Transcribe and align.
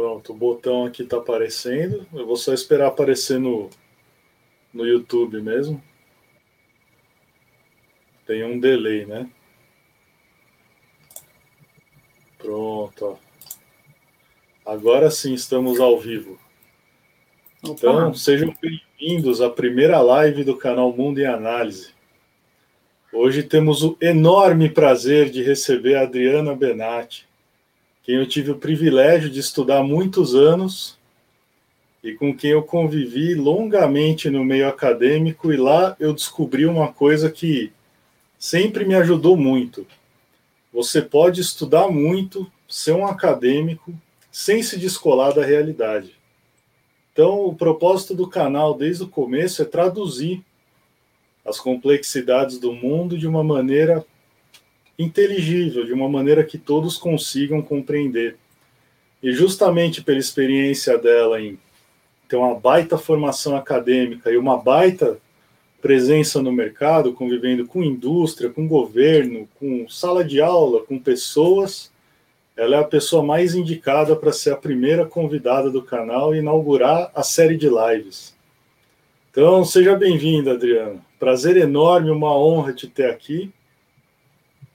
Pronto, 0.00 0.32
o 0.32 0.34
botão 0.34 0.86
aqui 0.86 1.02
está 1.02 1.18
aparecendo. 1.18 2.06
Eu 2.14 2.26
vou 2.26 2.34
só 2.34 2.54
esperar 2.54 2.86
aparecer 2.86 3.38
no, 3.38 3.68
no 4.72 4.86
YouTube 4.86 5.42
mesmo. 5.42 5.82
Tem 8.26 8.42
um 8.42 8.58
delay, 8.58 9.04
né? 9.04 9.30
Pronto, 12.38 13.04
ó. 13.04 13.16
Agora 14.72 15.10
sim 15.10 15.34
estamos 15.34 15.78
ao 15.78 16.00
vivo. 16.00 16.40
Opa. 17.62 17.74
Então, 17.74 18.14
sejam 18.14 18.56
bem-vindos 18.58 19.42
à 19.42 19.50
primeira 19.50 20.00
live 20.00 20.44
do 20.44 20.56
canal 20.56 20.96
Mundo 20.96 21.20
em 21.20 21.26
Análise. 21.26 21.92
Hoje 23.12 23.42
temos 23.42 23.84
o 23.84 23.98
enorme 24.00 24.70
prazer 24.70 25.28
de 25.28 25.42
receber 25.42 25.96
a 25.96 26.04
Adriana 26.04 26.56
Benatti, 26.56 27.28
quem 28.10 28.16
eu 28.16 28.26
tive 28.26 28.50
o 28.50 28.58
privilégio 28.58 29.30
de 29.30 29.38
estudar 29.38 29.84
muitos 29.84 30.34
anos 30.34 30.98
e 32.02 32.12
com 32.12 32.36
quem 32.36 32.50
eu 32.50 32.60
convivi 32.60 33.36
longamente 33.36 34.28
no 34.28 34.44
meio 34.44 34.66
acadêmico, 34.66 35.52
e 35.52 35.56
lá 35.56 35.94
eu 36.00 36.12
descobri 36.12 36.66
uma 36.66 36.92
coisa 36.92 37.30
que 37.30 37.70
sempre 38.36 38.84
me 38.84 38.96
ajudou 38.96 39.36
muito. 39.36 39.86
Você 40.72 41.00
pode 41.00 41.40
estudar 41.40 41.86
muito, 41.86 42.50
ser 42.68 42.96
um 42.96 43.06
acadêmico, 43.06 43.94
sem 44.32 44.60
se 44.60 44.76
descolar 44.76 45.32
da 45.32 45.44
realidade. 45.44 46.16
Então, 47.12 47.44
o 47.46 47.54
propósito 47.54 48.12
do 48.12 48.26
canal 48.26 48.74
desde 48.74 49.04
o 49.04 49.08
começo 49.08 49.62
é 49.62 49.64
traduzir 49.64 50.44
as 51.46 51.60
complexidades 51.60 52.58
do 52.58 52.72
mundo 52.72 53.16
de 53.16 53.28
uma 53.28 53.44
maneira 53.44 54.04
inteligível, 55.02 55.84
de 55.84 55.92
uma 55.92 56.08
maneira 56.08 56.44
que 56.44 56.58
todos 56.58 56.96
consigam 56.96 57.62
compreender. 57.62 58.36
E 59.22 59.32
justamente 59.32 60.02
pela 60.02 60.18
experiência 60.18 60.96
dela 60.98 61.40
em 61.40 61.58
ter 62.28 62.36
uma 62.36 62.54
baita 62.54 62.96
formação 62.96 63.56
acadêmica 63.56 64.30
e 64.30 64.36
uma 64.36 64.56
baita 64.56 65.18
presença 65.80 66.42
no 66.42 66.52
mercado, 66.52 67.12
convivendo 67.12 67.66
com 67.66 67.82
indústria, 67.82 68.50
com 68.50 68.68
governo, 68.68 69.48
com 69.58 69.88
sala 69.88 70.22
de 70.22 70.40
aula, 70.40 70.84
com 70.84 70.98
pessoas, 70.98 71.90
ela 72.56 72.76
é 72.76 72.78
a 72.78 72.84
pessoa 72.84 73.22
mais 73.22 73.54
indicada 73.54 74.14
para 74.14 74.32
ser 74.32 74.52
a 74.52 74.56
primeira 74.56 75.06
convidada 75.06 75.70
do 75.70 75.82
canal 75.82 76.34
e 76.34 76.38
inaugurar 76.38 77.10
a 77.14 77.22
série 77.22 77.56
de 77.56 77.68
lives. 77.68 78.34
Então, 79.30 79.64
seja 79.64 79.96
bem-vinda, 79.96 80.52
Adriana. 80.52 81.00
Prazer 81.18 81.56
enorme, 81.56 82.10
uma 82.10 82.36
honra 82.36 82.72
te 82.72 82.86
ter 82.86 83.08
aqui. 83.10 83.50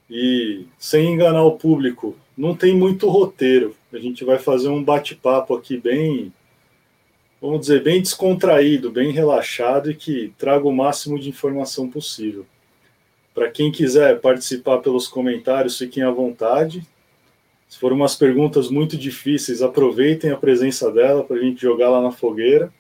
E 0.09 0.65
sem 0.77 1.13
enganar 1.13 1.43
o 1.43 1.57
público, 1.57 2.15
não 2.37 2.55
tem 2.55 2.75
muito 2.75 3.09
roteiro. 3.09 3.75
A 3.91 3.97
gente 3.97 4.23
vai 4.23 4.37
fazer 4.37 4.69
um 4.69 4.83
bate-papo 4.83 5.55
aqui 5.55 5.77
bem, 5.77 6.31
vamos 7.41 7.61
dizer, 7.61 7.81
bem 7.81 8.01
descontraído, 8.01 8.91
bem 8.91 9.11
relaxado 9.11 9.89
e 9.89 9.95
que 9.95 10.33
traga 10.37 10.67
o 10.67 10.73
máximo 10.73 11.19
de 11.19 11.29
informação 11.29 11.89
possível. 11.89 12.45
Para 13.33 13.49
quem 13.49 13.71
quiser 13.71 14.21
participar 14.21 14.77
pelos 14.79 15.07
comentários, 15.07 15.77
fiquem 15.77 16.03
à 16.03 16.11
vontade. 16.11 16.85
Se 17.67 17.79
for 17.79 17.91
umas 17.91 18.15
perguntas 18.15 18.69
muito 18.69 18.95
difíceis, 18.95 19.61
aproveitem 19.61 20.31
a 20.31 20.37
presença 20.37 20.91
dela 20.91 21.23
para 21.23 21.37
a 21.37 21.39
gente 21.41 21.61
jogar 21.61 21.89
lá 21.89 22.01
na 22.01 22.11
fogueira. 22.11 22.71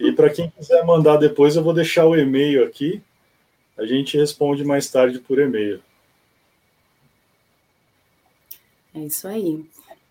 E 0.00 0.12
para 0.12 0.30
quem 0.30 0.50
quiser 0.50 0.84
mandar 0.84 1.16
depois, 1.16 1.56
eu 1.56 1.62
vou 1.62 1.72
deixar 1.72 2.06
o 2.06 2.16
e-mail 2.16 2.64
aqui. 2.64 3.02
A 3.76 3.84
gente 3.84 4.16
responde 4.16 4.64
mais 4.64 4.90
tarde 4.90 5.18
por 5.18 5.38
e-mail. 5.38 5.80
É 8.94 9.00
isso 9.00 9.26
aí. 9.26 9.64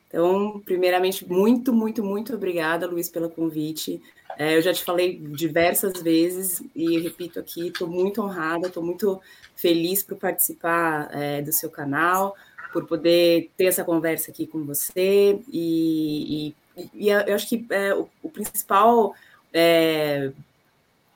Então, 0.08 0.62
primeiramente, 0.66 1.26
muito, 1.26 1.72
muito, 1.72 2.04
muito 2.04 2.34
obrigada, 2.36 2.86
Luiz, 2.86 3.10
pelo 3.10 3.30
convite. 3.30 4.02
É, 4.38 4.58
eu 4.58 4.62
já 4.62 4.74
te 4.74 4.84
falei 4.84 5.18
diversas 5.18 6.02
vezes 6.02 6.62
e 6.76 7.00
repito 7.00 7.40
aqui, 7.40 7.68
estou 7.68 7.88
muito 7.88 8.22
honrada, 8.22 8.68
estou 8.68 8.84
muito 8.84 9.22
feliz 9.56 10.04
por 10.04 10.18
participar 10.18 11.10
é, 11.14 11.42
do 11.42 11.52
seu 11.52 11.70
canal, 11.70 12.36
por 12.74 12.86
poder 12.86 13.50
ter 13.56 13.66
essa 13.66 13.84
conversa 13.84 14.32
aqui 14.32 14.48
com 14.48 14.66
você. 14.66 15.40
E, 15.48 16.54
e, 16.76 16.90
e 16.94 17.10
eu 17.10 17.36
acho 17.36 17.48
que 17.48 17.66
é, 17.70 17.94
o, 17.94 18.10
o, 18.24 18.30
principal 18.30 19.14
é, 19.54 20.32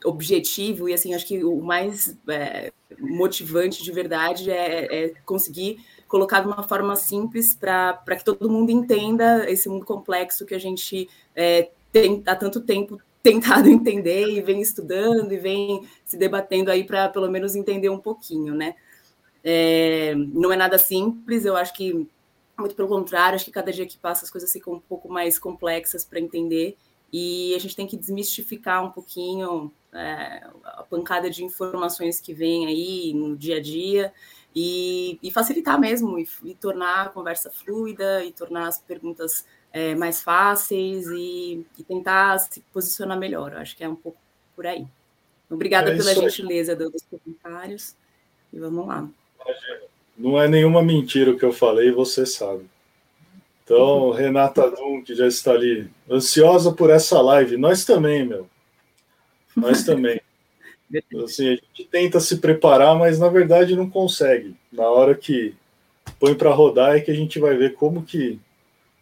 objetivo, 0.04 0.88
e 0.88 0.94
assim, 0.94 1.14
acho 1.14 1.28
que 1.28 1.44
o 1.44 1.62
mais 1.62 2.16
é, 2.28 2.72
motivante 3.00 3.84
de 3.84 3.92
verdade 3.92 4.52
é, 4.52 5.06
é 5.06 5.14
conseguir 5.26 5.84
colocar 6.16 6.40
de 6.40 6.48
uma 6.48 6.64
forma 6.64 6.96
simples 6.96 7.54
para 7.54 8.16
que 8.18 8.24
todo 8.24 8.50
mundo 8.50 8.72
entenda 8.72 9.52
esse 9.52 9.68
mundo 9.68 9.86
complexo 9.86 10.46
que 10.46 10.56
a 10.56 10.58
gente 10.58 11.10
é, 11.36 11.70
tem 11.92 12.24
há 12.26 12.34
tanto 12.34 12.62
tempo 12.62 12.98
tentado 13.22 13.68
entender 13.68 14.30
e 14.30 14.40
vem 14.42 14.62
estudando 14.62 15.34
e 15.34 15.38
vem 15.38 15.86
se 16.06 16.16
debatendo 16.16 16.72
aí 16.72 16.86
para 16.86 17.10
pelo 17.10 17.30
menos 17.30 17.54
entender 17.54 17.90
um 17.90 17.98
pouquinho, 17.98 18.56
né? 18.56 18.76
É, 19.44 20.16
não 20.16 20.54
é 20.54 20.56
nada 20.56 20.78
simples, 20.78 21.44
eu 21.44 21.58
acho 21.58 21.74
que 21.74 22.08
muito 22.58 22.76
pelo 22.76 22.88
contrário, 22.88 23.36
acho 23.36 23.44
que 23.44 23.52
cada 23.52 23.74
dia 23.74 23.86
que 23.86 23.98
passa 23.98 24.24
as 24.24 24.32
coisas 24.32 24.50
ficam 24.50 24.76
um 24.76 24.80
pouco 24.80 25.12
mais 25.12 25.38
complexas 25.38 26.06
para 26.06 26.18
entender 26.18 26.78
e 27.12 27.54
a 27.54 27.60
gente 27.60 27.76
tem 27.76 27.86
que 27.86 27.98
desmistificar 27.98 28.86
um 28.86 28.90
pouquinho 28.90 29.70
é, 29.92 30.48
a 30.64 30.84
pancada 30.90 31.30
de 31.30 31.44
informações 31.44 32.22
que 32.22 32.34
vem 32.34 32.68
aí 32.68 33.14
no 33.14 33.36
dia 33.36 33.58
a 33.58 33.62
dia 33.62 34.14
e, 34.56 35.20
e 35.22 35.30
facilitar 35.32 35.78
mesmo, 35.80 36.18
e, 36.18 36.28
e, 36.46 36.56
tornar 36.56 37.08
a 37.08 37.10
conversa 37.10 37.52
fluida, 37.52 38.24
e 38.24 38.32
tornar 38.32 38.68
as 38.68 38.80
perguntas 38.80 39.46
é, 39.74 39.94
mais 39.94 40.22
fáceis 40.22 41.08
e, 41.08 41.66
e, 41.78 41.84
tentar 41.84 42.40
se 42.40 42.62
posicionar 42.72 43.20
melhor. 43.20 43.52
Eu 43.52 43.60
acho 43.60 43.76
que 43.76 43.84
é 43.84 43.90
um 43.90 43.96
pouco 43.96 44.18
por 44.56 44.66
aí. 44.66 44.88
Obrigada 45.50 45.94
é 45.94 45.98
pela 45.98 46.16
gentileza 46.16 46.76
dos 46.76 47.04
comentários 47.04 47.96
e 48.54 48.58
vamos 48.58 48.88
lá. 48.88 49.08
Não 50.18 50.42
é 50.42 50.48
nenhuma 50.48 50.82
mentira 50.82 51.32
o 51.32 51.38
que 51.38 51.44
eu 51.44 51.52
falei, 51.52 51.92
você 51.92 52.26
sabe. 52.26 52.66
Então, 53.64 54.08
uhum. 54.08 54.12
Renata 54.12 54.72
Dum, 54.72 55.04
que 55.04 55.14
já 55.14 55.28
está 55.28 55.52
ali, 55.52 55.90
ansiosa 56.10 56.72
por 56.72 56.90
essa 56.90 57.20
live. 57.20 57.58
Nós 57.58 57.84
também, 57.84 58.26
meu. 58.26 58.48
Nós 59.56 59.84
também. 59.84 60.22
Assim, 61.24 61.48
a 61.48 61.52
gente 61.52 61.84
tenta 61.90 62.20
se 62.20 62.38
preparar, 62.38 62.96
mas 62.98 63.20
na 63.20 63.28
verdade 63.28 63.76
não 63.76 63.90
consegue. 63.90 64.56
Na 64.72 64.88
hora 64.88 65.16
que 65.16 65.56
põe 66.20 66.36
para 66.36 66.54
rodar 66.54 66.96
é 66.96 67.02
que 67.02 67.12
a 67.12 67.16
gente 67.16 67.40
vai 67.40 67.56
ver 67.56 67.74
como 67.74 68.04
que 68.04 68.40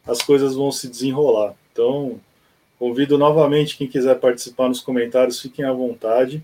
as 0.06 0.22
coisas 0.22 0.56
vão 0.56 0.72
se 0.72 0.88
desenrolar. 0.88 1.56
Então, 1.72 2.20
convido 2.80 3.18
novamente 3.18 3.78
quem 3.78 3.88
quiser 3.88 4.20
participar 4.20 4.70
nos 4.70 4.82
comentários, 4.82 5.42
fiquem 5.42 5.66
à 5.66 5.72
vontade, 5.72 6.44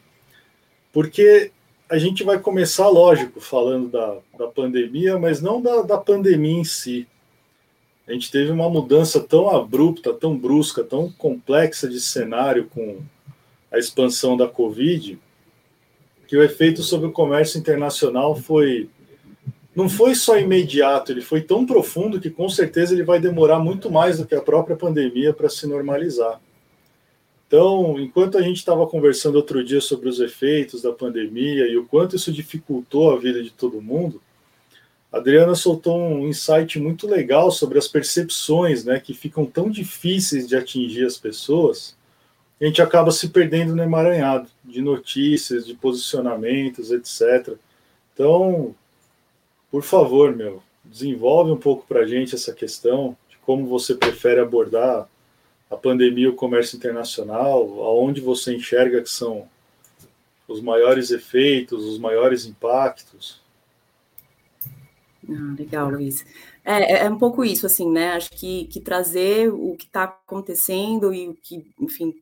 porque 0.91 1.51
a 1.89 1.97
gente 1.97 2.23
vai 2.23 2.39
começar, 2.39 2.87
lógico, 2.87 3.41
falando 3.41 3.89
da, 3.89 4.17
da 4.37 4.47
pandemia, 4.47 5.17
mas 5.17 5.41
não 5.41 5.61
da, 5.61 5.81
da 5.81 5.97
pandemia 5.97 6.59
em 6.59 6.63
si. 6.63 7.07
A 8.07 8.13
gente 8.13 8.31
teve 8.31 8.51
uma 8.51 8.69
mudança 8.69 9.19
tão 9.19 9.49
abrupta, 9.49 10.13
tão 10.13 10.37
brusca, 10.37 10.83
tão 10.83 11.11
complexa 11.11 11.87
de 11.87 11.99
cenário 11.99 12.65
com 12.65 12.99
a 13.71 13.77
expansão 13.77 14.35
da 14.35 14.47
Covid, 14.47 15.19
que 16.29 16.37
o 16.37 16.43
efeito 16.43 16.83
sobre 16.83 17.07
o 17.07 17.11
comércio 17.11 17.59
internacional 17.59 18.35
foi 18.35 18.87
não 19.75 19.89
foi 19.89 20.13
só 20.13 20.37
imediato, 20.37 21.11
ele 21.11 21.21
foi 21.21 21.41
tão 21.41 21.65
profundo 21.65 22.19
que 22.19 22.29
com 22.29 22.47
certeza 22.47 22.93
ele 22.93 23.03
vai 23.03 23.19
demorar 23.19 23.57
muito 23.57 23.89
mais 23.89 24.17
do 24.19 24.27
que 24.27 24.35
a 24.35 24.41
própria 24.41 24.75
pandemia 24.75 25.33
para 25.33 25.49
se 25.49 25.65
normalizar. 25.65 26.39
Então, 27.47 27.99
enquanto 27.99 28.37
a 28.37 28.41
gente 28.41 28.57
estava 28.57 28.85
conversando 28.85 29.37
outro 29.37 29.63
dia 29.63 29.81
sobre 29.81 30.07
os 30.07 30.19
efeitos 30.19 30.83
da 30.83 30.91
pandemia 30.91 31.65
e 31.67 31.77
o 31.77 31.85
quanto 31.85 32.15
isso 32.15 32.31
dificultou 32.31 33.11
a 33.11 33.17
vida 33.17 33.41
de 33.41 33.49
todo 33.49 33.81
mundo, 33.81 34.21
a 35.11 35.17
Adriana 35.17 35.55
soltou 35.55 35.97
um 35.97 36.27
insight 36.27 36.77
muito 36.77 37.07
legal 37.07 37.49
sobre 37.49 37.79
as 37.79 37.87
percepções, 37.87 38.83
né, 38.85 38.99
que 38.99 39.15
ficam 39.15 39.45
tão 39.45 39.69
difíceis 39.69 40.47
de 40.47 40.55
atingir 40.55 41.05
as 41.05 41.17
pessoas 41.17 41.97
a 42.61 42.65
gente 42.65 42.81
acaba 42.81 43.11
se 43.11 43.29
perdendo 43.29 43.75
no 43.75 43.81
emaranhado 43.81 44.49
de 44.63 44.81
notícias, 44.81 45.65
de 45.65 45.73
posicionamentos, 45.73 46.91
etc. 46.91 47.55
Então, 48.13 48.75
por 49.71 49.83
favor, 49.83 50.35
meu, 50.35 50.61
desenvolve 50.83 51.51
um 51.51 51.57
pouco 51.57 51.85
para 51.87 52.01
a 52.01 52.07
gente 52.07 52.35
essa 52.35 52.53
questão 52.53 53.15
de 53.29 53.37
como 53.37 53.65
você 53.65 53.95
prefere 53.95 54.41
abordar 54.41 55.07
a 55.69 55.77
pandemia 55.77 56.25
e 56.25 56.27
o 56.27 56.35
comércio 56.35 56.75
internacional, 56.75 57.61
aonde 57.83 58.19
você 58.19 58.55
enxerga 58.55 59.01
que 59.01 59.09
são 59.09 59.47
os 60.47 60.61
maiores 60.61 61.11
efeitos, 61.11 61.85
os 61.85 61.99
maiores 61.99 62.45
impactos. 62.45 63.39
Ah, 65.29 65.55
legal, 65.57 65.91
Luiz. 65.91 66.25
É, 66.65 66.93
é, 66.93 67.05
é 67.05 67.09
um 67.09 67.19
pouco 67.19 67.45
isso, 67.45 67.67
assim, 67.67 67.89
né? 67.89 68.13
Acho 68.13 68.31
que, 68.31 68.65
que 68.65 68.79
trazer 68.79 69.49
o 69.53 69.75
que 69.77 69.85
está 69.85 70.05
acontecendo 70.05 71.13
e 71.13 71.29
o 71.29 71.35
que, 71.35 71.63
enfim, 71.79 72.15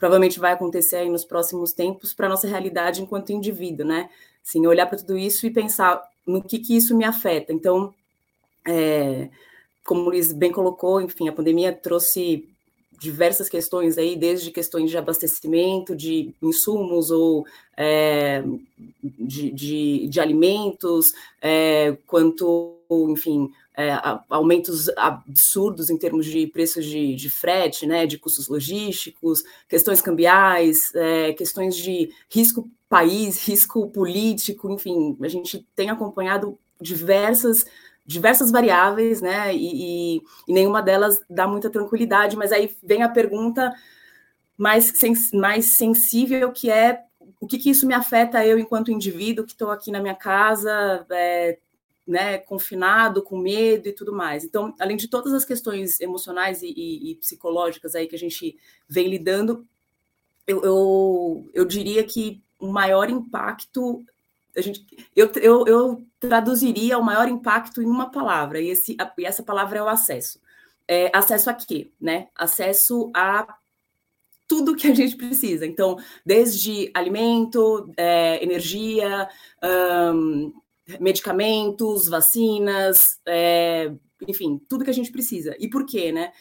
provavelmente 0.00 0.40
vai 0.40 0.52
acontecer 0.52 0.96
aí 0.96 1.10
nos 1.10 1.24
próximos 1.24 1.72
tempos 1.72 2.14
para 2.14 2.28
nossa 2.28 2.48
realidade 2.48 3.02
enquanto 3.02 3.32
indivíduo, 3.32 3.86
né? 3.86 4.08
Assim, 4.44 4.66
olhar 4.66 4.86
para 4.86 4.98
tudo 4.98 5.16
isso 5.18 5.46
e 5.46 5.50
pensar 5.50 6.02
no 6.26 6.42
que, 6.42 6.58
que 6.58 6.74
isso 6.74 6.96
me 6.96 7.04
afeta. 7.04 7.52
Então, 7.52 7.94
é, 8.66 9.28
como 9.84 10.00
o 10.00 10.04
Luiz 10.06 10.32
bem 10.32 10.50
colocou, 10.50 11.02
enfim, 11.02 11.28
a 11.28 11.32
pandemia 11.32 11.70
trouxe 11.70 12.48
diversas 12.98 13.48
questões 13.48 13.98
aí, 13.98 14.16
desde 14.16 14.50
questões 14.50 14.90
de 14.90 14.96
abastecimento 14.96 15.94
de 15.94 16.34
insumos 16.42 17.10
ou 17.10 17.46
é, 17.76 18.42
de, 19.02 19.50
de, 19.50 20.08
de, 20.08 20.20
alimentos, 20.20 21.06
é, 21.40 21.96
quanto, 22.06 22.76
enfim, 22.90 23.50
é, 23.76 23.90
aumentos 24.28 24.88
absurdos 24.96 25.90
em 25.90 25.96
termos 25.96 26.26
de 26.26 26.46
preços 26.46 26.84
de, 26.84 27.14
de, 27.14 27.30
frete, 27.30 27.86
né, 27.86 28.06
de 28.06 28.18
custos 28.18 28.48
logísticos, 28.48 29.42
questões 29.68 30.02
cambiais, 30.02 30.94
é, 30.94 31.32
questões 31.32 31.76
de 31.76 32.10
risco 32.28 32.68
país, 32.88 33.42
risco 33.46 33.88
político, 33.90 34.70
enfim, 34.70 35.16
a 35.20 35.28
gente 35.28 35.66
tem 35.74 35.90
acompanhado 35.90 36.58
diversas 36.80 37.64
diversas 38.04 38.50
variáveis, 38.50 39.20
né? 39.20 39.54
E, 39.54 40.16
e, 40.16 40.22
e, 40.48 40.52
nenhuma 40.52 40.82
delas 40.82 41.22
dá 41.30 41.46
muita 41.46 41.70
tranquilidade, 41.70 42.36
mas 42.36 42.50
aí 42.50 42.76
vem 42.82 43.04
a 43.04 43.08
pergunta 43.08 43.72
mais, 44.58 44.86
sens 44.96 45.30
mais 45.32 45.76
sensível, 45.76 46.50
que 46.50 46.68
é 46.70 47.04
o 47.40 47.46
que, 47.46 47.56
que 47.56 47.70
isso 47.70 47.86
me 47.86 47.94
afeta 47.94 48.44
eu 48.44 48.58
enquanto 48.58 48.90
indivíduo 48.90 49.46
que 49.46 49.52
estou 49.52 49.70
aqui 49.70 49.92
na 49.92 50.00
minha 50.00 50.14
casa, 50.14 51.06
é, 51.10 51.58
né, 52.10 52.38
confinado, 52.38 53.22
com 53.22 53.38
medo 53.38 53.88
e 53.88 53.92
tudo 53.92 54.12
mais. 54.12 54.44
Então, 54.44 54.74
além 54.78 54.96
de 54.96 55.08
todas 55.08 55.32
as 55.32 55.44
questões 55.44 56.00
emocionais 56.00 56.60
e, 56.62 56.66
e, 56.66 57.12
e 57.12 57.14
psicológicas 57.14 57.94
aí 57.94 58.06
que 58.06 58.16
a 58.16 58.18
gente 58.18 58.58
vem 58.88 59.08
lidando, 59.08 59.66
eu, 60.46 60.62
eu, 60.62 61.50
eu 61.54 61.64
diria 61.64 62.02
que 62.02 62.42
o 62.58 62.66
maior 62.66 63.08
impacto 63.08 64.04
a 64.56 64.60
gente, 64.60 64.84
eu, 65.14 65.30
eu, 65.36 65.64
eu 65.66 66.04
traduziria 66.18 66.98
o 66.98 67.04
maior 67.04 67.28
impacto 67.28 67.80
em 67.80 67.86
uma 67.86 68.10
palavra, 68.10 68.60
e, 68.60 68.68
esse, 68.68 68.96
e 69.16 69.24
essa 69.24 69.44
palavra 69.44 69.78
é 69.78 69.82
o 69.82 69.88
acesso. 69.88 70.40
É, 70.88 71.08
acesso 71.16 71.48
a 71.48 71.54
quê? 71.54 71.92
Né? 72.00 72.26
Acesso 72.34 73.12
a 73.14 73.46
tudo 74.48 74.74
que 74.74 74.88
a 74.88 74.94
gente 74.94 75.14
precisa. 75.14 75.64
Então, 75.64 75.96
desde 76.26 76.90
alimento, 76.92 77.92
é, 77.96 78.42
energia, 78.42 79.28
um, 80.12 80.52
medicamentos, 80.98 82.08
vacinas, 82.08 83.20
é, 83.26 83.92
enfim, 84.26 84.60
tudo 84.68 84.84
que 84.84 84.90
a 84.90 84.94
gente 84.94 85.12
precisa. 85.12 85.54
E 85.58 85.68
por 85.68 85.84
quê, 85.84 86.10
né? 86.12 86.32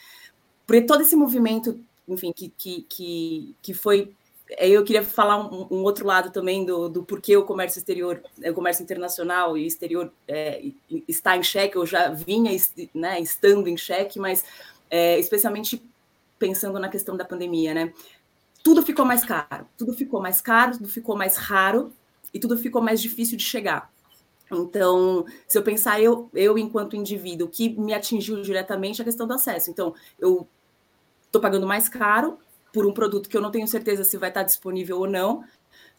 Porque 0.66 0.82
todo 0.82 1.02
esse 1.02 1.16
movimento, 1.16 1.80
enfim, 2.08 2.32
que, 2.32 2.50
que, 2.50 2.86
que, 2.88 3.56
que 3.62 3.74
foi 3.74 4.14
eu 4.58 4.84
queria 4.84 5.04
falar 5.04 5.38
um, 5.38 5.68
um, 5.70 5.84
outro 5.84 6.06
lado 6.08 6.32
também 6.32 6.66
do, 6.66 6.90
do 6.90 7.04
porquê 7.04 7.38
o 7.38 7.44
comércio 7.44 7.78
exterior, 7.78 8.24
o 8.44 8.54
comércio 8.54 8.82
internacional 8.82 9.56
e 9.56 9.68
exterior 9.68 10.12
é, 10.28 10.64
está 11.08 11.38
em 11.38 11.44
xeque, 11.44 11.76
eu 11.76 11.86
já 11.86 12.10
vinha 12.10 12.52
né, 12.96 13.20
estando 13.20 13.68
em 13.68 13.78
xeque, 13.78 14.18
mas 14.18 14.44
é, 14.90 15.20
especialmente 15.20 15.82
pensando 16.40 16.80
na 16.80 16.90
questão 16.90 17.16
da 17.16 17.26
pandemia, 17.26 17.74
né? 17.74 17.94
Tudo 18.64 18.82
ficou 18.82 19.06
mais 19.06 19.24
caro, 19.24 19.68
tudo 19.78 19.94
ficou 19.94 20.22
mais 20.22 20.42
caro, 20.42 20.74
tudo 20.78 20.90
ficou 20.90 21.16
mais 21.16 21.38
raro 21.38 21.94
e 22.34 22.40
tudo 22.40 22.58
ficou 22.58 22.82
mais 22.82 23.02
difícil 23.02 23.38
de 23.38 23.44
chegar. 23.44 23.92
Então, 24.52 25.26
se 25.48 25.58
eu 25.58 25.64
pensar 25.64 26.02
eu, 26.02 26.30
eu 26.34 26.58
enquanto 26.58 26.96
indivíduo, 26.96 27.48
que 27.48 27.70
me 27.70 27.94
atingiu 27.94 28.42
diretamente 28.42 29.02
a 29.02 29.06
questão 29.06 29.28
do 29.28 29.34
acesso. 29.34 29.70
Então, 29.70 29.94
eu 30.18 30.48
estou 31.26 31.42
pagando 31.42 31.68
mais 31.68 31.88
caro 31.88 32.40
por 32.74 32.86
um 32.86 32.94
produto 32.94 33.30
que 33.30 33.38
eu 33.38 33.42
não 33.42 33.52
tenho 33.52 33.68
certeza 33.68 34.04
se 34.04 34.18
vai 34.18 34.30
estar 34.30 34.44
disponível 34.44 35.00
ou 35.00 35.08
não. 35.08 35.44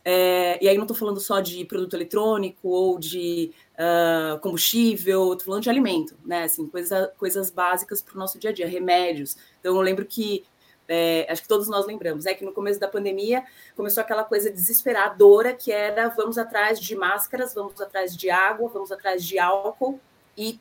É, 0.03 0.63
e 0.65 0.69
aí 0.69 0.77
não 0.77 0.85
estou 0.85 0.97
falando 0.97 1.21
só 1.21 1.41
de 1.41 1.65
produto 1.67 1.95
eletrônico 1.95 2.69
ou 2.69 2.99
de 2.99 3.53
uh, 3.75 4.39
combustível, 4.41 5.33
estou 5.33 5.45
falando 5.47 5.63
de 5.63 5.69
alimento, 5.69 6.17
né? 6.25 6.45
Assim, 6.45 6.67
coisa, 6.67 7.13
coisas 7.19 7.51
básicas 7.51 8.01
para 8.01 8.15
o 8.15 8.19
nosso 8.19 8.39
dia 8.39 8.51
a 8.51 8.53
dia, 8.53 8.67
remédios. 8.67 9.37
Então 9.61 9.77
eu 9.77 9.83
lembro 9.83 10.07
que 10.07 10.45
é, 10.93 11.25
acho 11.31 11.43
que 11.43 11.49
todos 11.49 11.69
nós 11.69 11.87
lembramos, 11.87 12.27
é 12.27 12.35
que 12.35 12.45
no 12.45 12.53
começo 12.53 12.81
da 12.81 12.89
pandemia 12.89 13.45
começou 13.77 14.01
aquela 14.01 14.25
coisa 14.25 14.51
desesperadora 14.51 15.53
que 15.53 15.71
era 15.71 16.09
vamos 16.09 16.37
atrás 16.37 16.81
de 16.81 16.97
máscaras, 16.97 17.55
vamos 17.55 17.81
atrás 17.81 18.17
de 18.17 18.29
água, 18.29 18.69
vamos 18.69 18.91
atrás 18.91 19.25
de 19.25 19.39
álcool 19.39 20.01
e 20.37 20.59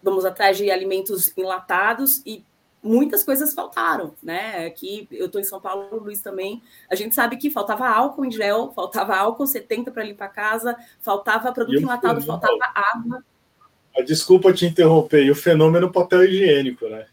vamos 0.00 0.24
atrás 0.24 0.56
de 0.56 0.70
alimentos 0.70 1.36
enlatados 1.36 2.22
e 2.24 2.44
muitas 2.80 3.24
coisas 3.24 3.54
faltaram, 3.54 4.14
né? 4.22 4.66
Aqui 4.66 5.08
eu 5.10 5.26
estou 5.26 5.40
em 5.40 5.44
São 5.44 5.60
Paulo, 5.60 5.88
o 5.90 6.04
Luiz 6.04 6.20
também. 6.20 6.62
A 6.88 6.94
gente 6.94 7.12
sabe 7.12 7.36
que 7.36 7.50
faltava 7.50 7.88
álcool 7.88 8.24
em 8.24 8.30
gel, 8.30 8.70
faltava 8.72 9.16
álcool 9.16 9.48
70 9.48 9.90
para 9.90 10.04
limpar 10.04 10.26
a 10.26 10.28
casa, 10.28 10.76
faltava 11.00 11.52
produto 11.52 11.80
enlatado, 11.80 12.20
faltava 12.22 12.72
água. 12.72 13.24
A 13.96 14.02
desculpa 14.02 14.52
te 14.52 14.64
interromper, 14.64 15.24
e 15.24 15.30
o 15.30 15.34
fenômeno 15.34 15.90
papel 15.90 16.24
higiênico, 16.24 16.86
né? 16.88 17.06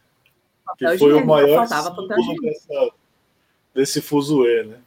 Que 0.77 0.98
foi 0.98 1.13
o 1.13 1.25
maior 1.25 1.68
dessa, 1.68 2.92
desse 3.74 4.01
fuzuê, 4.01 4.63
né? 4.63 4.80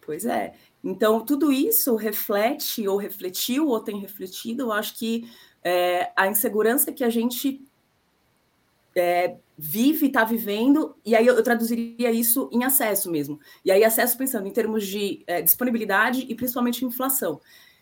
Pois 0.00 0.24
é. 0.24 0.54
Então, 0.82 1.24
tudo 1.24 1.52
isso 1.52 1.94
reflete, 1.94 2.88
ou 2.88 2.96
refletiu, 2.96 3.68
ou 3.68 3.80
tem 3.80 3.98
refletido, 3.98 4.62
eu 4.62 4.72
acho 4.72 4.98
que 4.98 5.30
é, 5.62 6.10
a 6.16 6.26
insegurança 6.26 6.90
que 6.90 7.04
a 7.04 7.10
gente 7.10 7.62
é, 8.96 9.36
vive, 9.56 10.06
está 10.06 10.24
vivendo, 10.24 10.96
e 11.04 11.14
aí 11.14 11.26
eu, 11.26 11.36
eu, 11.36 11.42
traduziria 11.42 12.10
isso 12.10 12.48
em 12.50 12.64
acesso 12.64 13.10
mesmo. 13.10 13.38
E 13.64 13.70
aí, 13.70 13.84
acesso 13.84 14.16
pensando 14.16 14.48
em 14.48 14.52
termos 14.52 14.86
de 14.86 15.22
é, 15.26 15.42
disponibilidade 15.42 16.24
e 16.28 16.34
principalmente 16.34 16.84
inflação. 16.84 17.40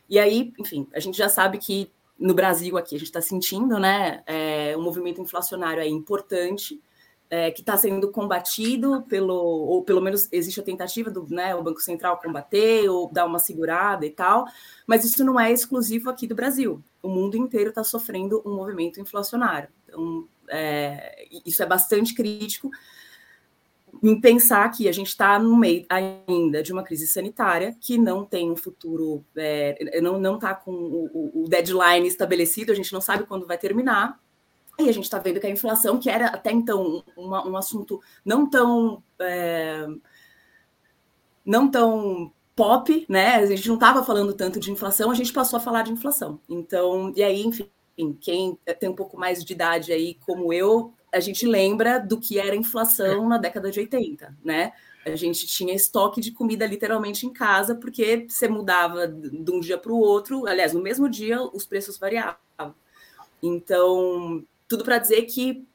E 0.09 0.19
aí, 0.19 0.53
enfim, 0.59 0.89
a 0.93 0.99
gente 0.99 1.17
já 1.17 1.29
sabe 1.29 1.59
que 1.59 1.91
no 2.19 2.35
Brasil 2.35 2.77
aqui 2.77 2.97
a 2.97 2.99
gente 2.99 3.09
está 3.09 3.23
sentindo, 3.23 3.79
né, 3.79 4.23
é, 4.27 4.77
um 4.77 4.83
movimento 4.83 5.21
inflacionário 5.21 5.81
aí 5.81 5.91
importante, 5.91 6.81
é, 7.31 7.51
que 7.51 7.61
está 7.61 7.77
sendo 7.77 8.11
combatido 8.11 9.03
pelo, 9.03 9.35
ou 9.35 9.83
pelo 9.83 10.01
menos 10.01 10.29
existe 10.33 10.61
a 10.61 10.63
tentativa 10.63 11.11
do 11.11 11.27
né, 11.29 11.55
o 11.55 11.63
Banco 11.63 11.81
Central 11.81 12.19
combater 12.19 12.89
ou 12.89 13.11
dar 13.13 13.27
uma 13.27 13.39
segurada 13.39 14.07
e 14.07 14.11
tal, 14.11 14.47
mas 14.87 15.05
isso 15.05 15.25
não 15.25 15.39
é 15.39 15.53
exclusivo 15.53 16.09
aqui 16.09 16.27
do 16.27 16.35
Brasil. 16.35 16.83
O 17.03 17.09
mundo 17.09 17.37
inteiro 17.37 17.71
está 17.71 17.85
sofrendo 17.85 18.43
um 18.45 18.55
movimento 18.55 19.01
inflacionário. 19.01 19.69
Então, 19.87 20.27
é, 20.49 21.27
isso 21.45 21.63
é 21.63 21.67
bastante 21.67 22.15
crítico 22.15 22.71
em 24.03 24.21
pensar 24.21 24.71
que 24.71 24.89
a 24.89 24.93
gente 24.93 25.09
está 25.09 25.39
no 25.39 25.57
meio 25.57 25.85
ainda 25.89 26.63
de 26.63 26.73
uma 26.73 26.83
crise 26.83 27.07
sanitária 27.07 27.77
que 27.81 27.99
não 27.99 28.25
tem 28.25 28.51
um 28.51 28.57
futuro, 28.57 29.25
é, 29.37 30.01
não 30.01 30.35
está 30.37 30.55
com 30.55 30.73
o, 30.73 31.45
o, 31.45 31.49
deadline 31.49 32.07
estabelecido, 32.07 32.71
a 32.71 32.75
gente 32.75 32.93
não 32.93 33.01
sabe 33.01 33.25
quando 33.25 33.47
vai 33.47 33.59
terminar. 33.59 34.19
E 34.79 34.89
a 34.89 34.93
gente 34.93 35.05
está 35.05 35.19
vendo 35.19 35.41
que 35.41 35.47
a 35.47 35.51
inflação, 35.51 35.99
que 35.99 36.09
era 36.09 36.29
até 36.29 36.53
então 36.53 37.03
uma, 37.17 37.47
um 37.47 37.57
assunto 37.57 38.01
não 38.25 38.49
tão. 38.49 39.03
É, 39.21 39.87
não 41.45 41.71
tão 41.71 42.33
pop, 42.55 43.07
né? 43.09 43.37
A 43.37 43.47
gente 43.47 43.69
não 43.69 43.77
estava 43.77 44.05
falando 44.05 44.35
tanto 44.35 44.61
de 44.61 44.71
inflação, 44.71 45.11
a 45.11 45.15
gente 45.15 45.33
passou 45.33 45.57
a 45.57 45.61
falar 45.61 45.83
de 45.83 45.93
inflação. 45.93 46.41
Então, 46.49 47.13
e 47.17 47.23
aí, 47.23 47.43
enfim, 47.43 47.69
quem 48.21 48.59
tem 48.79 48.89
um 48.89 48.95
pouco 48.95 49.17
mais 49.17 49.45
de 49.45 49.53
idade 49.53 49.93
aí, 49.93 50.15
como 50.27 50.53
eu, 50.53 50.93
a 51.13 51.21
gente 51.21 51.47
lembra 51.47 51.99
do 51.99 52.19
que 52.19 52.39
era 52.39 52.55
inflação 52.55 53.29
na 53.29 53.39
década 53.39 53.71
de 53.71 53.81
80, 53.81 54.37
né? 54.45 54.73
A 55.07 55.17
gente 55.17 55.47
tinha 55.47 55.75
estoque 55.75 56.21
de 56.21 56.33
comida 56.33 56.67
literalmente 56.67 57.25
em 57.27 57.33
casa, 57.33 57.75
porque 57.75 58.27
você 58.29 58.49
mudava 58.49 59.09
de 59.09 59.51
um 59.51 59.61
dia 59.61 59.79
para 59.79 59.93
o 59.93 59.99
outro, 59.99 60.47
aliás, 60.47 60.73
no 60.73 60.83
mesmo 60.83 61.09
dia 61.09 61.41
os 61.41 61.65
preços 61.65 61.97
variavam. 61.97 62.37
Então, 63.43 64.45
tudo 64.69 64.85
para 64.85 64.99
dizer 64.99 65.23
que 65.23 65.67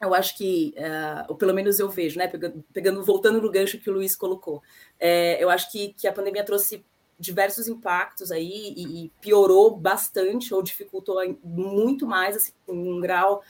eu 0.00 0.14
acho 0.14 0.36
que, 0.36 0.74
uh, 0.78 1.26
ou 1.28 1.36
pelo 1.36 1.52
menos 1.52 1.78
eu 1.78 1.88
vejo, 1.88 2.18
né? 2.18 2.26
Pegando, 2.26 2.64
pegando, 2.72 3.04
voltando 3.04 3.40
no 3.40 3.50
gancho 3.50 3.78
que 3.78 3.90
o 3.90 3.92
Luiz 3.92 4.16
colocou, 4.16 4.62
é, 4.98 5.42
eu 5.42 5.50
acho 5.50 5.70
que, 5.70 5.92
que 5.92 6.08
a 6.08 6.12
pandemia 6.12 6.44
trouxe 6.44 6.84
diversos 7.18 7.68
impactos 7.68 8.32
aí 8.32 8.72
e, 8.74 9.04
e, 9.04 9.08
piorou 9.20 9.76
bastante 9.76 10.54
ou 10.54 10.62
dificultou 10.62 11.18
muito 11.44 12.06
mais, 12.06 12.34
assim, 12.34 12.52
um 12.66 12.98
grau 12.98 13.42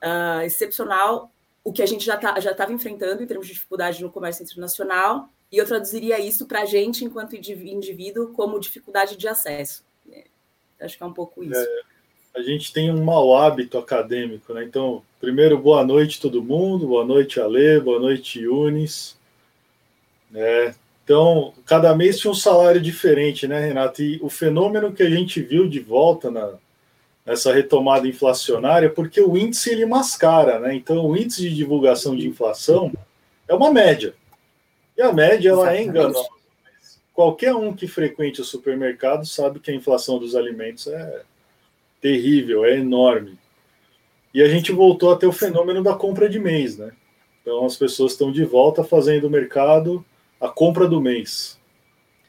uh, 0.00 0.42
excepcional, 0.42 1.32
o 1.64 1.72
que 1.72 1.82
a 1.82 1.86
gente 1.86 2.04
já 2.04 2.16
tá, 2.16 2.38
já 2.38 2.52
estava 2.52 2.72
enfrentando 2.72 3.20
em 3.20 3.26
termos 3.26 3.48
de 3.48 3.54
dificuldade 3.54 4.00
no 4.00 4.12
comércio 4.12 4.44
internacional. 4.44 5.28
E 5.50 5.58
eu 5.58 5.66
traduziria 5.66 6.20
isso 6.20 6.46
para 6.46 6.62
a 6.62 6.64
gente, 6.64 7.04
enquanto 7.04 7.34
indivíduo, 7.34 8.32
como 8.32 8.60
dificuldade 8.60 9.16
de 9.16 9.26
acesso. 9.26 9.84
É, 10.12 10.26
acho 10.80 10.96
que 10.96 11.02
é 11.02 11.06
um 11.06 11.12
pouco 11.12 11.42
isso. 11.42 11.58
É, 11.58 11.82
a 12.36 12.42
gente 12.42 12.70
tem 12.70 12.92
um 12.92 13.02
mau 13.02 13.34
hábito 13.34 13.78
acadêmico, 13.78 14.52
né? 14.52 14.62
Então, 14.62 15.02
primeiro, 15.18 15.56
boa 15.56 15.82
noite 15.82 16.20
todo 16.20 16.42
mundo, 16.42 16.86
boa 16.86 17.02
noite, 17.02 17.40
Ale, 17.40 17.80
boa 17.80 17.98
noite, 17.98 18.40
Yunis. 18.40 19.16
É, 20.34 20.74
então, 21.02 21.54
cada 21.64 21.94
mês 21.94 22.18
tinha 22.18 22.30
um 22.30 22.34
salário 22.34 22.78
diferente, 22.78 23.48
né, 23.48 23.58
Renato? 23.58 24.02
E 24.02 24.18
o 24.20 24.28
fenômeno 24.28 24.92
que 24.92 25.02
a 25.02 25.08
gente 25.08 25.40
viu 25.40 25.66
de 25.66 25.80
volta 25.80 26.30
na, 26.30 26.52
nessa 27.24 27.54
retomada 27.54 28.06
inflacionária, 28.06 28.90
porque 28.90 29.18
o 29.18 29.34
índice 29.34 29.70
ele 29.70 29.86
mascara, 29.86 30.58
né? 30.58 30.74
Então, 30.74 31.06
o 31.06 31.16
índice 31.16 31.40
de 31.40 31.54
divulgação 31.54 32.14
de 32.14 32.28
inflação 32.28 32.92
é 33.48 33.54
uma 33.54 33.72
média. 33.72 34.14
E 34.94 35.00
a 35.00 35.10
média 35.10 35.48
ela 35.48 35.74
é 35.74 35.82
enganosa. 35.82 36.28
Qualquer 37.14 37.54
um 37.54 37.74
que 37.74 37.88
frequente 37.88 38.42
o 38.42 38.44
supermercado 38.44 39.24
sabe 39.24 39.58
que 39.58 39.70
a 39.70 39.74
inflação 39.74 40.18
dos 40.18 40.36
alimentos 40.36 40.86
é 40.86 41.22
terrível, 42.00 42.64
é 42.64 42.76
enorme. 42.76 43.38
E 44.32 44.42
a 44.42 44.48
gente 44.48 44.72
voltou 44.72 45.12
a 45.12 45.16
ter 45.16 45.26
o 45.26 45.32
fenômeno 45.32 45.82
da 45.82 45.94
compra 45.94 46.28
de 46.28 46.38
mês, 46.38 46.76
né? 46.76 46.92
Então 47.40 47.64
as 47.64 47.76
pessoas 47.76 48.12
estão 48.12 48.30
de 48.30 48.44
volta 48.44 48.82
fazendo 48.84 49.26
o 49.26 49.30
mercado 49.30 50.04
a 50.40 50.48
compra 50.48 50.86
do 50.86 51.00
mês, 51.00 51.58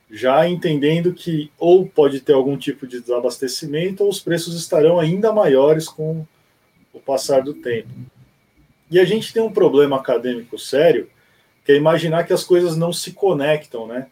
já 0.10 0.48
entendendo 0.48 1.14
que 1.14 1.52
ou 1.58 1.86
pode 1.86 2.22
ter 2.22 2.34
algum 2.34 2.58
tipo 2.58 2.88
de 2.88 3.02
desabastecimento 3.02 4.04
ou 4.04 4.10
os 4.10 4.20
preços 4.20 4.56
estarão 4.56 5.00
ainda 5.00 5.34
maiores 5.34 5.90
com 5.90 6.26
o 6.94 7.00
passar 7.00 7.42
do 7.42 7.54
tempo. 7.54 7.90
E 8.90 9.00
a 9.00 9.04
gente 9.04 9.34
tem 9.34 9.44
um 9.44 9.52
problema 9.52 9.98
acadêmico 9.98 10.58
sério, 10.58 11.10
que 11.66 11.74
é 11.74 11.76
imaginar 11.76 12.24
que 12.24 12.32
as 12.32 12.46
coisas 12.46 12.78
não 12.78 12.94
se 12.94 13.12
conectam, 13.12 13.86
né? 13.86 14.08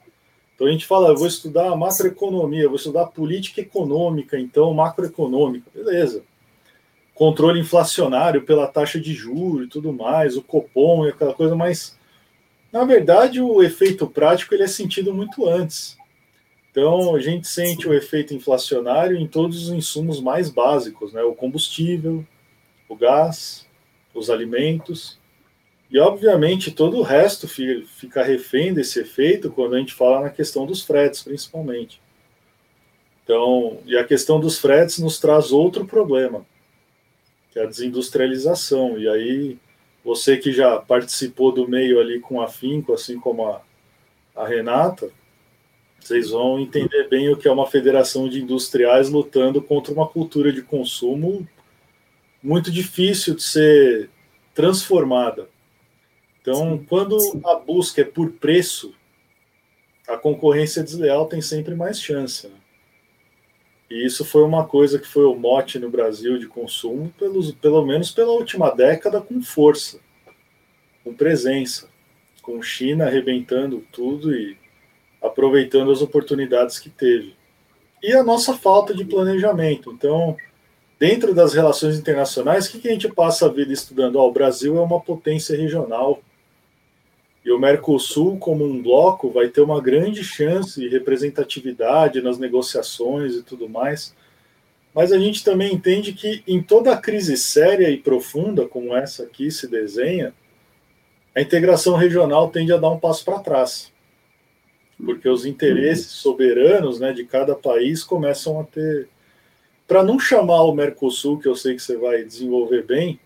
Então 0.55 0.67
a 0.67 0.71
gente 0.71 0.85
fala, 0.85 1.09
eu 1.09 1.17
vou 1.17 1.27
estudar 1.27 1.75
macroeconomia, 1.75 2.67
vou 2.67 2.77
estudar 2.77 3.07
política 3.07 3.62
econômica, 3.62 4.39
então 4.39 4.74
macroeconômica, 4.74 5.69
beleza 5.74 6.24
controle 7.15 7.62
inflacionário 7.62 8.43
pela 8.43 8.67
taxa 8.67 9.00
de 9.00 9.13
juros 9.13 9.65
e 9.65 9.69
tudo 9.69 9.91
mais, 9.91 10.35
o 10.35 10.43
Copom 10.43 11.05
e 11.05 11.09
aquela 11.09 11.33
coisa, 11.33 11.55
mas 11.55 11.97
na 12.71 12.83
verdade 12.83 13.41
o 13.41 13.63
efeito 13.63 14.05
prático 14.05 14.53
ele 14.53 14.63
é 14.63 14.67
sentido 14.67 15.13
muito 15.13 15.47
antes. 15.47 15.97
Então 16.69 17.15
a 17.15 17.21
gente 17.21 17.47
sente 17.47 17.88
o 17.88 17.93
efeito 17.93 18.33
inflacionário 18.33 19.15
em 19.15 19.25
todos 19.25 19.63
os 19.63 19.69
insumos 19.74 20.19
mais 20.19 20.50
básicos, 20.50 21.13
né? 21.13 21.24
O 21.24 21.33
combustível, 21.33 22.24
o 22.89 22.95
gás, 22.97 23.65
os 24.13 24.29
alimentos. 24.29 25.17
E 25.89 26.00
obviamente 26.00 26.72
todo 26.72 26.98
o 26.98 27.04
resto 27.04 27.48
fica 27.48 28.24
refém 28.24 28.74
desse 28.74 29.00
efeito 29.00 29.51
quando 29.51 29.75
a 29.75 29.80
gente 29.80 29.94
fala 29.94 30.22
na 30.22 30.30
questão 30.30 30.65
dos 30.65 30.84
fretes, 30.84 31.22
principalmente. 31.22 32.01
Então, 33.24 33.80
e 33.86 33.98
a 33.98 34.04
questão 34.04 34.39
dos 34.39 34.60
fretes 34.60 35.00
nos 35.00 35.20
traz 35.20 35.51
outro 35.51 35.86
problema 35.86 36.46
que 37.56 37.60
é 37.60 37.63
a 37.63 37.68
desindustrialização. 37.68 39.00
E 39.00 39.08
aí, 39.08 39.58
você 40.04 40.36
que 40.36 40.51
já 40.51 40.77
participou 40.77 41.54
do 41.54 41.65
meio 41.65 42.01
ali 42.01 42.20
com 42.20 42.42
afinco, 42.42 42.92
assim 42.92 43.18
como 43.18 43.48
a, 43.48 43.62
a 44.36 44.46
Renata, 44.46 45.10
vocês 45.98 46.32
vão 46.32 46.60
entender 46.60 47.08
bem 47.08 47.30
o 47.30 47.38
que 47.38 47.48
é 47.48 47.51
uma 47.51 47.65
federação 47.65 48.27
de 48.27 48.42
industriais 48.42 49.10
lutando 49.10 49.62
contra 49.62 49.94
uma 49.94 50.06
cultura 50.06 50.51
de 50.51 50.62
consumo 50.62 51.48
muito 52.44 52.70
difícil 52.70 53.34
de 53.34 53.44
ser 53.44 54.10
transformada. 54.54 55.48
Então, 56.47 56.77
quando 56.87 57.17
a 57.43 57.55
busca 57.55 58.01
é 58.01 58.03
por 58.05 58.33
preço, 58.33 58.93
a 60.07 60.15
concorrência 60.15 60.83
desleal 60.83 61.25
tem 61.25 61.41
sempre 61.41 61.73
mais 61.73 61.99
chance. 61.99 62.47
Né? 62.47 62.53
E 63.89 64.05
isso 64.05 64.23
foi 64.23 64.43
uma 64.43 64.63
coisa 64.67 64.99
que 64.99 65.07
foi 65.07 65.25
o 65.25 65.33
mote 65.33 65.79
no 65.79 65.89
Brasil 65.89 66.37
de 66.37 66.45
consumo, 66.45 67.11
pelos, 67.17 67.51
pelo 67.53 67.83
menos 67.83 68.11
pela 68.11 68.31
última 68.31 68.69
década, 68.69 69.19
com 69.19 69.41
força, 69.41 69.99
com 71.03 71.15
presença, 71.15 71.89
com 72.43 72.61
China 72.61 73.07
arrebentando 73.07 73.83
tudo 73.91 74.31
e 74.31 74.55
aproveitando 75.19 75.89
as 75.89 76.03
oportunidades 76.03 76.77
que 76.77 76.91
teve. 76.91 77.35
E 78.03 78.13
a 78.13 78.23
nossa 78.23 78.53
falta 78.53 78.93
de 78.93 79.03
planejamento. 79.03 79.91
Então, 79.91 80.37
dentro 80.99 81.33
das 81.33 81.55
relações 81.55 81.97
internacionais, 81.97 82.67
o 82.67 82.71
que, 82.71 82.81
que 82.81 82.87
a 82.87 82.91
gente 82.91 83.11
passa 83.11 83.47
a 83.47 83.51
vida 83.51 83.73
estudando? 83.73 84.17
Oh, 84.17 84.27
o 84.27 84.31
Brasil 84.31 84.77
é 84.77 84.81
uma 84.81 85.01
potência 85.01 85.57
regional 85.57 86.21
e 87.45 87.51
o 87.51 87.59
Mercosul, 87.59 88.39
como 88.39 88.65
um 88.65 88.81
bloco, 88.81 89.29
vai 89.29 89.49
ter 89.49 89.61
uma 89.61 89.79
grande 89.79 90.23
chance 90.23 90.81
de 90.81 90.89
representatividade 90.89 92.19
nas 92.19 92.39
negociações 92.39 93.35
e 93.35 93.43
tudo 93.43 93.69
mais. 93.69 94.15
Mas 94.95 95.11
a 95.11 95.19
gente 95.19 95.43
também 95.43 95.71
entende 95.71 96.13
que 96.13 96.41
em 96.47 96.59
toda 96.59 96.97
crise 96.97 97.37
séria 97.37 97.87
e 97.91 97.97
profunda, 97.97 98.67
como 98.67 98.95
essa 98.95 99.21
aqui 99.21 99.51
se 99.51 99.67
desenha, 99.67 100.33
a 101.35 101.41
integração 101.41 101.95
regional 101.95 102.49
tende 102.49 102.73
a 102.73 102.77
dar 102.77 102.89
um 102.89 102.99
passo 102.99 103.23
para 103.23 103.37
trás. 103.37 103.93
Porque 104.97 105.29
os 105.29 105.45
interesses 105.45 106.07
soberanos 106.07 106.99
né, 106.99 107.13
de 107.13 107.25
cada 107.25 107.53
país 107.53 108.03
começam 108.03 108.59
a 108.59 108.63
ter. 108.63 109.07
Para 109.87 110.03
não 110.03 110.19
chamar 110.19 110.63
o 110.63 110.73
Mercosul, 110.73 111.37
que 111.37 111.47
eu 111.47 111.55
sei 111.55 111.75
que 111.75 111.83
você 111.83 111.95
vai 111.95 112.23
desenvolver 112.23 112.83
bem, 112.83 113.19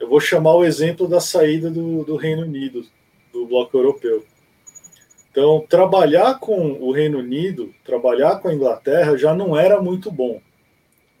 eu 0.00 0.08
vou 0.08 0.20
chamar 0.20 0.54
o 0.54 0.64
exemplo 0.64 1.06
da 1.06 1.20
saída 1.20 1.70
do, 1.70 2.02
do 2.02 2.16
Reino 2.16 2.44
Unido 2.44 2.86
do 3.32 3.46
bloco 3.46 3.76
europeu. 3.76 4.24
Então, 5.30 5.64
trabalhar 5.66 6.38
com 6.38 6.72
o 6.72 6.92
Reino 6.92 7.18
Unido, 7.18 7.74
trabalhar 7.82 8.36
com 8.36 8.48
a 8.48 8.54
Inglaterra 8.54 9.16
já 9.16 9.34
não 9.34 9.56
era 9.56 9.80
muito 9.80 10.10
bom. 10.10 10.40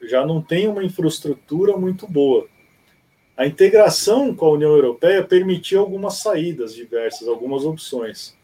Já 0.02 0.26
não 0.26 0.42
tem 0.42 0.68
uma 0.68 0.84
infraestrutura 0.84 1.76
muito 1.76 2.06
boa. 2.06 2.46
A 3.34 3.46
integração 3.46 4.34
com 4.34 4.44
a 4.44 4.50
União 4.50 4.70
Europeia 4.70 5.24
permitia 5.24 5.78
algumas 5.78 6.18
saídas 6.18 6.74
diversas, 6.74 7.26
algumas 7.26 7.64
opções. 7.64 8.36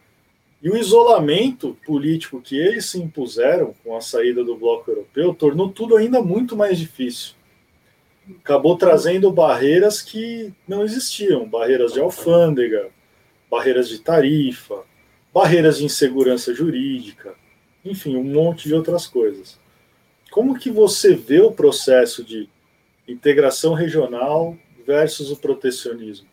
E 0.62 0.70
o 0.70 0.76
isolamento 0.76 1.76
político 1.84 2.40
que 2.40 2.58
eles 2.58 2.86
se 2.86 2.98
impuseram 2.98 3.74
com 3.84 3.94
a 3.94 4.00
saída 4.00 4.42
do 4.42 4.56
bloco 4.56 4.90
europeu 4.90 5.34
tornou 5.34 5.70
tudo 5.70 5.96
ainda 5.96 6.22
muito 6.22 6.56
mais 6.56 6.78
difícil. 6.78 7.34
Acabou 8.40 8.76
trazendo 8.76 9.30
barreiras 9.30 10.00
que 10.00 10.52
não 10.66 10.82
existiam 10.82 11.48
barreiras 11.48 11.92
de 11.92 12.00
alfândega, 12.00 12.90
barreiras 13.50 13.88
de 13.88 13.98
tarifa, 13.98 14.84
barreiras 15.32 15.78
de 15.78 15.84
insegurança 15.84 16.54
jurídica, 16.54 17.34
enfim, 17.84 18.16
um 18.16 18.24
monte 18.24 18.68
de 18.68 18.74
outras 18.74 19.06
coisas. 19.06 19.58
Como 20.30 20.58
que 20.58 20.70
você 20.70 21.14
vê 21.14 21.40
o 21.40 21.52
processo 21.52 22.22
de 22.22 22.48
integração 23.06 23.74
regional 23.74 24.56
versus 24.86 25.30
o 25.30 25.36
protecionismo? 25.36 26.28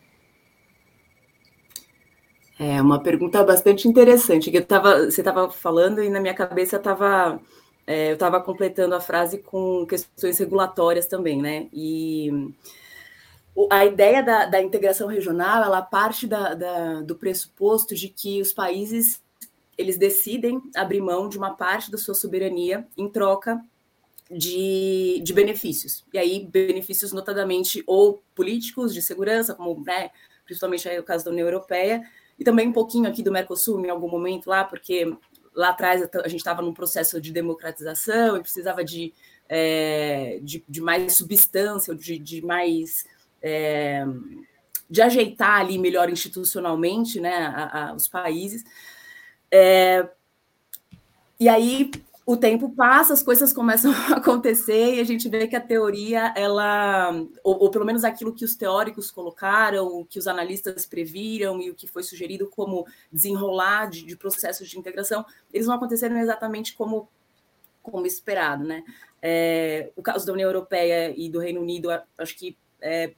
É 2.58 2.80
uma 2.80 3.02
pergunta 3.02 3.42
bastante 3.44 3.86
interessante. 3.86 4.50
Que 4.50 4.58
eu 4.58 4.64
tava, 4.64 5.10
você 5.10 5.20
estava 5.20 5.50
falando 5.50 6.02
e 6.02 6.08
na 6.08 6.20
minha 6.20 6.34
cabeça 6.34 6.76
estava 6.76 7.40
é, 7.86 8.10
eu 8.10 8.14
estava 8.14 8.40
completando 8.40 8.94
a 8.94 9.00
frase 9.00 9.38
com 9.38 9.86
questões 9.86 10.36
regulatórias 10.38 11.06
também, 11.06 11.40
né? 11.40 11.68
E 11.72 12.52
a 13.70 13.86
ideia 13.86 14.22
da, 14.22 14.46
da 14.46 14.62
integração 14.62 15.08
regional 15.08 15.64
ela 15.64 15.80
parte 15.80 16.26
da, 16.26 16.54
da, 16.54 17.00
do 17.02 17.16
pressuposto 17.16 17.94
de 17.94 18.08
que 18.08 18.40
os 18.40 18.52
países 18.52 19.22
eles 19.78 19.98
decidem 19.98 20.60
abrir 20.74 21.00
mão 21.00 21.28
de 21.28 21.36
uma 21.36 21.54
parte 21.54 21.90
da 21.90 21.98
sua 21.98 22.14
soberania 22.14 22.86
em 22.96 23.08
troca 23.08 23.62
de, 24.30 25.20
de 25.22 25.32
benefícios. 25.32 26.04
E 26.12 26.18
aí, 26.18 26.46
benefícios 26.50 27.12
notadamente 27.12 27.82
ou 27.86 28.22
políticos, 28.34 28.92
de 28.92 29.02
segurança, 29.02 29.54
como 29.54 29.82
né, 29.84 30.10
principalmente 30.44 30.88
aí 30.88 30.98
o 30.98 31.04
caso 31.04 31.24
da 31.24 31.30
União 31.30 31.46
Europeia, 31.46 32.02
e 32.38 32.44
também 32.44 32.68
um 32.68 32.72
pouquinho 32.72 33.08
aqui 33.08 33.22
do 33.22 33.32
Mercosul, 33.32 33.84
em 33.84 33.90
algum 33.90 34.08
momento 34.08 34.48
lá, 34.48 34.64
porque 34.64 35.14
lá 35.54 35.70
atrás 35.70 36.02
a 36.02 36.28
gente 36.28 36.40
estava 36.40 36.60
num 36.60 36.74
processo 36.74 37.20
de 37.20 37.32
democratização 37.32 38.36
e 38.36 38.40
precisava 38.40 38.84
de, 38.84 39.12
é, 39.48 40.38
de, 40.42 40.64
de, 40.68 40.80
mais 40.80 41.16
substância, 41.16 41.94
de, 41.94 42.18
de 42.18 42.44
mais 42.44 43.04
é, 43.46 44.04
de 44.90 45.00
ajeitar 45.00 45.60
ali 45.60 45.78
melhor 45.78 46.10
institucionalmente 46.10 47.20
né, 47.20 47.46
a, 47.54 47.90
a, 47.90 47.94
os 47.94 48.08
países. 48.08 48.64
É, 49.50 50.08
e 51.38 51.48
aí 51.48 51.92
o 52.26 52.36
tempo 52.36 52.68
passa, 52.70 53.12
as 53.12 53.22
coisas 53.22 53.52
começam 53.52 53.92
a 54.12 54.16
acontecer 54.16 54.96
e 54.96 55.00
a 55.00 55.04
gente 55.04 55.28
vê 55.28 55.46
que 55.46 55.54
a 55.54 55.60
teoria, 55.60 56.34
ela, 56.36 57.12
ou, 57.44 57.62
ou, 57.62 57.70
pelo 57.70 57.84
menos 57.84 58.02
aquilo 58.02 58.34
que 58.34 58.44
os 58.44 58.56
teóricos 58.56 59.12
colocaram, 59.12 59.86
o 59.86 60.04
que 60.04 60.18
os 60.18 60.26
analistas 60.26 60.84
previram 60.84 61.60
e 61.60 61.70
o 61.70 61.74
que 61.74 61.86
foi 61.86 62.02
sugerido 62.02 62.50
como 62.50 62.84
desenrolar 63.12 63.88
de, 63.88 64.04
de 64.04 64.16
processos 64.16 64.68
de 64.68 64.76
integração, 64.76 65.24
eles 65.52 65.68
não 65.68 65.74
aconteceram 65.76 66.18
exatamente 66.18 66.74
como, 66.74 67.08
como 67.80 68.04
esperado, 68.06 68.64
né? 68.64 68.82
É, 69.22 69.92
o 69.94 70.02
caso 70.02 70.26
da 70.26 70.32
União 70.32 70.48
Europeia 70.48 71.14
e 71.16 71.30
do 71.30 71.38
Reino 71.38 71.60
Unido, 71.60 71.88
acho 72.18 72.36
que 72.36 72.56
é, 72.80 73.14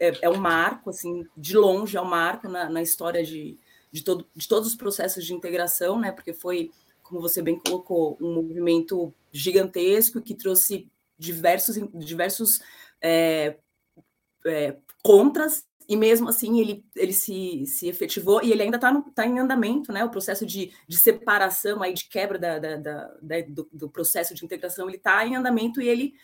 é, 0.00 0.12
é 0.22 0.30
um 0.30 0.38
marco, 0.38 0.88
assim, 0.88 1.26
de 1.36 1.56
longe 1.56 1.96
é 1.96 2.00
um 2.00 2.06
marco 2.06 2.48
na, 2.48 2.70
na 2.70 2.82
história 2.82 3.22
de, 3.22 3.58
de, 3.92 4.02
todo, 4.02 4.26
de 4.34 4.48
todos 4.48 4.70
os 4.70 4.74
processos 4.74 5.24
de 5.24 5.34
integração, 5.34 6.00
né? 6.00 6.10
Porque 6.10 6.32
foi, 6.32 6.70
como 7.02 7.20
você 7.20 7.42
bem 7.42 7.58
colocou, 7.58 8.16
um 8.18 8.34
movimento 8.34 9.12
gigantesco 9.30 10.22
que 10.22 10.34
trouxe 10.34 10.90
diversos, 11.18 11.76
diversos 11.92 12.60
é, 13.02 13.56
é, 14.46 14.76
contras 15.02 15.66
e 15.86 15.96
mesmo 15.96 16.28
assim 16.28 16.60
ele, 16.60 16.84
ele 16.94 17.12
se, 17.12 17.66
se 17.66 17.88
efetivou 17.88 18.42
e 18.42 18.52
ele 18.52 18.62
ainda 18.62 18.76
está 18.76 19.02
tá 19.14 19.26
em 19.26 19.38
andamento, 19.38 19.92
né? 19.92 20.04
O 20.04 20.10
processo 20.10 20.46
de, 20.46 20.72
de 20.88 20.96
separação, 20.96 21.82
aí, 21.82 21.92
de 21.92 22.08
quebra 22.08 22.38
da, 22.38 22.58
da, 22.58 22.76
da, 22.76 23.14
da 23.20 23.40
do, 23.48 23.68
do, 23.72 23.90
processo 23.90 24.34
de 24.34 24.44
integração, 24.44 24.88
ele 24.88 24.96
está 24.96 25.26
em 25.26 25.36
andamento 25.36 25.82
e 25.82 25.88
ele 25.88 26.14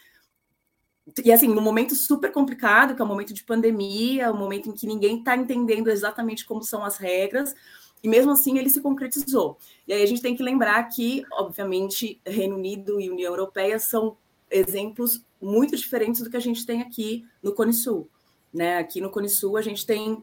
e 1.25 1.33
assim, 1.33 1.49
num 1.49 1.63
momento 1.63 1.95
super 1.95 2.33
complicado, 2.33 2.95
que 2.95 3.01
é 3.01 3.05
o 3.05 3.07
um 3.07 3.11
momento 3.11 3.33
de 3.33 3.45
pandemia, 3.45 4.33
um 4.33 4.37
momento 4.37 4.69
em 4.69 4.73
que 4.73 4.87
ninguém 4.87 5.19
está 5.19 5.37
entendendo 5.37 5.89
exatamente 5.89 6.45
como 6.45 6.63
são 6.63 6.85
as 6.85 6.97
regras, 6.97 7.55
e 8.03 8.09
mesmo 8.09 8.33
assim 8.33 8.59
ele 8.59 8.69
se 8.69 8.81
concretizou. 8.81 9.57
E 9.87 9.93
aí 9.93 10.03
a 10.03 10.07
gente 10.07 10.21
tem 10.21 10.35
que 10.35 10.43
lembrar 10.43 10.83
que, 10.85 11.25
obviamente, 11.33 12.21
Reino 12.27 12.57
Unido 12.57 13.01
e 13.01 13.11
União 13.11 13.33
Europeia 13.33 13.79
são 13.79 14.17
exemplos 14.51 15.25
muito 15.41 15.77
diferentes 15.77 16.23
do 16.23 16.31
que 16.31 16.37
a 16.37 16.41
gente 16.41 16.67
tem 16.67 16.83
aqui 16.83 17.25
no 17.43 17.53
Cone 17.53 17.73
Sul. 17.73 18.09
Né? 18.53 18.79
Aqui 18.79 19.01
no 19.01 19.11
Cone 19.11 19.29
Sul, 19.29 19.57
a 19.57 19.63
gente 19.63 19.87
tem 19.87 20.23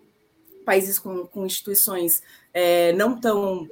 países 0.66 1.00
com, 1.00 1.26
com 1.26 1.46
instituições 1.46 2.22
é, 2.54 2.94
não 2.94 3.20
tão 3.20 3.70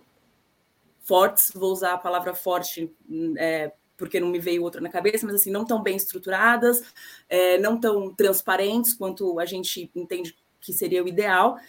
fortes, 1.03 1.51
vou 1.53 1.71
usar 1.71 1.93
a 1.93 1.97
palavra 1.97 2.33
forte 2.33 2.93
é, 3.37 3.71
porque 4.01 4.19
não 4.19 4.29
me 4.29 4.39
veio 4.39 4.63
outra 4.63 4.81
na 4.81 4.89
cabeça, 4.89 5.27
mas 5.27 5.35
assim, 5.35 5.51
não 5.51 5.63
tão 5.63 5.83
bem 5.83 5.95
estruturadas, 5.95 6.81
é, 7.29 7.59
não 7.59 7.79
tão 7.79 8.11
transparentes 8.11 8.95
quanto 8.95 9.39
a 9.39 9.45
gente 9.45 9.91
entende 9.95 10.35
que 10.59 10.73
seria 10.73 11.03
o 11.03 11.07
ideal. 11.07 11.59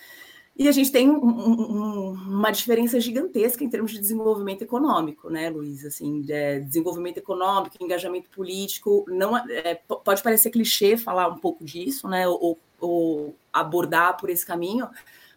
E 0.57 0.67
a 0.67 0.73
gente 0.73 0.91
tem 0.91 1.11
um, 1.11 1.15
um, 1.15 2.13
uma 2.13 2.51
diferença 2.51 2.99
gigantesca 2.99 3.63
em 3.63 3.69
termos 3.69 3.91
de 3.91 3.99
desenvolvimento 3.99 4.63
econômico, 4.63 5.29
né, 5.29 5.51
Luiz? 5.51 5.85
Assim, 5.85 6.25
é, 6.31 6.59
desenvolvimento 6.59 7.19
econômico, 7.19 7.77
engajamento 7.79 8.31
político, 8.31 9.05
não 9.09 9.37
é, 9.37 9.75
pode 9.75 10.23
parecer 10.23 10.51
clichê 10.51 10.97
falar 10.97 11.29
um 11.29 11.39
pouco 11.39 11.63
disso, 11.63 12.09
né, 12.09 12.27
ou, 12.27 12.59
ou, 12.81 13.37
abordar 13.53 14.17
por 14.17 14.31
esse 14.31 14.47
caminho, 14.47 14.89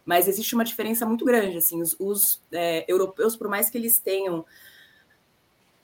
mas 0.02 0.28
existe 0.28 0.54
uma 0.54 0.64
diferença 0.64 1.04
muito 1.04 1.26
grande. 1.26 1.58
Assim, 1.58 1.82
os, 1.82 1.94
os 1.98 2.40
é, 2.50 2.86
europeus, 2.88 3.36
por 3.36 3.48
mais 3.48 3.68
que 3.68 3.76
eles 3.76 3.98
tenham 3.98 4.46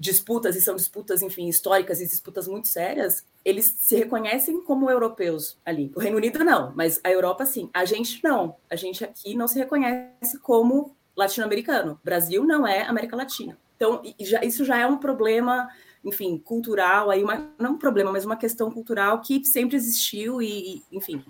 disputas, 0.02 0.56
e 0.56 0.61
são 0.61 0.75
disputas, 0.75 1.23
enfim, 1.23 1.47
históricas 1.47 2.00
e 2.00 2.06
disputas 2.09 2.49
muito 2.49 2.66
sérias, 2.66 3.25
eles 3.44 3.66
se 3.66 3.94
reconhecem 3.94 4.61
como 4.61 4.90
europeus 4.90 5.56
ali. 5.64 5.92
O 5.94 6.00
Reino 6.00 6.16
Unido 6.16 6.44
não, 6.44 6.73
mas 6.75 7.00
a 7.04 7.11
Europa 7.11 7.47
sim. 7.47 7.71
A 7.73 7.85
gente 7.85 8.23
não. 8.23 8.56
A 8.68 8.75
gente 8.75 9.04
aqui 9.04 9.37
não 9.37 9.47
se 9.47 9.56
reconhece 9.61 10.40
como 10.40 10.97
latino-americano. 11.16 12.00
Brasil 12.02 12.42
não 12.44 12.66
é 12.66 12.82
América 12.82 13.14
Latina. 13.14 13.56
Então, 13.76 14.02
isso 14.18 14.64
já 14.64 14.76
é 14.76 14.87
um 14.87 14.99
problema, 14.99 15.68
enfim, 16.04 16.37
cultural, 16.37 17.09
aí 17.09 17.23
uma, 17.23 17.49
não 17.56 17.75
um 17.75 17.78
problema, 17.78 18.11
mas 18.11 18.25
uma 18.25 18.37
questão 18.37 18.73
cultural 18.73 19.21
que 19.21 19.44
sempre 19.44 19.76
existiu 19.76 20.42
e, 20.42 20.82
enfim, 20.90 21.25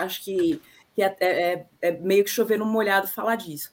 acho 0.00 0.24
que, 0.24 0.60
que 0.96 1.02
é, 1.02 1.16
é, 1.20 1.66
é 1.80 1.92
meio 1.92 2.24
que 2.24 2.30
chover 2.30 2.58
no 2.58 2.66
molhado 2.66 3.06
falar 3.06 3.36
disso. 3.36 3.72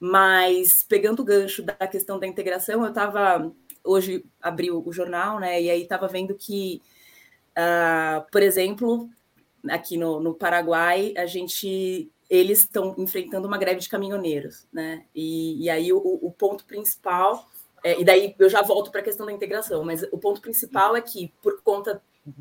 Mas 0.00 0.82
pegando 0.82 1.20
o 1.20 1.24
gancho 1.24 1.62
da 1.62 1.74
questão 1.74 2.18
da 2.18 2.26
integração, 2.26 2.82
eu 2.82 2.88
estava 2.88 3.52
hoje 3.84 4.24
abri 4.40 4.70
o 4.70 4.92
jornal, 4.92 5.38
né? 5.38 5.60
E 5.60 5.70
aí 5.70 5.82
estava 5.82 6.08
vendo 6.08 6.34
que, 6.34 6.80
uh, 7.52 8.24
por 8.30 8.42
exemplo, 8.42 9.08
aqui 9.68 9.96
no, 9.96 10.20
no 10.20 10.34
Paraguai, 10.34 11.14
a 11.16 11.26
gente 11.26 12.10
eles 12.28 12.60
estão 12.60 12.94
enfrentando 12.96 13.48
uma 13.48 13.58
greve 13.58 13.80
de 13.80 13.88
caminhoneiros, 13.88 14.66
né? 14.72 15.04
E, 15.14 15.64
e 15.64 15.68
aí 15.68 15.92
o, 15.92 15.98
o, 15.98 16.30
ponto 16.30 16.64
principal, 16.64 17.48
é, 17.82 18.00
e 18.00 18.04
daí 18.04 18.36
eu 18.38 18.48
já 18.48 18.62
volto 18.62 18.92
para 18.92 19.00
a 19.00 19.04
questão 19.04 19.26
da 19.26 19.32
integração, 19.32 19.82
mas 19.84 20.04
o 20.12 20.18
ponto 20.18 20.40
principal 20.40 20.94
é 20.94 21.00
que, 21.00 21.32
por 21.42 21.60
conta 21.60 22.00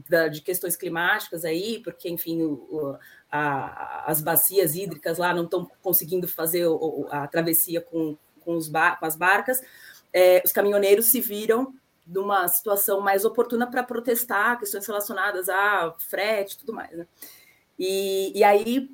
da, 0.10 0.28
de 0.28 0.42
questões 0.42 0.76
climáticas 0.76 1.46
aí, 1.46 1.82
porque, 1.84 2.10
enfim, 2.10 2.42
o, 2.44 2.98
a, 3.32 4.10
as 4.10 4.22
bacias 4.22 4.76
hídricas 4.76 5.18
lá 5.18 5.34
não 5.34 5.46
estão 5.46 5.70
conseguindo 5.82 6.28
fazer 6.28 6.68
o, 6.68 7.08
a 7.10 7.28
travessia 7.28 7.82
com, 7.82 8.18
com, 8.42 8.56
os 8.56 8.68
bar, 8.68 9.00
com 9.00 9.06
as 9.06 9.16
barcas, 9.16 9.62
é, 10.14 10.42
os 10.44 10.52
caminhoneiros 10.52 11.08
se 11.08 11.22
viram 11.22 11.74
numa 12.06 12.48
situação 12.48 13.02
mais 13.02 13.24
oportuna 13.24 13.68
para 13.70 13.84
protestar 13.84 14.60
questões 14.60 14.86
relacionadas 14.86 15.48
a 15.48 15.94
frete 16.00 16.56
e 16.56 16.58
tudo 16.58 16.74
mais. 16.74 16.92
Né? 16.92 17.06
E, 17.78 18.38
e 18.38 18.44
aí, 18.44 18.90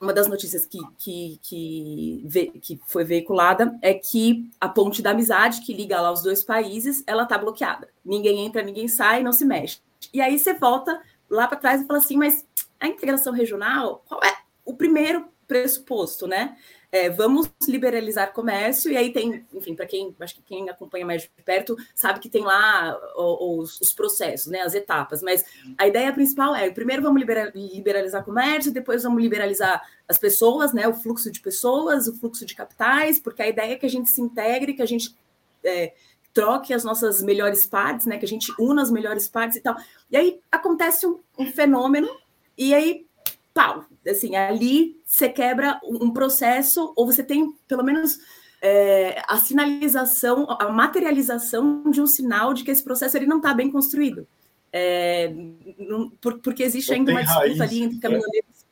uma 0.00 0.12
das 0.12 0.26
notícias 0.26 0.64
que, 0.64 0.78
que, 0.98 1.38
que, 1.42 2.22
ve, 2.24 2.46
que 2.60 2.80
foi 2.86 3.04
veiculada 3.04 3.78
é 3.82 3.94
que 3.94 4.50
a 4.58 4.68
ponte 4.68 5.02
da 5.02 5.10
amizade 5.10 5.60
que 5.60 5.74
liga 5.74 6.00
lá 6.00 6.10
os 6.10 6.22
dois 6.22 6.42
países, 6.42 7.04
ela 7.06 7.24
está 7.24 7.36
bloqueada. 7.36 7.88
Ninguém 8.04 8.44
entra, 8.44 8.62
ninguém 8.62 8.88
sai, 8.88 9.22
não 9.22 9.32
se 9.32 9.44
mexe. 9.44 9.78
E 10.12 10.20
aí 10.20 10.38
você 10.38 10.54
volta 10.54 11.00
lá 11.28 11.46
para 11.46 11.58
trás 11.58 11.80
e 11.80 11.86
fala 11.86 11.98
assim, 11.98 12.16
mas 12.16 12.46
a 12.78 12.88
integração 12.88 13.32
regional, 13.32 14.04
qual 14.06 14.20
é 14.22 14.36
o 14.64 14.74
primeiro 14.74 15.26
pressuposto, 15.46 16.26
né? 16.26 16.56
É, 16.90 17.08
vamos 17.08 17.50
liberalizar 17.66 18.34
comércio, 18.34 18.92
e 18.92 18.96
aí 18.98 19.12
tem, 19.14 19.46
enfim, 19.54 19.74
para 19.74 19.86
quem 19.86 20.14
acho 20.20 20.34
que 20.34 20.42
quem 20.42 20.68
acompanha 20.68 21.06
mais 21.06 21.22
de 21.22 21.30
perto 21.42 21.74
sabe 21.94 22.20
que 22.20 22.28
tem 22.28 22.42
lá 22.42 22.98
os, 23.16 23.80
os, 23.80 23.94
processos, 23.94 24.52
né, 24.52 24.60
as 24.60 24.74
etapas, 24.74 25.22
mas 25.22 25.42
a 25.78 25.86
ideia 25.86 26.12
principal 26.12 26.54
é: 26.54 26.70
primeiro 26.70 27.02
vamos 27.02 27.22
liberalizar 27.54 28.22
comércio, 28.22 28.70
depois 28.70 29.04
vamos 29.04 29.22
liberalizar 29.22 29.82
as 30.06 30.18
pessoas, 30.18 30.74
né, 30.74 30.86
o 30.86 30.92
fluxo 30.92 31.30
de 31.30 31.40
pessoas, 31.40 32.08
o 32.08 32.14
fluxo 32.18 32.44
de 32.44 32.54
capitais, 32.54 33.18
porque 33.18 33.40
a 33.40 33.48
ideia 33.48 33.72
é 33.72 33.76
que 33.76 33.86
a 33.86 33.90
gente 33.90 34.10
se 34.10 34.20
integre, 34.20 34.74
que 34.74 34.82
a 34.82 34.86
gente 34.86 35.16
é, 35.64 35.94
troque 36.32 36.72
as 36.72 36.84
nossas 36.84 37.22
melhores 37.22 37.66
partes, 37.66 38.06
né, 38.06 38.18
que 38.18 38.24
a 38.24 38.28
gente 38.28 38.52
una 38.58 38.82
as 38.82 38.90
melhores 38.90 39.28
partes 39.28 39.56
e 39.56 39.60
tal. 39.60 39.76
E 40.10 40.16
aí 40.16 40.40
acontece 40.50 41.06
um, 41.06 41.18
um 41.38 41.46
fenômeno 41.46 42.08
e 42.56 42.74
aí, 42.74 43.06
pau, 43.52 43.84
assim, 44.06 44.36
ali 44.36 45.00
você 45.04 45.28
quebra 45.28 45.80
um 45.84 46.10
processo, 46.12 46.92
ou 46.96 47.06
você 47.06 47.22
tem, 47.22 47.52
pelo 47.66 47.82
menos, 47.82 48.18
é, 48.60 49.22
a 49.26 49.36
sinalização, 49.36 50.46
a 50.48 50.68
materialização 50.70 51.90
de 51.90 52.00
um 52.00 52.06
sinal 52.06 52.54
de 52.54 52.64
que 52.64 52.70
esse 52.70 52.82
processo 52.82 53.16
ele 53.16 53.26
não 53.26 53.38
está 53.38 53.52
bem 53.52 53.70
construído. 53.70 54.26
É, 54.72 55.34
não, 55.78 56.10
porque 56.42 56.62
existe 56.62 56.94
ainda 56.94 57.12
uma 57.12 57.20
disputa 57.20 57.40
raiz, 57.40 57.60
ali 57.60 57.82
entre 57.82 57.98
é. 57.98 58.00
caminhoneiros. 58.00 58.66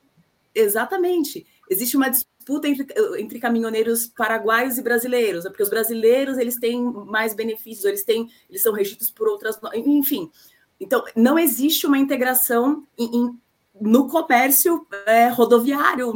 É. 0.55 0.61
Exatamente. 0.61 1.47
Existe 1.69 1.97
uma 1.97 2.09
disputa 2.09 2.31
entre, 2.65 2.87
entre 3.19 3.39
caminhoneiros 3.39 4.07
paraguaios 4.09 4.79
e 4.79 4.83
brasileiros, 4.83 5.45
porque 5.45 5.63
os 5.63 5.71
brasileiros 5.71 6.39
eles 6.39 6.57
têm 6.59 6.83
mais 6.83 7.35
benefícios, 7.35 7.85
eles 7.85 8.05
têm, 8.05 8.29
eles 8.49 8.63
são 8.63 8.73
regidos 8.73 9.11
por 9.11 9.29
outras, 9.29 9.59
enfim. 9.75 10.31
Então, 10.81 11.05
não 11.15 11.39
existe 11.39 11.87
uma 11.87 11.99
integração 11.99 12.85
em, 12.99 13.17
em 13.17 13.41
no 13.81 14.09
comércio 14.09 14.87
é, 15.07 15.29
rodoviário 15.29 16.13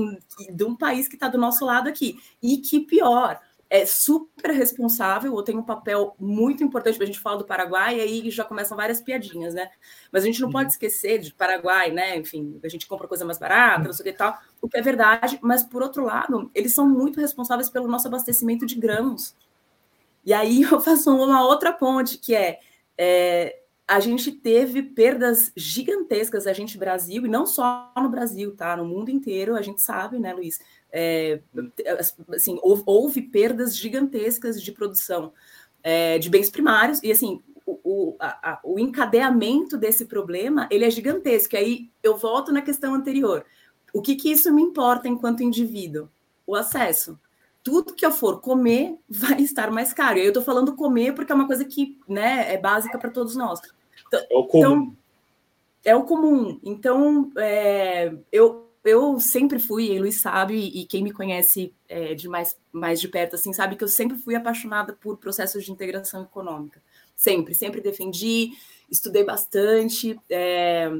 de 0.51 0.64
um 0.64 0.77
país 0.77 1.09
que 1.09 1.14
está 1.14 1.29
do 1.29 1.38
nosso 1.38 1.64
lado 1.64 1.88
aqui. 1.88 2.18
E 2.42 2.59
que 2.59 2.81
pior, 2.81 3.40
é 3.75 3.85
super 3.85 4.53
responsável, 4.53 5.35
ou 5.35 5.43
tem 5.43 5.59
um 5.59 5.63
papel 5.63 6.15
muito 6.17 6.63
importante, 6.63 7.03
a 7.03 7.07
gente 7.07 7.19
fala 7.19 7.39
do 7.39 7.45
Paraguai, 7.45 7.97
e 7.97 8.01
aí 8.01 8.31
já 8.31 8.45
começam 8.45 8.77
várias 8.77 9.03
piadinhas, 9.03 9.53
né? 9.53 9.69
Mas 10.13 10.23
a 10.23 10.27
gente 10.27 10.41
não 10.41 10.49
pode 10.49 10.67
uhum. 10.67 10.71
esquecer 10.71 11.19
de 11.19 11.35
Paraguai, 11.35 11.91
né? 11.91 12.17
Enfim, 12.17 12.61
a 12.63 12.69
gente 12.69 12.87
compra 12.87 13.09
coisa 13.09 13.25
mais 13.25 13.37
barata, 13.37 13.83
não 13.83 13.93
sei 13.93 14.03
o 14.03 14.05
que 14.05 14.11
e 14.11 14.17
tal, 14.17 14.39
o 14.63 14.69
que 14.69 14.79
é 14.79 14.81
verdade, 14.81 15.41
mas 15.43 15.65
por 15.65 15.83
outro 15.83 16.05
lado, 16.05 16.49
eles 16.55 16.73
são 16.73 16.89
muito 16.89 17.21
responsáveis 17.21 17.69
pelo 17.69 17.89
nosso 17.89 18.07
abastecimento 18.07 18.65
de 18.65 18.77
grãos. 18.77 19.35
E 20.25 20.33
aí 20.33 20.63
eu 20.63 20.81
faço 20.81 21.13
uma 21.13 21.45
outra 21.45 21.73
ponte, 21.73 22.17
que 22.19 22.33
é, 22.33 22.61
é 22.97 23.59
a 23.89 23.99
gente 23.99 24.31
teve 24.31 24.83
perdas 24.83 25.53
gigantescas, 25.57 26.47
a 26.47 26.53
gente 26.53 26.79
Brasil, 26.79 27.27
e 27.27 27.29
não 27.29 27.45
só 27.45 27.93
no 27.97 28.09
Brasil, 28.09 28.55
tá? 28.55 28.77
No 28.77 28.85
mundo 28.85 29.11
inteiro, 29.11 29.57
a 29.57 29.63
gente 29.63 29.83
sabe, 29.83 30.19
né, 30.19 30.33
Luiz? 30.33 30.59
É, 30.97 31.41
assim, 32.29 32.57
houve, 32.63 33.23
perdas 33.23 33.77
gigantescas 33.77 34.63
de 34.63 34.71
produção 34.71 35.33
é, 35.83 36.19
de 36.21 36.31
bens 36.31 36.49
primários, 36.49 37.03
e 37.03 37.11
assim, 37.11 37.43
o, 37.67 37.81
o, 37.83 38.17
a, 38.21 38.61
o 38.63 38.79
encadeamento 38.79 39.77
desse 39.77 40.05
problema, 40.05 40.69
ele 40.71 40.85
é 40.85 40.91
gigantesco. 40.91 41.57
E 41.57 41.59
aí 41.59 41.91
eu 42.01 42.17
volto 42.17 42.53
na 42.53 42.63
questão 42.63 42.95
anterior. 42.95 43.45
O 43.93 44.01
que, 44.01 44.15
que 44.15 44.31
isso 44.31 44.55
me 44.55 44.63
importa 44.63 45.09
enquanto 45.09 45.43
indivíduo? 45.43 46.09
O 46.47 46.55
acesso 46.55 47.19
tudo 47.65 47.95
que 47.95 48.05
eu 48.05 48.13
for 48.13 48.41
comer 48.41 48.97
vai 49.09 49.41
estar 49.41 49.73
mais 49.73 49.93
caro. 49.93 50.19
E 50.19 50.23
eu 50.23 50.29
estou 50.29 50.43
falando 50.43 50.77
comer 50.77 51.15
porque 51.15 51.33
é 51.33 51.35
uma 51.35 51.47
coisa 51.47 51.65
que 51.65 51.99
né, 52.07 52.53
é 52.53 52.59
básica 52.59 52.99
para 52.99 53.11
todos 53.11 53.35
nós. 53.35 53.59
Então, 54.07 54.21
é 54.31 54.37
o 54.37 54.45
comum. 54.45 54.67
Então, 54.67 54.97
é 55.85 55.97
o 55.97 56.05
comum. 56.05 56.61
Então, 56.63 57.33
é, 57.39 58.15
eu, 58.31 58.63
eu 58.85 59.18
sempre 59.18 59.59
fui, 59.59 59.90
e 59.90 59.99
Luiz 59.99 60.20
sabe, 60.20 60.55
e 60.55 60.85
quem 60.85 61.03
me 61.03 61.12
conhece 61.12 61.75
é, 61.88 62.14
de 62.14 62.29
mais, 62.29 62.57
mais 62.70 63.01
de 63.01 63.09
perto, 63.09 63.35
assim, 63.35 63.53
sabe 63.53 63.77
que 63.77 63.85
eu 63.85 63.88
sempre 63.88 64.18
fui 64.18 64.35
apaixonada 64.35 64.92
por 64.92 65.16
processos 65.16 65.64
de 65.64 65.73
integração 65.73 66.23
econômica. 66.23 66.83
Sempre, 67.16 67.55
sempre 67.55 67.81
defendi, 67.81 68.53
estudei 68.90 69.25
bastante. 69.25 70.20
É, 70.29 70.92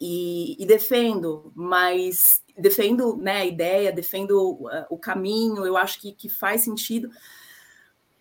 e, 0.00 0.56
e, 0.62 0.64
defendo, 0.64 1.52
mas 1.54 2.42
defendo 2.56 3.16
né, 3.16 3.38
a 3.38 3.46
ideia, 3.46 3.92
defendo 3.92 4.52
uh, 4.52 4.86
o 4.88 4.96
caminho, 4.96 5.66
eu 5.66 5.76
acho 5.76 6.00
que, 6.00 6.12
que 6.12 6.28
faz 6.28 6.62
sentido. 6.62 7.10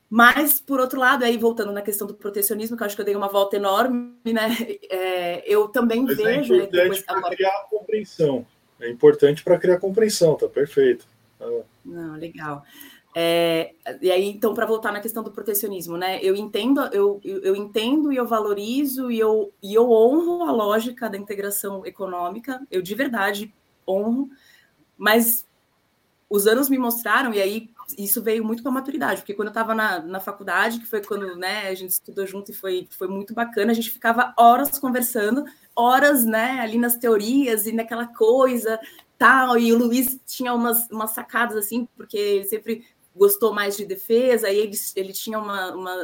Mas, 0.10 0.60
por 0.60 0.80
outro 0.80 1.00
lado, 1.00 1.24
aí 1.24 1.38
voltando 1.38 1.72
na 1.72 1.84
questão 1.84 2.08
do 2.08 2.16
protecionismo, 2.16 2.76
que 2.76 2.82
eu 2.82 2.88
acho 2.88 2.96
que 2.96 3.02
eu 3.02 3.06
dei 3.06 3.16
uma 3.16 3.30
volta 3.30 3.56
enorme, 3.56 4.12
né? 4.26 4.58
É, 4.90 5.44
eu 5.46 5.68
também 5.68 6.04
Mas 6.04 6.18
é 6.20 6.24
vejo. 6.24 6.54
É 6.56 6.58
importante 6.58 7.04
agora... 7.08 7.36
criar 7.36 7.68
compreensão. 7.70 8.46
É 8.80 8.90
importante 8.90 9.44
para 9.44 9.58
criar 9.58 9.80
compreensão, 9.80 10.36
tá 10.36 10.48
perfeito. 10.48 11.06
Ah. 11.40 11.62
Não, 11.86 12.16
legal. 12.16 12.64
É, 13.16 13.74
e 14.02 14.12
aí, 14.12 14.26
então, 14.26 14.54
para 14.54 14.66
voltar 14.66 14.92
na 14.92 15.00
questão 15.00 15.24
do 15.24 15.32
protecionismo, 15.32 15.98
né? 15.98 16.20
Eu 16.22 16.36
entendo, 16.36 16.82
eu, 16.94 17.20
eu 17.24 17.56
entendo 17.56 18.14
e 18.14 18.18
eu 18.18 18.28
valorizo 18.28 19.10
e 19.10 19.20
eu, 19.20 19.52
e 19.64 19.74
eu 19.74 19.90
honro 19.92 20.44
a 20.44 20.52
lógica 20.52 21.10
da 21.10 21.18
integração 21.18 21.86
econômica, 21.86 22.62
eu 22.70 22.82
de 22.82 22.94
verdade 22.94 23.54
honro, 23.88 24.30
mas 24.98 25.48
os 26.30 26.46
anos 26.46 26.70
me 26.70 26.78
mostraram, 26.78 27.34
e 27.34 27.42
aí 27.42 27.70
isso 27.98 28.22
veio 28.22 28.46
muito 28.46 28.62
com 28.62 28.70
a 28.70 28.72
maturidade, 28.72 29.22
porque 29.22 29.34
quando 29.34 29.48
eu 29.48 29.52
estava 29.52 29.74
na, 29.74 30.00
na 30.00 30.20
faculdade, 30.20 30.80
que 30.80 30.86
foi 30.86 31.02
quando 31.02 31.36
né, 31.36 31.68
a 31.68 31.74
gente 31.74 31.90
estudou 31.90 32.28
junto 32.28 32.52
e 32.52 32.54
foi, 32.54 32.88
foi 32.92 33.08
muito 33.08 33.34
bacana, 33.34 33.72
a 33.72 33.76
gente 33.76 33.90
ficava 33.90 34.32
horas 34.38 34.78
conversando, 34.78 35.44
horas 35.80 36.26
né, 36.26 36.60
ali 36.60 36.78
nas 36.78 36.96
teorias 36.96 37.66
e 37.66 37.72
naquela 37.72 38.06
coisa, 38.06 38.80
tal, 39.18 39.58
e 39.58 39.72
o 39.72 39.78
Luiz 39.78 40.20
tinha 40.26 40.54
umas, 40.54 40.90
umas 40.90 41.12
sacadas 41.12 41.56
assim, 41.56 41.88
porque 41.96 42.18
ele 42.18 42.46
sempre 42.46 42.86
gostou 43.16 43.54
mais 43.54 43.76
de 43.76 43.86
defesa, 43.86 44.50
e 44.50 44.58
ele, 44.58 44.78
ele 44.96 45.14
tinha 45.14 45.40
uma, 45.40 45.74
uma, 45.74 45.96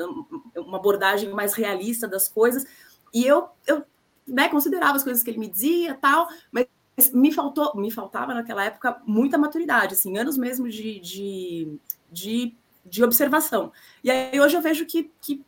uma 0.58 0.78
abordagem 0.78 1.32
mais 1.32 1.54
realista 1.54 2.08
das 2.08 2.28
coisas, 2.28 2.66
e 3.14 3.26
eu, 3.26 3.50
eu 3.68 3.84
né, 4.28 4.50
considerava 4.50 4.98
as 4.98 5.04
coisas 5.04 5.22
que 5.22 5.30
ele 5.30 5.40
me 5.40 5.48
dizia, 5.48 5.96
tal, 5.96 6.28
mas 6.52 6.68
me 7.14 7.32
faltou, 7.32 7.76
me 7.76 7.92
faltava 7.92 8.34
naquela 8.34 8.64
época 8.64 9.02
muita 9.06 9.38
maturidade, 9.38 9.94
assim, 9.94 10.18
anos 10.18 10.38
mesmo 10.38 10.70
de, 10.70 11.00
de, 11.00 11.78
de, 12.12 12.56
de 12.86 13.04
observação. 13.04 13.72
E 14.04 14.10
aí 14.10 14.40
hoje 14.40 14.56
eu 14.56 14.62
vejo 14.62 14.86
que, 14.86 15.12
que 15.22 15.44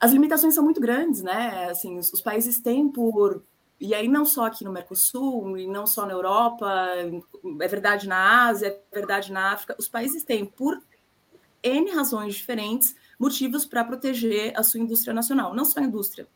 as 0.00 0.12
limitações 0.12 0.54
são 0.54 0.64
muito 0.64 0.80
grandes, 0.80 1.22
né? 1.22 1.68
Assim, 1.70 1.98
os, 1.98 2.12
os, 2.12 2.20
países 2.20 2.58
têm 2.58 2.88
por 2.88 3.44
e 3.78 3.94
aí 3.94 4.08
não 4.08 4.26
só 4.26 4.44
aqui 4.44 4.62
no 4.64 4.72
Mercosul, 4.72 5.56
e 5.56 5.66
não 5.66 5.86
só 5.86 6.04
na 6.04 6.12
Europa, 6.12 6.70
é 7.60 7.68
verdade 7.68 8.06
na 8.06 8.46
Ásia, 8.46 8.68
é 8.68 8.94
verdade 8.94 9.32
na 9.32 9.52
África, 9.52 9.74
os 9.78 9.88
países 9.88 10.22
têm 10.22 10.44
por 10.44 10.82
N 11.62 11.90
razões 11.90 12.34
diferentes 12.34 12.94
motivos 13.18 13.64
para 13.64 13.84
proteger 13.84 14.52
a 14.54 14.62
sua 14.62 14.80
indústria 14.80 15.14
nacional, 15.14 15.54
não 15.54 15.64
só 15.64 15.80
a 15.80 15.82
indústria 15.82 16.28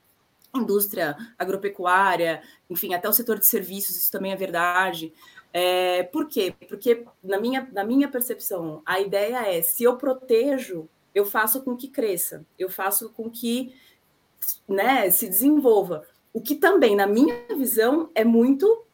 indústria 0.54 1.16
agropecuária, 1.36 2.40
enfim, 2.70 2.94
até 2.94 3.08
o 3.08 3.12
setor 3.12 3.40
de 3.40 3.46
serviços, 3.46 3.96
isso 3.96 4.12
também 4.12 4.32
é 4.32 4.36
verdade. 4.36 5.12
É, 5.52 6.04
por 6.04 6.28
quê? 6.28 6.54
Porque, 6.68 7.04
na 7.22 7.40
minha, 7.40 7.68
na 7.72 7.84
minha 7.84 8.08
percepção, 8.08 8.80
a 8.86 9.00
ideia 9.00 9.52
é: 9.52 9.62
se 9.62 9.82
eu 9.82 9.96
protejo, 9.96 10.88
eu 11.14 11.24
faço 11.24 11.62
com 11.62 11.76
que 11.76 11.88
cresça, 11.88 12.44
eu 12.58 12.68
faço 12.68 13.10
com 13.10 13.30
que 13.30 13.74
né, 14.68 15.10
se 15.10 15.28
desenvolva. 15.28 16.06
O 16.32 16.40
que 16.40 16.56
também, 16.56 16.96
na 16.96 17.06
minha 17.06 17.46
visão, 17.56 18.10
é 18.14 18.24
muito 18.24 18.84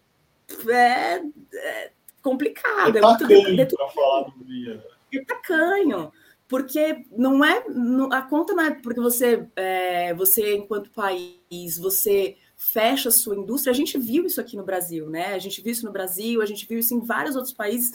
é, 0.68 1.22
é 1.54 1.92
complicado. 2.22 2.96
É, 2.96 3.00
é 3.00 3.02
muito 3.02 3.76
tacanho, 3.76 4.83
é 5.12 5.24
tacanho 5.24 6.12
porque 6.50 7.06
não 7.16 7.44
é 7.44 7.64
a 8.11 8.22
conta 8.22 8.52
não 8.52 8.64
é 8.64 8.70
porque 8.72 9.00
você 9.00 9.46
é, 9.54 10.12
você 10.12 10.56
enquanto 10.56 10.90
país 10.90 11.78
você 11.78 12.37
fecha 12.56 13.09
a 13.09 13.12
sua 13.12 13.37
indústria 13.37 13.70
a 13.70 13.74
gente 13.74 13.96
viu 13.96 14.26
isso 14.26 14.40
aqui 14.40 14.56
no 14.56 14.64
Brasil 14.64 15.09
né 15.09 15.33
a 15.33 15.38
gente 15.38 15.62
viu 15.62 15.70
isso 15.70 15.87
no 15.87 15.92
Brasil 15.92 16.42
a 16.42 16.46
gente 16.46 16.66
viu 16.66 16.80
isso 16.80 16.92
em 16.92 16.98
vários 16.98 17.37
outros 17.37 17.54
países 17.54 17.92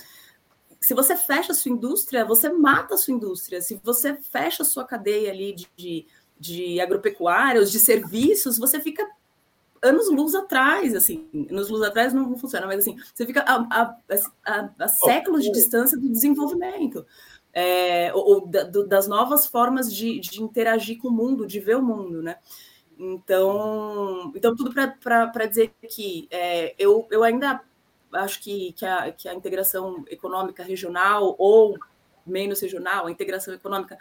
se 0.86 0.94
você 0.94 1.18
fecha 1.18 1.52
a 1.52 1.56
sua 1.56 1.72
indústria 1.72 2.24
você 2.24 2.48
mata 2.48 2.94
a 2.94 2.98
sua 2.98 3.12
indústria. 3.12 3.60
Se 3.60 3.82
você 3.84 4.14
fecha 4.14 4.62
a 4.62 4.66
sua 4.66 4.86
cadeia 4.86 5.32
ali 5.32 5.52
de, 5.52 5.68
de, 5.76 6.08
de 6.40 6.80
agropecuários 6.80 7.72
de 7.72 7.80
serviços 7.80 8.60
você 8.60 8.80
fica 8.80 9.04
anos 9.82 10.12
luz 10.12 10.36
atrás, 10.36 10.94
assim, 10.94 11.28
anos 11.50 11.70
luz 11.70 11.82
atrás 11.82 12.14
não 12.14 12.38
funciona, 12.38 12.68
mas 12.68 12.82
assim, 12.82 12.98
você 13.12 13.26
fica 13.26 13.42
a, 13.42 13.56
a, 13.56 13.98
a, 14.46 14.70
a 14.78 14.88
séculos 14.88 15.44
de 15.44 15.52
distância 15.52 15.98
do 15.98 16.08
desenvolvimento. 16.08 17.04
É, 17.52 18.14
ou, 18.14 18.46
da, 18.46 18.64
do, 18.64 18.86
das 18.86 19.08
novas 19.08 19.48
formas 19.48 19.92
de, 19.92 20.20
de, 20.20 20.44
interagir 20.44 21.00
com 21.00 21.08
o 21.08 21.12
mundo, 21.12 21.48
de 21.48 21.60
ver 21.60 21.78
o 21.78 21.82
mundo, 21.82 22.22
né? 22.22 22.38
Então, 23.00 24.32
então 24.36 24.56
tudo 24.56 24.72
para 24.72 25.46
dizer 25.48 25.74
que 25.90 26.28
é, 26.30 26.76
eu, 26.78 27.08
eu 27.10 27.24
ainda 27.24 27.64
acho 28.16 28.42
que, 28.42 28.74
que, 28.74 28.86
a, 28.86 29.12
que 29.12 29.28
a 29.28 29.34
integração 29.34 30.04
econômica 30.10 30.64
regional 30.64 31.36
ou 31.38 31.78
menos 32.26 32.60
regional, 32.60 33.06
a 33.06 33.12
integração 33.12 33.54
econômica 33.54 33.98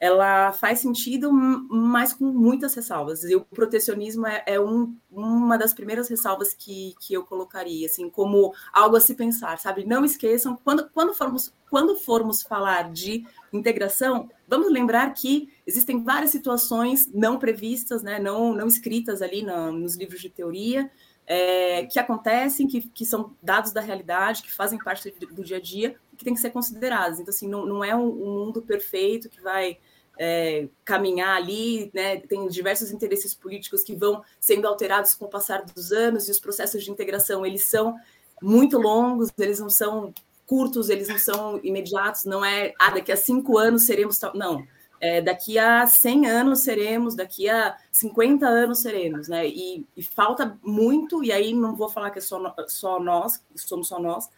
ela 0.00 0.50
faz 0.52 0.78
sentido, 0.78 1.30
mas 1.30 2.14
com 2.14 2.24
muitas 2.24 2.72
ressalvas. 2.74 3.22
E 3.22 3.36
o 3.36 3.42
protecionismo 3.42 4.26
é, 4.26 4.42
é 4.46 4.58
um, 4.58 4.96
uma 5.12 5.58
das 5.58 5.74
primeiras 5.74 6.08
ressalvas 6.08 6.54
que, 6.54 6.94
que 6.98 7.12
eu 7.12 7.22
colocaria, 7.22 7.86
assim, 7.86 8.08
como 8.08 8.54
algo 8.72 8.96
a 8.96 9.00
se 9.00 9.14
pensar, 9.14 9.58
sabe? 9.58 9.84
Não 9.84 10.02
esqueçam, 10.02 10.58
quando, 10.64 10.88
quando, 10.88 11.12
formos, 11.12 11.52
quando 11.68 11.96
formos 11.96 12.42
falar 12.42 12.90
de 12.90 13.26
integração, 13.52 14.30
vamos 14.48 14.72
lembrar 14.72 15.12
que 15.12 15.52
existem 15.66 16.02
várias 16.02 16.30
situações 16.30 17.06
não 17.12 17.38
previstas, 17.38 18.02
né, 18.02 18.18
não, 18.18 18.54
não 18.54 18.66
escritas 18.66 19.20
ali 19.20 19.42
no, 19.42 19.70
nos 19.70 19.96
livros 19.96 20.22
de 20.22 20.30
teoria, 20.30 20.90
é, 21.26 21.86
que 21.86 21.98
acontecem, 21.98 22.66
que, 22.66 22.82
que 22.88 23.04
são 23.04 23.36
dados 23.42 23.72
da 23.72 23.80
realidade, 23.80 24.42
que 24.42 24.52
fazem 24.52 24.78
parte 24.78 25.10
do 25.10 25.44
dia 25.44 25.58
a 25.58 25.60
dia, 25.60 25.96
que 26.16 26.24
tem 26.24 26.34
que 26.34 26.40
ser 26.40 26.50
considerados. 26.50 27.20
Então, 27.20 27.32
assim, 27.32 27.48
não, 27.48 27.64
não 27.64 27.84
é 27.84 27.94
um, 27.94 28.08
um 28.08 28.44
mundo 28.44 28.62
perfeito 28.62 29.28
que 29.28 29.40
vai 29.40 29.78
é, 30.18 30.68
caminhar 30.84 31.36
ali, 31.36 31.90
né? 31.94 32.18
Tem 32.18 32.46
diversos 32.48 32.90
interesses 32.90 33.32
políticos 33.32 33.82
que 33.82 33.96
vão 33.96 34.22
sendo 34.38 34.66
alterados 34.66 35.14
com 35.14 35.24
o 35.24 35.30
passar 35.30 35.64
dos 35.64 35.92
anos 35.92 36.28
e 36.28 36.30
os 36.30 36.38
processos 36.38 36.84
de 36.84 36.90
integração 36.90 37.46
eles 37.46 37.64
são 37.64 37.96
muito 38.42 38.78
longos, 38.78 39.30
eles 39.38 39.60
não 39.60 39.70
são 39.70 40.12
curtos, 40.46 40.90
eles 40.90 41.08
não 41.08 41.18
são 41.18 41.60
imediatos, 41.62 42.24
não 42.24 42.44
é 42.44 42.74
ah, 42.78 42.90
daqui 42.90 43.12
a 43.12 43.16
cinco 43.16 43.56
anos 43.56 43.84
seremos 43.84 44.18
tal. 44.18 44.36
Não, 44.36 44.66
é, 45.00 45.22
daqui 45.22 45.58
a 45.58 45.86
100 45.86 46.26
anos 46.26 46.60
seremos, 46.60 47.14
daqui 47.14 47.48
a 47.48 47.76
50 47.90 48.46
anos 48.46 48.80
seremos, 48.80 49.28
né? 49.28 49.48
E, 49.48 49.86
e, 49.96 50.02
falta 50.02 50.58
muito, 50.62 51.24
e 51.24 51.32
aí 51.32 51.54
não 51.54 51.74
vou 51.74 51.88
falar 51.88 52.10
que 52.10 52.18
é 52.18 52.22
só, 52.22 52.54
só 52.68 53.00
nós, 53.00 53.42
somos 53.56 53.88
só 53.88 53.98
nós, 53.98 54.28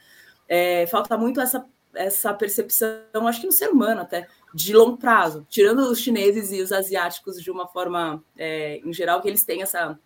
é, 0.49 0.87
falta 0.87 1.19
muito 1.19 1.41
essa, 1.41 1.67
essa 1.93 2.33
percepção, 2.33 3.27
acho 3.27 3.41
que 3.41 3.47
no 3.47 3.53
ser 3.53 3.71
humano 3.71 4.03
até, 4.03 4.29
de 4.55 4.73
longo 4.73 4.97
prazo, 4.97 5.45
tirando 5.51 5.81
os 5.81 5.99
chineses 5.99 6.53
e 6.53 6.63
os 6.63 6.71
asiáticos 6.71 7.43
de 7.43 7.51
uma 7.51 7.67
forma, 7.67 8.23
é, 8.39 8.79
em 8.85 8.93
geral, 8.93 9.21
que 9.21 9.29
eles 9.29 9.45
têm 9.45 9.63
essa, 9.63 9.99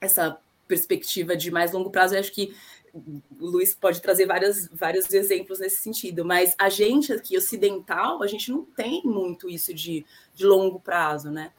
essa 0.00 0.36
perspectiva 0.66 1.36
de 1.36 1.50
mais 1.50 1.72
longo 1.72 1.90
prazo. 1.90 2.14
Eu 2.14 2.20
acho 2.20 2.32
que 2.32 2.54
o 2.94 3.46
Luiz 3.46 3.74
pode 3.74 4.00
trazer 4.02 4.26
várias, 4.26 4.68
vários 4.68 5.12
exemplos 5.12 5.58
nesse 5.58 5.78
sentido, 5.78 6.24
mas 6.24 6.54
a 6.58 6.68
gente 6.68 7.12
aqui 7.12 7.36
ocidental, 7.36 8.22
a 8.22 8.26
gente 8.26 8.50
não 8.50 8.64
tem 8.64 9.02
muito 9.04 9.48
isso 9.48 9.72
de, 9.72 10.04
de 10.34 10.44
longo 10.44 10.78
prazo, 10.78 11.30
né? 11.30 11.52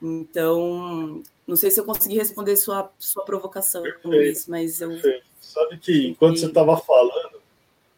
Então, 0.00 1.22
não 1.46 1.56
sei 1.56 1.70
se 1.70 1.80
eu 1.80 1.84
consegui 1.84 2.16
responder 2.16 2.56
sua, 2.56 2.92
sua 2.98 3.24
provocação, 3.24 3.82
Perfeito. 3.82 4.08
Luiz, 4.08 4.46
mas 4.46 4.80
eu. 4.80 4.90
Perfeito. 4.90 5.26
Sabe 5.40 5.78
que 5.78 6.08
enquanto 6.08 6.38
você 6.38 6.46
estava 6.46 6.76
falando, 6.76 7.40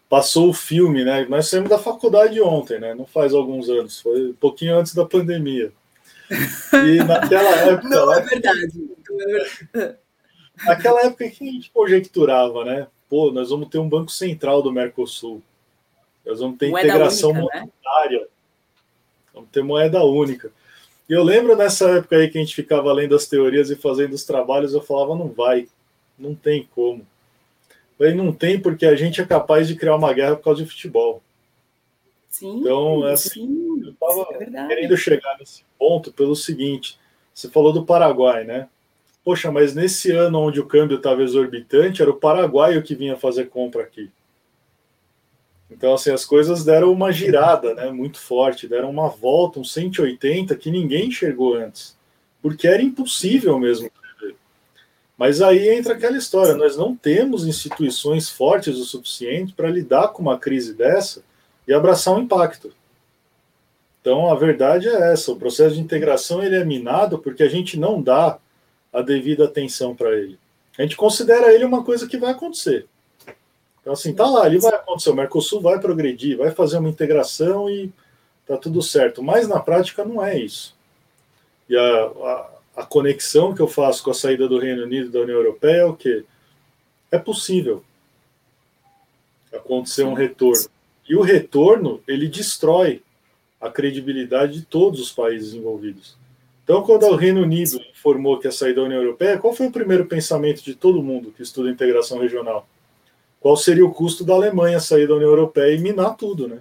passou 0.08 0.48
o 0.48 0.54
filme, 0.54 1.04
né? 1.04 1.26
Nós 1.28 1.48
saímos 1.48 1.68
da 1.68 1.78
faculdade 1.78 2.40
ontem, 2.40 2.78
né? 2.78 2.94
Não 2.94 3.06
faz 3.06 3.34
alguns 3.34 3.68
anos, 3.68 4.00
foi 4.00 4.30
um 4.30 4.34
pouquinho 4.34 4.78
antes 4.78 4.94
da 4.94 5.04
pandemia. 5.04 5.72
E 6.70 7.02
naquela 7.02 7.48
época. 7.48 7.88
Não 7.88 8.12
é 8.12 8.20
verdade. 8.20 8.90
Não 9.08 9.20
é 9.22 9.26
verdade. 9.72 9.98
Naquela 10.64 11.02
época 11.02 11.28
que 11.28 11.48
a 11.48 11.52
gente 11.52 11.70
conjecturava, 11.70 12.64
né? 12.64 12.86
Pô, 13.08 13.30
nós 13.30 13.50
vamos 13.50 13.68
ter 13.68 13.78
um 13.78 13.88
banco 13.88 14.10
central 14.10 14.62
do 14.62 14.72
Mercosul. 14.72 15.42
Nós 16.24 16.40
vamos 16.40 16.58
ter 16.58 16.70
moeda 16.70 16.88
integração 16.88 17.30
única, 17.30 17.54
né? 17.54 17.60
monetária. 17.60 18.20
Né? 18.20 18.26
Vamos 19.32 19.50
ter 19.50 19.62
moeda 19.62 20.04
única. 20.04 20.52
E 21.08 21.12
eu 21.12 21.22
lembro 21.22 21.56
nessa 21.56 21.88
época 21.90 22.16
aí 22.16 22.28
que 22.28 22.36
a 22.36 22.40
gente 22.40 22.54
ficava 22.54 22.92
lendo 22.92 23.14
as 23.14 23.26
teorias 23.26 23.70
e 23.70 23.76
fazendo 23.76 24.12
os 24.12 24.24
trabalhos, 24.24 24.74
eu 24.74 24.82
falava, 24.82 25.16
não 25.16 25.28
vai, 25.28 25.66
não 26.18 26.34
tem 26.34 26.68
como. 26.74 27.06
Aí 27.98 28.14
não 28.14 28.32
tem 28.32 28.60
porque 28.60 28.84
a 28.84 28.94
gente 28.94 29.20
é 29.20 29.26
capaz 29.26 29.66
de 29.66 29.74
criar 29.74 29.96
uma 29.96 30.12
guerra 30.12 30.36
por 30.36 30.44
causa 30.44 30.62
de 30.62 30.68
futebol. 30.68 31.22
Sim, 32.28 32.58
então, 32.58 33.08
é 33.08 33.14
assim, 33.14 33.30
sim, 33.30 33.82
eu 33.84 33.90
estava 33.90 34.26
é 34.38 34.66
querendo 34.68 34.96
chegar 34.96 35.36
nesse 35.38 35.64
ponto 35.78 36.12
pelo 36.12 36.36
seguinte: 36.36 36.98
você 37.34 37.48
falou 37.48 37.72
do 37.72 37.86
Paraguai, 37.86 38.44
né? 38.44 38.68
Poxa, 39.28 39.52
mas 39.52 39.74
nesse 39.74 40.10
ano 40.10 40.40
onde 40.40 40.58
o 40.58 40.64
câmbio 40.64 40.96
estava 40.96 41.22
exorbitante, 41.22 42.00
era 42.00 42.10
o 42.10 42.16
Paraguai 42.16 42.80
que 42.80 42.94
vinha 42.94 43.14
fazer 43.14 43.50
compra 43.50 43.82
aqui. 43.82 44.10
Então, 45.70 45.92
assim, 45.92 46.10
as 46.10 46.24
coisas 46.24 46.64
deram 46.64 46.90
uma 46.90 47.12
girada, 47.12 47.74
né? 47.74 47.90
Muito 47.90 48.18
forte, 48.18 48.66
deram 48.66 48.88
uma 48.88 49.10
volta, 49.10 49.60
um 49.60 49.64
180 49.64 50.56
que 50.56 50.70
ninguém 50.70 51.08
enxergou 51.08 51.56
antes, 51.56 51.94
porque 52.40 52.66
era 52.66 52.82
impossível 52.82 53.58
mesmo 53.58 53.90
mas 55.18 55.42
aí 55.42 55.68
entra 55.76 55.92
aquela 55.92 56.16
história: 56.16 56.54
nós 56.54 56.74
não 56.74 56.96
temos 56.96 57.46
instituições 57.46 58.30
fortes 58.30 58.78
o 58.78 58.84
suficiente 58.84 59.52
para 59.52 59.68
lidar 59.68 60.08
com 60.08 60.22
uma 60.22 60.38
crise 60.38 60.72
dessa 60.72 61.22
e 61.66 61.74
abraçar 61.74 62.14
um 62.14 62.22
impacto. 62.22 62.72
Então 64.00 64.30
a 64.30 64.34
verdade 64.34 64.88
é 64.88 65.12
essa: 65.12 65.32
o 65.32 65.36
processo 65.36 65.74
de 65.74 65.82
integração 65.82 66.42
ele 66.42 66.56
é 66.56 66.64
minado 66.64 67.18
porque 67.18 67.42
a 67.42 67.48
gente 67.48 67.78
não 67.78 68.00
dá 68.00 68.38
a 68.98 69.02
devida 69.02 69.44
atenção 69.44 69.94
para 69.94 70.16
ele. 70.16 70.38
A 70.78 70.82
gente 70.82 70.96
considera 70.96 71.52
ele 71.52 71.64
uma 71.64 71.84
coisa 71.84 72.06
que 72.06 72.16
vai 72.16 72.32
acontecer. 72.32 72.86
Então, 73.80 73.92
assim, 73.92 74.14
tá 74.14 74.26
lá, 74.26 74.46
ele 74.46 74.58
vai 74.58 74.74
acontecer. 74.74 75.10
O 75.10 75.14
Mercosul 75.14 75.60
vai 75.60 75.80
progredir, 75.80 76.36
vai 76.36 76.50
fazer 76.50 76.78
uma 76.78 76.88
integração 76.88 77.68
e 77.68 77.92
tá 78.46 78.56
tudo 78.56 78.82
certo. 78.82 79.22
Mas 79.22 79.48
na 79.48 79.60
prática 79.60 80.04
não 80.04 80.24
é 80.24 80.38
isso. 80.38 80.76
E 81.68 81.76
a, 81.76 81.80
a 81.80 82.58
a 82.78 82.86
conexão 82.86 83.52
que 83.52 83.60
eu 83.60 83.66
faço 83.66 84.04
com 84.04 84.12
a 84.12 84.14
saída 84.14 84.48
do 84.48 84.56
Reino 84.56 84.84
Unido 84.84 85.10
da 85.10 85.18
União 85.18 85.36
Europeia 85.36 85.80
é 85.80 85.84
o 85.84 85.96
quê? 85.96 86.24
É 87.10 87.18
possível 87.18 87.82
acontecer 89.52 90.04
um 90.04 90.14
retorno. 90.14 90.70
E 91.08 91.16
o 91.16 91.22
retorno, 91.22 92.00
ele 92.06 92.28
destrói 92.28 93.02
a 93.60 93.68
credibilidade 93.68 94.60
de 94.60 94.62
todos 94.64 95.00
os 95.00 95.10
países 95.10 95.54
envolvidos. 95.54 96.16
Então, 96.68 96.82
quando 96.82 97.06
o 97.06 97.16
Reino 97.16 97.40
Unido 97.40 97.80
informou 97.90 98.38
que 98.38 98.46
ia 98.46 98.52
sair 98.52 98.74
da 98.74 98.82
União 98.82 99.00
Europeia, 99.00 99.38
qual 99.38 99.54
foi 99.54 99.68
o 99.68 99.72
primeiro 99.72 100.04
pensamento 100.04 100.62
de 100.62 100.74
todo 100.74 101.02
mundo 101.02 101.32
que 101.34 101.42
estuda 101.42 101.70
integração 101.70 102.18
regional? 102.18 102.68
Qual 103.40 103.56
seria 103.56 103.86
o 103.86 103.90
custo 103.90 104.22
da 104.22 104.34
Alemanha 104.34 104.78
sair 104.78 105.08
da 105.08 105.14
União 105.14 105.30
Europeia 105.30 105.74
e 105.74 105.78
minar 105.78 106.14
tudo, 106.14 106.46
né? 106.46 106.58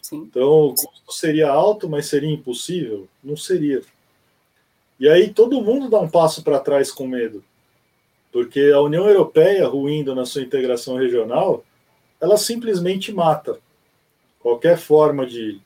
Sim. 0.00 0.22
Então, 0.22 0.68
o 0.68 0.74
custo 0.74 1.12
seria 1.12 1.50
alto, 1.50 1.86
mas 1.86 2.06
seria 2.06 2.30
impossível? 2.30 3.06
Não 3.22 3.36
seria. 3.36 3.82
E 4.98 5.06
aí 5.06 5.28
todo 5.28 5.60
mundo 5.60 5.90
dá 5.90 6.00
um 6.00 6.08
passo 6.08 6.42
para 6.42 6.58
trás 6.58 6.90
com 6.90 7.06
medo. 7.06 7.44
Porque 8.32 8.72
a 8.74 8.80
União 8.80 9.06
Europeia, 9.06 9.68
ruindo 9.68 10.14
na 10.14 10.24
sua 10.24 10.40
integração 10.40 10.96
regional, 10.96 11.62
ela 12.18 12.38
simplesmente 12.38 13.12
mata 13.12 13.58
qualquer 14.40 14.78
forma 14.78 15.26
de 15.26 15.60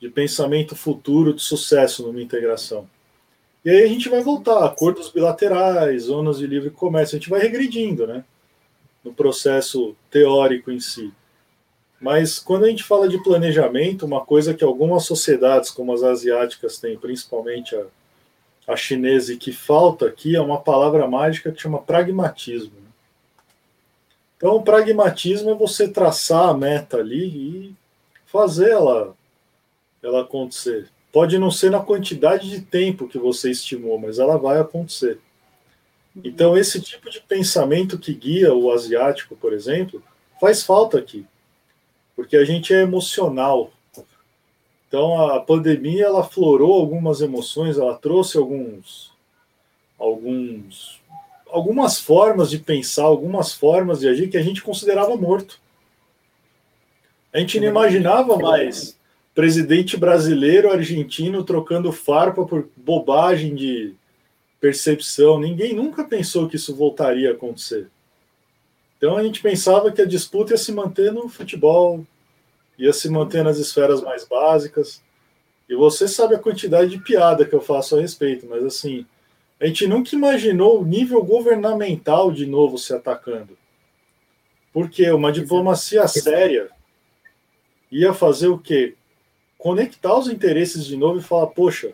de 0.00 0.08
pensamento 0.08 0.76
futuro 0.76 1.32
de 1.32 1.42
sucesso 1.42 2.06
numa 2.06 2.20
integração. 2.20 2.88
E 3.64 3.70
aí 3.70 3.82
a 3.82 3.88
gente 3.88 4.08
vai 4.08 4.22
voltar, 4.22 4.64
acordos 4.64 5.10
bilaterais, 5.10 6.04
zonas 6.04 6.38
de 6.38 6.46
livre 6.46 6.70
comércio, 6.70 7.16
a 7.16 7.18
gente 7.18 7.30
vai 7.30 7.40
regredindo, 7.40 8.06
né? 8.06 8.24
No 9.02 9.12
processo 9.12 9.96
teórico 10.10 10.70
em 10.70 10.78
si. 10.78 11.12
Mas 12.00 12.38
quando 12.38 12.64
a 12.64 12.68
gente 12.68 12.84
fala 12.84 13.08
de 13.08 13.22
planejamento, 13.22 14.06
uma 14.06 14.24
coisa 14.24 14.54
que 14.54 14.62
algumas 14.62 15.04
sociedades, 15.04 15.70
como 15.70 15.92
as 15.92 16.02
asiáticas, 16.02 16.78
têm, 16.78 16.96
principalmente 16.96 17.74
a, 17.74 17.86
a 18.68 18.76
chinesa, 18.76 19.32
e 19.32 19.36
que 19.36 19.50
falta 19.50 20.06
aqui 20.06 20.36
é 20.36 20.40
uma 20.40 20.60
palavra 20.60 21.08
mágica 21.08 21.50
que 21.50 21.60
chama 21.60 21.82
pragmatismo. 21.82 22.72
Né? 22.76 22.90
Então, 24.36 24.56
o 24.56 24.62
pragmatismo 24.62 25.50
é 25.50 25.54
você 25.54 25.88
traçar 25.88 26.50
a 26.50 26.54
meta 26.54 26.98
ali 26.98 27.24
e 27.24 27.74
fazer 28.26 28.70
ela 28.70 29.15
ela 30.06 30.22
acontecer. 30.22 30.88
Pode 31.12 31.38
não 31.38 31.50
ser 31.50 31.70
na 31.70 31.80
quantidade 31.80 32.48
de 32.48 32.60
tempo 32.60 33.08
que 33.08 33.18
você 33.18 33.50
estimou, 33.50 33.98
mas 33.98 34.18
ela 34.18 34.36
vai 34.36 34.58
acontecer. 34.58 35.18
Então, 36.24 36.56
esse 36.56 36.80
tipo 36.80 37.10
de 37.10 37.20
pensamento 37.20 37.98
que 37.98 38.14
guia 38.14 38.54
o 38.54 38.72
asiático, 38.72 39.36
por 39.36 39.52
exemplo, 39.52 40.02
faz 40.40 40.62
falta 40.62 40.98
aqui, 40.98 41.26
porque 42.14 42.36
a 42.36 42.44
gente 42.44 42.72
é 42.72 42.82
emocional. 42.82 43.70
Então, 44.88 45.30
a 45.30 45.40
pandemia 45.40 46.06
ela 46.06 46.24
florou 46.24 46.74
algumas 46.74 47.20
emoções, 47.20 47.76
ela 47.76 47.94
trouxe 47.94 48.38
alguns, 48.38 49.12
alguns, 49.98 51.00
algumas 51.50 52.00
formas 52.00 52.48
de 52.48 52.58
pensar, 52.58 53.04
algumas 53.04 53.52
formas 53.52 54.00
de 54.00 54.08
agir 54.08 54.28
que 54.28 54.38
a 54.38 54.42
gente 54.42 54.62
considerava 54.62 55.16
morto. 55.16 55.60
A 57.32 57.38
gente 57.38 57.60
não 57.60 57.68
imaginava 57.68 58.38
mais 58.38 58.95
presidente 59.36 59.98
brasileiro, 59.98 60.72
argentino 60.72 61.44
trocando 61.44 61.92
farpa 61.92 62.46
por 62.46 62.70
bobagem 62.74 63.54
de 63.54 63.94
percepção. 64.58 65.38
Ninguém 65.38 65.74
nunca 65.74 66.04
pensou 66.04 66.48
que 66.48 66.56
isso 66.56 66.74
voltaria 66.74 67.28
a 67.28 67.32
acontecer. 67.34 67.86
Então 68.96 69.14
a 69.14 69.22
gente 69.22 69.42
pensava 69.42 69.92
que 69.92 70.00
a 70.00 70.06
disputa 70.06 70.54
ia 70.54 70.56
se 70.56 70.72
manter 70.72 71.12
no 71.12 71.28
futebol, 71.28 72.02
ia 72.78 72.94
se 72.94 73.10
manter 73.10 73.44
nas 73.44 73.58
esferas 73.58 74.00
mais 74.00 74.26
básicas. 74.26 75.02
E 75.68 75.74
você 75.74 76.08
sabe 76.08 76.34
a 76.34 76.38
quantidade 76.38 76.92
de 76.92 76.98
piada 76.98 77.44
que 77.44 77.54
eu 77.54 77.60
faço 77.60 77.94
a 77.94 78.00
respeito, 78.00 78.46
mas 78.46 78.64
assim, 78.64 79.04
a 79.60 79.66
gente 79.66 79.86
nunca 79.86 80.16
imaginou 80.16 80.80
o 80.80 80.86
nível 80.86 81.22
governamental 81.22 82.32
de 82.32 82.46
novo 82.46 82.78
se 82.78 82.94
atacando. 82.94 83.54
Porque 84.72 85.10
uma 85.10 85.30
diplomacia 85.30 86.08
séria 86.08 86.70
ia 87.92 88.14
fazer 88.14 88.48
o 88.48 88.58
quê? 88.58 88.94
Conectar 89.58 90.16
os 90.16 90.28
interesses 90.28 90.84
de 90.84 90.96
novo 90.96 91.18
e 91.18 91.22
falar, 91.22 91.48
poxa, 91.48 91.92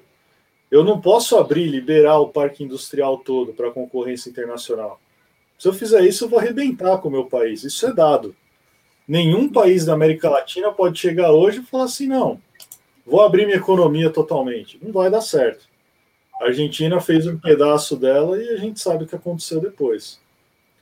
eu 0.70 0.82
não 0.82 1.00
posso 1.00 1.36
abrir, 1.36 1.66
liberar 1.66 2.18
o 2.18 2.28
parque 2.28 2.64
industrial 2.64 3.18
todo 3.18 3.52
para 3.52 3.70
concorrência 3.70 4.30
internacional. 4.30 5.00
Se 5.58 5.68
eu 5.68 5.72
fizer 5.72 6.02
isso, 6.02 6.24
eu 6.24 6.28
vou 6.28 6.38
arrebentar 6.38 6.98
com 6.98 7.08
o 7.08 7.12
meu 7.12 7.26
país. 7.26 7.62
Isso 7.62 7.86
é 7.86 7.92
dado. 7.92 8.34
Nenhum 9.06 9.48
país 9.48 9.84
da 9.84 9.92
América 9.92 10.30
Latina 10.30 10.72
pode 10.72 10.98
chegar 10.98 11.32
hoje 11.32 11.60
e 11.60 11.62
falar 11.62 11.84
assim, 11.84 12.06
não, 12.06 12.40
vou 13.04 13.20
abrir 13.20 13.44
minha 13.44 13.58
economia 13.58 14.10
totalmente. 14.10 14.78
Não 14.82 14.92
vai 14.92 15.10
dar 15.10 15.20
certo. 15.20 15.66
A 16.40 16.46
Argentina 16.46 17.00
fez 17.00 17.26
um 17.26 17.38
pedaço 17.38 17.96
dela 17.96 18.42
e 18.42 18.48
a 18.48 18.56
gente 18.56 18.80
sabe 18.80 19.04
o 19.04 19.06
que 19.06 19.14
aconteceu 19.14 19.60
depois. 19.60 20.20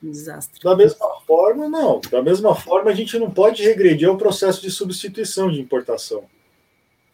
Desastre. 0.01 0.59
Da 0.63 0.75
mesma 0.75 1.07
forma, 1.27 1.69
não. 1.69 2.01
Da 2.09 2.23
mesma 2.23 2.55
forma, 2.55 2.89
a 2.89 2.95
gente 2.95 3.19
não 3.19 3.29
pode 3.29 3.61
regredir 3.61 4.09
ao 4.09 4.17
processo 4.17 4.61
de 4.61 4.71
substituição 4.71 5.51
de 5.51 5.59
importação. 5.59 6.23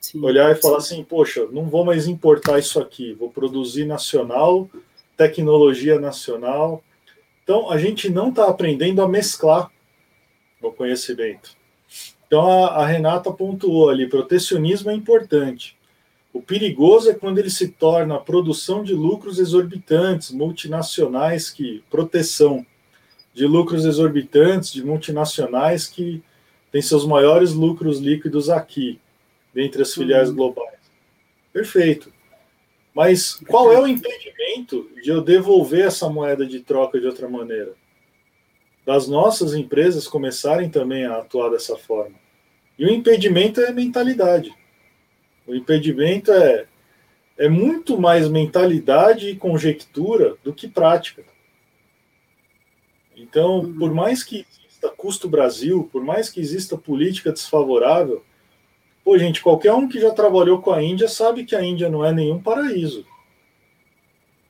Sim, 0.07 0.23
olhar 0.23 0.49
e 0.53 0.55
falar 0.55 0.77
assim, 0.77 1.03
poxa, 1.03 1.45
não 1.51 1.65
vou 1.65 1.83
mais 1.83 2.07
importar 2.07 2.59
isso 2.59 2.79
aqui, 2.79 3.11
vou 3.11 3.29
produzir 3.29 3.83
nacional, 3.83 4.69
tecnologia 5.17 5.99
nacional. 5.99 6.81
Então, 7.43 7.69
a 7.69 7.77
gente 7.77 8.09
não 8.09 8.29
está 8.29 8.47
aprendendo 8.47 9.01
a 9.01 9.07
mesclar 9.07 9.69
o 10.61 10.71
conhecimento. 10.71 11.57
Então, 12.25 12.47
a, 12.47 12.67
a 12.67 12.85
Renata 12.85 13.33
pontuou 13.33 13.89
ali, 13.89 14.07
protecionismo 14.07 14.89
é 14.91 14.93
importante. 14.93 15.75
O 16.31 16.41
perigoso 16.41 17.09
é 17.09 17.13
quando 17.13 17.39
ele 17.39 17.49
se 17.49 17.67
torna 17.67 18.15
a 18.15 18.19
produção 18.21 18.85
de 18.85 18.93
lucros 18.93 19.39
exorbitantes, 19.39 20.31
multinacionais 20.31 21.49
que 21.49 21.83
proteção 21.89 22.65
de 23.33 23.45
lucros 23.45 23.83
exorbitantes 23.83 24.71
de 24.71 24.85
multinacionais 24.85 25.85
que 25.85 26.23
têm 26.71 26.81
seus 26.81 27.05
maiores 27.05 27.51
lucros 27.51 27.99
líquidos 27.99 28.49
aqui 28.49 29.01
dentre 29.57 29.81
as 29.81 29.91
filiais 29.91 30.29
uhum. 30.29 30.35
globais. 30.35 30.77
Perfeito. 31.51 32.13
Mas 32.93 33.33
qual 33.47 33.73
é 33.73 33.79
o 33.79 33.87
impedimento 33.87 34.87
de 35.01 35.09
eu 35.09 35.19
devolver 35.19 35.87
essa 35.87 36.07
moeda 36.07 36.45
de 36.45 36.59
troca 36.59 36.99
de 36.99 37.07
outra 37.07 37.27
maneira? 37.27 37.73
Das 38.85 39.07
nossas 39.07 39.55
empresas 39.55 40.07
começarem 40.07 40.69
também 40.69 41.05
a 41.05 41.17
atuar 41.17 41.49
dessa 41.49 41.75
forma. 41.75 42.15
E 42.77 42.85
o 42.85 42.89
impedimento 42.89 43.59
é 43.59 43.71
mentalidade. 43.71 44.53
O 45.47 45.55
impedimento 45.55 46.31
é, 46.31 46.67
é 47.35 47.49
muito 47.49 47.99
mais 47.99 48.29
mentalidade 48.29 49.29
e 49.29 49.35
conjectura 49.35 50.37
do 50.43 50.53
que 50.53 50.67
prática. 50.67 51.23
Então, 53.15 53.61
uhum. 53.61 53.79
por 53.79 53.91
mais 53.91 54.23
que 54.23 54.45
exista 54.63 54.89
custo 54.89 55.27
Brasil, 55.27 55.89
por 55.91 56.03
mais 56.03 56.29
que 56.29 56.39
exista 56.39 56.77
política 56.77 57.31
desfavorável, 57.31 58.23
Pô, 59.07 59.17
gente, 59.17 59.41
qualquer 59.41 59.71
um 59.71 59.87
que 59.87 60.01
já 60.01 60.11
trabalhou 60.11 60.61
com 60.61 60.69
a 60.69 60.83
Índia 60.83 61.07
sabe 61.07 61.45
que 61.45 61.55
a 61.55 61.63
Índia 61.63 61.89
não 61.89 62.03
é 62.03 62.11
nenhum 62.11 62.41
paraíso. 62.41 63.05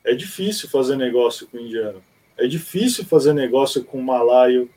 É 0.03 0.15
difícil 0.15 0.67
fazer 0.67 0.95
negócio 0.95 1.45
com 1.45 1.57
o 1.57 1.61
indiano. 1.61 2.03
É 2.35 2.47
difícil 2.47 3.05
fazer 3.05 3.33
negócio 3.33 3.83
com 3.83 3.99
o 3.99 4.03
malaio. 4.03 4.67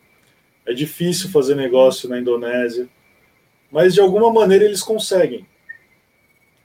É 0.67 0.75
difícil 0.75 1.31
fazer 1.31 1.55
negócio 1.55 2.11
na 2.11 2.21
Indonésia. 2.21 2.91
Mas 3.73 3.95
de 3.95 4.03
alguma 4.03 4.31
maneira 4.31 4.67
eles 4.67 4.83
conseguem. 4.83 5.47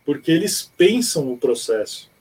Porque 0.06 0.30
eles 0.30 0.69
pensam 0.75 1.32
o 1.32 1.38
processo. 1.38 2.12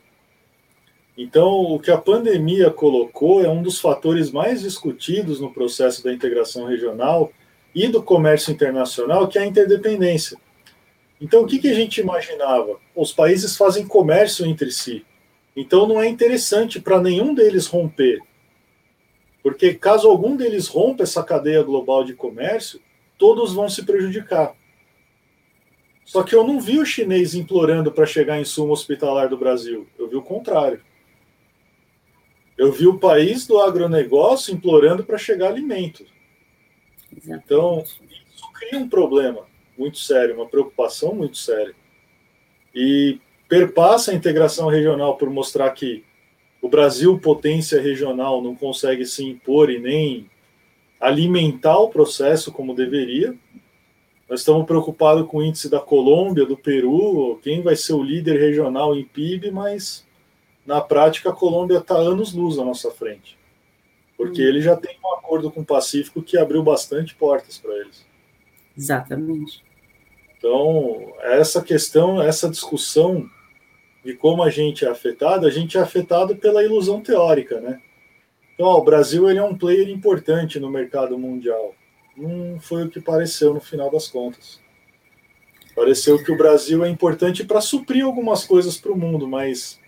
Então, 1.19 1.49
o 1.49 1.81
que 1.81 1.91
a 1.91 1.99
pandemia 1.99 2.71
colocou 2.71 3.45
é 3.45 3.51
um 3.51 3.65
dos 3.65 3.81
fatores 3.81 4.31
mais 4.31 4.61
discutidos 4.61 5.41
no 5.41 5.53
processo 5.53 6.05
da 6.05 6.13
integração 6.13 6.67
regional 6.67 7.33
e 7.75 7.89
do 7.89 8.01
comércio 8.01 8.53
internacional, 8.53 9.27
que 9.27 9.37
é 9.37 9.43
a 9.43 9.47
interdependência. 9.47 10.39
Então, 11.25 11.41
o 11.41 11.47
que, 11.47 11.59
que 11.59 11.69
a 11.69 11.75
gente 11.75 12.03
imaginava? 12.03 12.79
Os 12.95 13.11
países 13.11 13.57
fazem 13.57 13.89
comércio 13.89 14.45
entre 14.45 14.71
si. 14.71 15.07
Então, 15.57 15.89
não 15.89 15.99
é 15.99 16.07
interessante 16.07 16.79
para 16.79 17.01
nenhum 17.01 17.33
deles 17.33 17.67
romper. 17.67 18.21
Porque, 19.43 19.73
caso 19.73 20.07
algum 20.07 20.37
deles 20.37 20.69
rompa 20.69 21.03
essa 21.03 21.23
cadeia 21.23 21.63
global 21.63 22.05
de 22.05 22.13
comércio, 22.13 22.79
todos 23.17 23.55
vão 23.55 23.71
se 23.71 23.87
prejudicar. 23.87 24.55
Só 26.05 26.23
que 26.23 26.35
eu 26.35 26.47
não 26.47 26.61
vi 26.61 26.79
o 26.79 26.85
chinês 26.85 27.35
implorando 27.35 27.91
para 27.91 28.05
chegar 28.05 28.39
em 28.39 28.45
sumo 28.45 28.75
hospitalar 28.75 29.31
do 29.31 29.39
Brasil. 29.39 29.89
Eu 29.99 30.11
vi 30.11 30.17
o 30.17 30.23
contrário. 30.23 30.83
Eu 32.59 32.71
vi 32.71 32.87
o 32.87 32.99
país 32.99 33.47
do 33.47 33.59
agronegócio 33.63 34.53
implorando 34.53 35.03
para 35.03 35.17
chegar 35.17 35.49
alimento. 35.49 36.05
Então, 37.27 37.83
isso 37.83 38.53
cria 38.53 38.79
um 38.79 38.91
problema 38.91 39.54
muito 39.77 39.99
sério, 39.99 40.35
uma 40.35 40.47
preocupação 40.47 41.15
muito 41.15 41.37
séria. 41.37 41.75
E 42.75 43.19
perpassa 43.49 44.11
a 44.11 44.15
integração 44.15 44.69
regional 44.69 45.17
por 45.17 45.31
mostrar 45.31 45.71
que 45.71 46.05
o 46.61 46.69
Brasil, 46.69 47.19
potência 47.19 47.81
regional, 47.81 48.43
não 48.43 48.55
consegue 48.55 49.05
se 49.05 49.25
impor 49.25 49.71
e 49.71 49.79
nem 49.79 50.31
alimentar 50.99 51.79
o 51.79 51.91
processo 51.91 52.51
como 52.51 52.75
deveria. 52.75 53.35
Nós 54.29 54.41
estamos 54.41 54.65
preocupados 54.65 55.29
com 55.29 55.39
o 55.39 55.43
índice 55.43 55.69
da 55.69 55.79
Colômbia, 55.79 56.47
do 56.47 56.57
Peru, 56.57 57.39
quem 57.43 57.61
vai 57.61 57.77
ser 57.77 57.93
o 57.93 58.03
líder 58.03 58.41
regional 58.41 58.97
em 58.97 59.05
PIB, 59.05 59.51
mas 59.51 60.07
na 60.65 60.81
prática 60.81 61.31
a 61.31 61.35
Colômbia 61.35 61.79
está 61.79 61.95
anos-luz 61.97 62.59
à 62.59 62.65
nossa 62.65 62.91
frente. 62.91 63.39
Porque 64.17 64.43
hum. 64.43 64.47
ele 64.47 64.63
já 64.63 64.75
tem 64.75 64.97
um 65.05 65.15
acordo 65.15 65.51
com 65.51 65.61
o 65.61 65.67
Pacífico 65.67 66.23
que 66.23 66.39
abriu 66.39 66.63
bastante 66.63 67.15
portas 67.15 67.59
para 67.59 67.75
eles. 67.75 68.07
Exatamente. 68.77 69.63
Então, 70.45 71.15
essa 71.23 71.63
questão, 71.63 72.21
essa 72.21 72.51
discussão 72.51 73.27
de 74.05 74.13
como 74.13 74.43
a 74.43 74.51
gente 74.51 74.85
é 74.85 74.89
afetado, 74.91 75.47
a 75.47 75.51
gente 75.51 75.79
é 75.79 75.81
afetado 75.81 76.37
pela 76.37 76.63
ilusão 76.63 77.01
teórica, 77.01 77.63
né? 77.63 77.81
Então, 78.53 78.67
ó, 78.67 78.77
o 78.77 78.85
Brasil 78.85 79.27
ele 79.31 79.39
é 79.39 79.43
um 79.43 79.57
player 79.57 79.89
importante 79.89 80.61
no 80.61 80.71
mercado 80.71 81.19
mundial. 81.19 81.75
Não 82.15 82.61
foi 82.61 82.85
o 82.85 82.91
que 82.91 83.01
pareceu 83.01 83.55
no 83.55 83.61
final 83.61 83.91
das 83.91 84.07
contas. 84.07 84.61
Pareceu 85.75 86.23
que 86.23 86.31
o 86.31 86.37
Brasil 86.37 86.85
é 86.85 86.91
importante 86.91 87.43
para 87.43 87.63
suprir 87.63 88.05
algumas 88.05 88.45
coisas 88.45 88.77
para 88.77 88.93
o 88.93 88.99
mundo, 88.99 89.27
mas. 89.27 89.81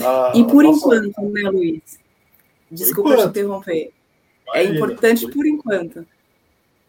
A, 0.00 0.32
e 0.34 0.42
por 0.44 0.64
nossa... 0.64 0.96
enquanto, 0.96 1.30
né, 1.30 1.50
Luiz? 1.50 2.00
Desculpa 2.70 3.18
te 3.18 3.24
interromper. 3.24 3.92
É 4.54 4.64
Imagina, 4.64 4.72
é 4.72 4.76
importante 4.76 5.26
por... 5.26 5.34
por 5.34 5.46
enquanto. 5.46 6.06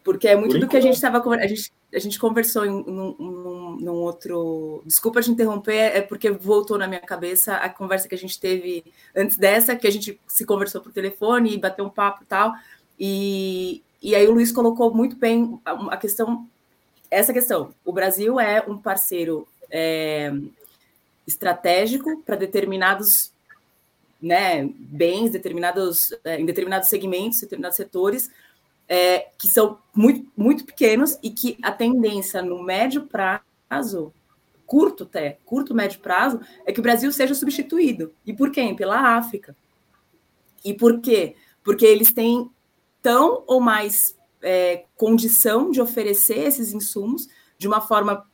Porque 0.02 0.26
é 0.26 0.36
muito 0.36 0.52
por 0.52 0.60
do 0.60 0.68
que 0.68 0.76
a 0.76 0.80
gente 0.80 0.94
estava. 0.94 1.22
A 1.36 1.46
gente, 1.46 1.72
a 1.94 1.98
gente 1.98 2.18
conversou 2.18 2.64
em 2.66 2.70
num, 2.70 3.14
num, 3.18 3.76
num, 3.80 3.94
outro. 3.94 4.82
Desculpa 4.84 5.22
te 5.22 5.30
interromper, 5.30 5.96
é 5.96 6.00
porque 6.00 6.30
voltou 6.30 6.76
na 6.76 6.88
minha 6.88 7.00
cabeça 7.00 7.54
a 7.54 7.68
conversa 7.68 8.08
que 8.08 8.14
a 8.14 8.18
gente 8.18 8.38
teve 8.40 8.84
antes 9.14 9.36
dessa, 9.36 9.76
que 9.76 9.86
a 9.86 9.90
gente 9.90 10.20
se 10.26 10.44
conversou 10.44 10.80
por 10.80 10.92
telefone 10.92 11.54
e 11.54 11.58
bateu 11.58 11.84
um 11.84 11.90
papo 11.90 12.24
e 12.24 12.26
tal. 12.26 12.52
E, 12.98 13.82
e 14.02 14.14
aí 14.14 14.26
o 14.26 14.32
Luiz 14.32 14.50
colocou 14.50 14.92
muito 14.92 15.16
bem 15.16 15.60
a, 15.64 15.94
a 15.94 15.96
questão, 15.96 16.48
essa 17.10 17.32
questão. 17.32 17.72
O 17.84 17.92
Brasil 17.92 18.40
é 18.40 18.64
um 18.66 18.76
parceiro 18.76 19.46
é, 19.70 20.32
estratégico 21.26 22.22
para 22.26 22.36
determinados 22.36 23.32
né, 24.22 24.68
bens, 24.76 25.32
determinados, 25.32 25.98
é, 26.22 26.38
em 26.38 26.46
determinados 26.46 26.88
segmentos, 26.88 27.40
determinados 27.40 27.76
setores, 27.76 28.30
é, 28.92 29.30
que 29.38 29.48
são 29.48 29.78
muito, 29.96 30.30
muito 30.36 30.66
pequenos 30.66 31.18
e 31.22 31.30
que 31.30 31.56
a 31.62 31.72
tendência 31.72 32.42
no 32.42 32.62
médio 32.62 33.08
prazo, 33.08 34.12
curto 34.66 35.04
até, 35.04 35.38
curto, 35.46 35.74
médio 35.74 35.98
prazo, 36.00 36.40
é 36.66 36.72
que 36.74 36.78
o 36.78 36.82
Brasil 36.82 37.10
seja 37.10 37.34
substituído. 37.34 38.12
E 38.26 38.34
por 38.34 38.50
quem? 38.50 38.76
Pela 38.76 39.16
África. 39.16 39.56
E 40.62 40.74
por 40.74 41.00
quê? 41.00 41.36
Porque 41.64 41.86
eles 41.86 42.12
têm 42.12 42.50
tão 43.00 43.42
ou 43.46 43.62
mais 43.62 44.14
é, 44.42 44.84
condição 44.94 45.70
de 45.70 45.80
oferecer 45.80 46.40
esses 46.40 46.74
insumos 46.74 47.30
de 47.56 47.66
uma 47.66 47.80
forma 47.80 48.26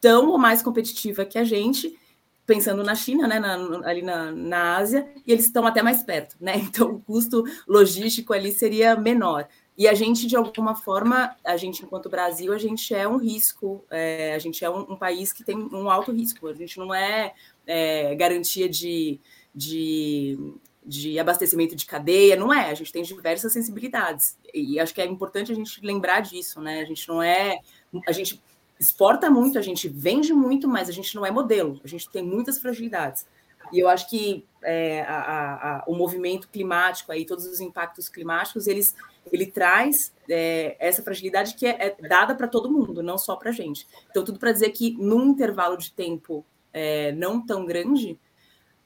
tão 0.00 0.28
ou 0.28 0.38
mais 0.38 0.62
competitiva 0.62 1.24
que 1.24 1.38
a 1.38 1.44
gente, 1.44 1.98
pensando 2.46 2.84
na 2.84 2.94
China, 2.94 3.26
né, 3.26 3.40
na, 3.40 3.54
ali 3.84 4.02
na, 4.02 4.30
na 4.30 4.76
Ásia, 4.76 5.08
e 5.26 5.32
eles 5.32 5.46
estão 5.46 5.66
até 5.66 5.82
mais 5.82 6.04
perto, 6.04 6.36
né? 6.40 6.54
Então 6.62 6.92
o 6.92 7.00
custo 7.00 7.42
logístico 7.66 8.32
ali 8.32 8.52
seria 8.52 8.94
menor. 8.94 9.48
E 9.76 9.88
a 9.88 9.94
gente, 9.94 10.26
de 10.26 10.36
alguma 10.36 10.76
forma, 10.76 11.36
a 11.44 11.56
gente, 11.56 11.82
enquanto 11.82 12.08
Brasil, 12.08 12.52
a 12.52 12.58
gente 12.58 12.94
é 12.94 13.08
um 13.08 13.16
risco, 13.16 13.84
é, 13.90 14.32
a 14.34 14.38
gente 14.38 14.64
é 14.64 14.70
um, 14.70 14.92
um, 14.92 14.96
país 14.96 15.32
que 15.32 15.42
tem 15.42 15.56
um 15.56 15.90
alto 15.90 16.12
risco, 16.12 16.46
a 16.46 16.54
gente 16.54 16.78
não 16.78 16.94
é, 16.94 17.34
é 17.66 18.14
garantia 18.14 18.68
de, 18.68 19.20
de, 19.52 20.38
de, 20.86 21.18
abastecimento 21.18 21.74
de 21.74 21.86
cadeia, 21.86 22.36
não 22.36 22.54
é, 22.54 22.70
a 22.70 22.74
gente 22.74 22.92
tem 22.92 23.02
diversas 23.02 23.52
sensibilidades. 23.52 24.38
E 24.54 24.78
acho 24.78 24.94
que 24.94 25.00
é 25.00 25.06
importante 25.06 25.50
a 25.50 25.54
gente 25.56 25.84
lembrar 25.84 26.20
disso, 26.20 26.60
né? 26.60 26.80
A 26.80 26.84
gente 26.84 27.08
não 27.08 27.20
é. 27.20 27.58
A 28.06 28.12
gente 28.12 28.40
exporta 28.78 29.28
muito, 29.28 29.58
a 29.58 29.62
gente 29.62 29.88
vende 29.88 30.32
muito, 30.32 30.68
mas 30.68 30.88
a 30.88 30.92
gente 30.92 31.16
não 31.16 31.26
é 31.26 31.32
modelo, 31.32 31.80
a 31.82 31.88
gente 31.88 32.08
tem 32.10 32.22
muitas 32.22 32.58
fragilidades. 32.58 33.26
E 33.72 33.78
eu 33.78 33.88
acho 33.88 34.08
que 34.08 34.44
é, 34.62 35.02
a, 35.02 35.78
a, 35.78 35.84
o 35.86 35.94
movimento 35.94 36.48
climático, 36.48 37.12
aí, 37.12 37.24
todos 37.24 37.44
os 37.46 37.60
impactos 37.60 38.08
climáticos, 38.08 38.66
eles, 38.66 38.94
ele 39.32 39.46
traz 39.46 40.12
é, 40.28 40.76
essa 40.78 41.02
fragilidade 41.02 41.54
que 41.54 41.66
é, 41.66 41.76
é 41.78 42.08
dada 42.08 42.34
para 42.34 42.48
todo 42.48 42.70
mundo, 42.70 43.02
não 43.02 43.18
só 43.18 43.36
para 43.36 43.50
a 43.50 43.52
gente. 43.52 43.86
Então, 44.10 44.24
tudo 44.24 44.38
para 44.38 44.52
dizer 44.52 44.70
que 44.70 44.96
num 44.98 45.26
intervalo 45.26 45.76
de 45.76 45.92
tempo 45.92 46.44
é, 46.72 47.12
não 47.12 47.44
tão 47.44 47.66
grande, 47.66 48.18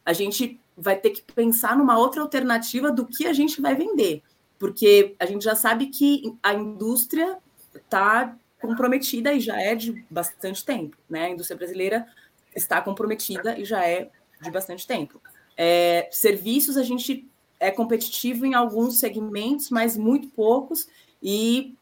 a 0.05 0.13
gente 0.13 0.61
vai 0.77 0.97
ter 0.97 1.11
que 1.11 1.23
pensar 1.23 1.77
numa 1.77 1.99
outra 1.99 2.23
alternativa 2.23 2.91
do 2.91 3.07
que 3.07 3.27
a 3.27 3.33
gente 3.33 3.61
vai 3.61 3.75
vender, 3.75 4.23
porque 4.59 5.15
a 5.19 5.27
gente 5.27 5.45
já 5.45 5.55
sabe 5.55 5.87
que 5.87 6.35
a 6.43 6.55
indústria 6.55 7.39
está 7.75 8.37
comprometida 8.61 9.33
e 9.33 9.41
já 9.41 9.61
é 9.61 9.75
de 9.75 10.05
bastante 10.11 10.65
tempo, 10.65 10.97
né? 11.09 11.27
A 11.27 11.31
indústria 11.31 11.57
brasileira 11.57 12.07
está 12.55 12.81
comprometida 12.81 13.59
e 13.59 13.65
já 13.65 13.87
é 13.87 14.11
de 14.41 14.51
bastante 14.51 14.87
tempo. 14.87 15.21
É, 15.57 16.09
serviços 16.11 16.77
a 16.77 16.83
gente 16.83 17.29
é 17.59 17.71
competitivo 17.71 18.47
em 18.47 18.55
alguns 18.55 18.99
segmentos, 18.99 19.71
mas 19.71 19.97
muito 19.97 20.29
poucos, 20.29 20.89
e 21.23 21.75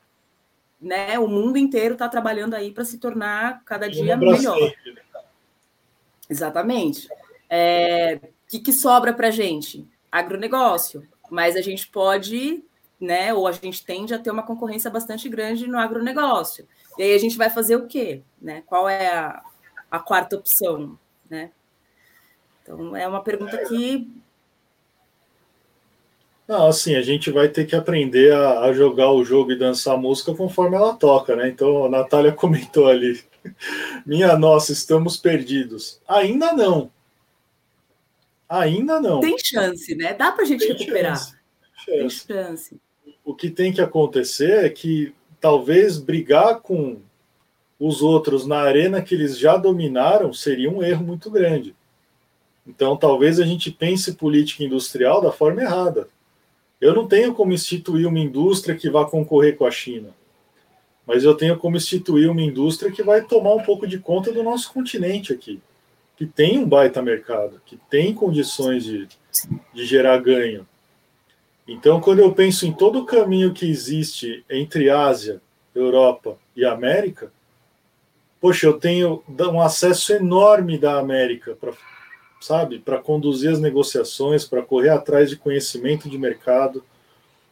né, 0.81 1.19
o 1.19 1.29
mundo 1.29 1.59
inteiro 1.59 1.95
está 1.95 2.09
trabalhando 2.09 2.55
aí 2.55 2.71
para 2.71 2.85
se 2.85 2.99
tornar 2.99 3.62
cada 3.64 3.88
dia 3.88 4.16
melhor. 4.16 4.59
Né? 4.59 4.73
Exatamente. 6.29 7.09
É, 7.49 8.19
o 8.23 8.51
que, 8.51 8.61
que 8.61 8.73
sobra 8.73 9.12
para 9.12 9.29
a 9.29 9.31
gente? 9.31 9.87
Agronegócio. 10.11 11.07
Mas 11.31 11.57
a 11.57 11.61
gente 11.61 11.88
pode, 11.88 12.62
né, 13.01 13.35
ou 13.35 13.47
a 13.47 13.53
gente 13.53 13.85
tende 13.85 14.14
a 14.14 14.19
ter 14.19 14.31
uma 14.31 14.42
concorrência 14.42 14.90
bastante 14.90 15.29
grande 15.29 15.66
no 15.66 15.79
agronegócio. 15.79 16.66
E 16.99 17.03
aí 17.03 17.14
a 17.14 17.19
gente 17.19 17.37
vai 17.37 17.51
fazer 17.51 17.77
o 17.77 17.87
quê? 17.87 18.23
Né? 18.40 18.62
Qual 18.66 18.88
é 18.88 19.09
a, 19.09 19.42
a 19.90 19.99
quarta 19.99 20.37
opção? 20.37 20.99
Né? 21.29 21.51
Então, 22.66 22.96
é 22.96 23.07
uma 23.07 23.22
pergunta 23.22 23.57
que. 23.59 24.11
Não, 26.48 26.66
assim, 26.66 26.96
a 26.96 27.02
gente 27.02 27.31
vai 27.31 27.48
ter 27.48 27.64
que 27.64 27.76
aprender 27.76 28.33
a, 28.33 28.61
a 28.62 28.72
jogar 28.72 29.12
o 29.12 29.24
jogo 29.24 29.52
e 29.52 29.59
dançar 29.59 29.94
a 29.94 29.98
música 29.98 30.35
conforme 30.35 30.76
ela 30.76 30.94
toca, 30.94 31.37
né? 31.37 31.48
Então, 31.48 31.85
a 31.85 31.88
Natália 31.88 32.33
comentou 32.35 32.88
ali. 32.88 33.22
Minha 34.05 34.37
nossa, 34.37 34.72
estamos 34.72 35.16
perdidos. 35.16 36.00
Ainda 36.09 36.52
não. 36.52 36.90
Ainda 38.48 39.00
não. 39.00 39.20
Tem 39.20 39.37
chance, 39.38 39.94
né? 39.94 40.14
Dá 40.14 40.33
para 40.33 40.42
a 40.42 40.46
gente 40.46 40.66
tem 40.66 40.76
recuperar. 40.76 41.16
Chance. 41.16 41.37
Tem 41.87 42.11
chance. 42.11 42.81
O 43.24 43.35
que 43.35 43.48
tem 43.50 43.72
que 43.72 43.81
acontecer 43.81 44.64
é 44.64 44.68
que 44.68 45.14
talvez 45.40 45.98
brigar 45.98 46.61
com 46.61 47.00
os 47.79 48.02
outros 48.02 48.46
na 48.46 48.61
arena 48.61 49.02
que 49.02 49.14
eles 49.14 49.38
já 49.38 49.57
dominaram 49.57 50.33
seria 50.33 50.70
um 50.70 50.83
erro 50.83 51.05
muito 51.05 51.31
grande. 51.31 51.74
Então, 52.66 52.96
talvez 52.96 53.38
a 53.38 53.46
gente 53.46 53.70
pense 53.70 54.14
política 54.14 54.64
industrial 54.64 55.20
da 55.20 55.31
forma 55.31 55.62
errada. 55.62 56.09
Eu 56.81 56.94
não 56.94 57.07
tenho 57.07 57.33
como 57.33 57.52
instituir 57.52 58.07
uma 58.09 58.18
indústria 58.18 58.74
que 58.74 58.90
vá 58.90 59.05
concorrer 59.05 59.57
com 59.57 59.64
a 59.64 59.70
China, 59.70 60.11
mas 61.07 61.24
eu 61.24 61.35
tenho 61.35 61.57
como 61.57 61.76
instituir 61.76 62.31
uma 62.31 62.42
indústria 62.42 62.90
que 62.90 63.02
vai 63.02 63.22
tomar 63.22 63.55
um 63.55 63.62
pouco 63.62 63.87
de 63.87 63.98
conta 63.98 64.33
do 64.33 64.42
nosso 64.42 64.72
continente 64.72 65.33
aqui, 65.33 65.61
que 66.16 66.26
tem 66.26 66.59
um 66.59 66.68
baita 66.68 67.00
mercado, 67.00 67.61
que 67.64 67.79
tem 67.88 68.12
condições 68.12 68.85
de, 68.85 69.09
de 69.72 69.87
gerar 69.87 70.18
ganho. 70.18 70.66
Então, 71.66 72.00
quando 72.00 72.18
eu 72.18 72.33
penso 72.33 72.66
em 72.66 72.72
todo 72.72 73.00
o 73.00 73.07
caminho 73.07 73.52
que 73.52 73.68
existe 73.68 74.44
entre 74.50 74.90
Ásia, 74.90 75.40
Europa 75.74 76.37
e 76.55 76.64
América, 76.64 77.33
poxa, 78.40 78.66
eu 78.66 78.74
tenho 78.74 79.22
um 79.29 79.61
acesso 79.61 80.12
enorme 80.12 80.79
da 80.79 80.98
América 80.98 81.57
para 81.59 81.72
sabe? 82.47 82.79
Para 82.79 82.99
conduzir 82.99 83.51
as 83.51 83.59
negociações, 83.59 84.45
para 84.45 84.63
correr 84.63 84.91
atrás 84.91 85.29
de 85.29 85.37
conhecimento 85.37 86.09
de 86.09 86.17
mercado. 86.17 86.85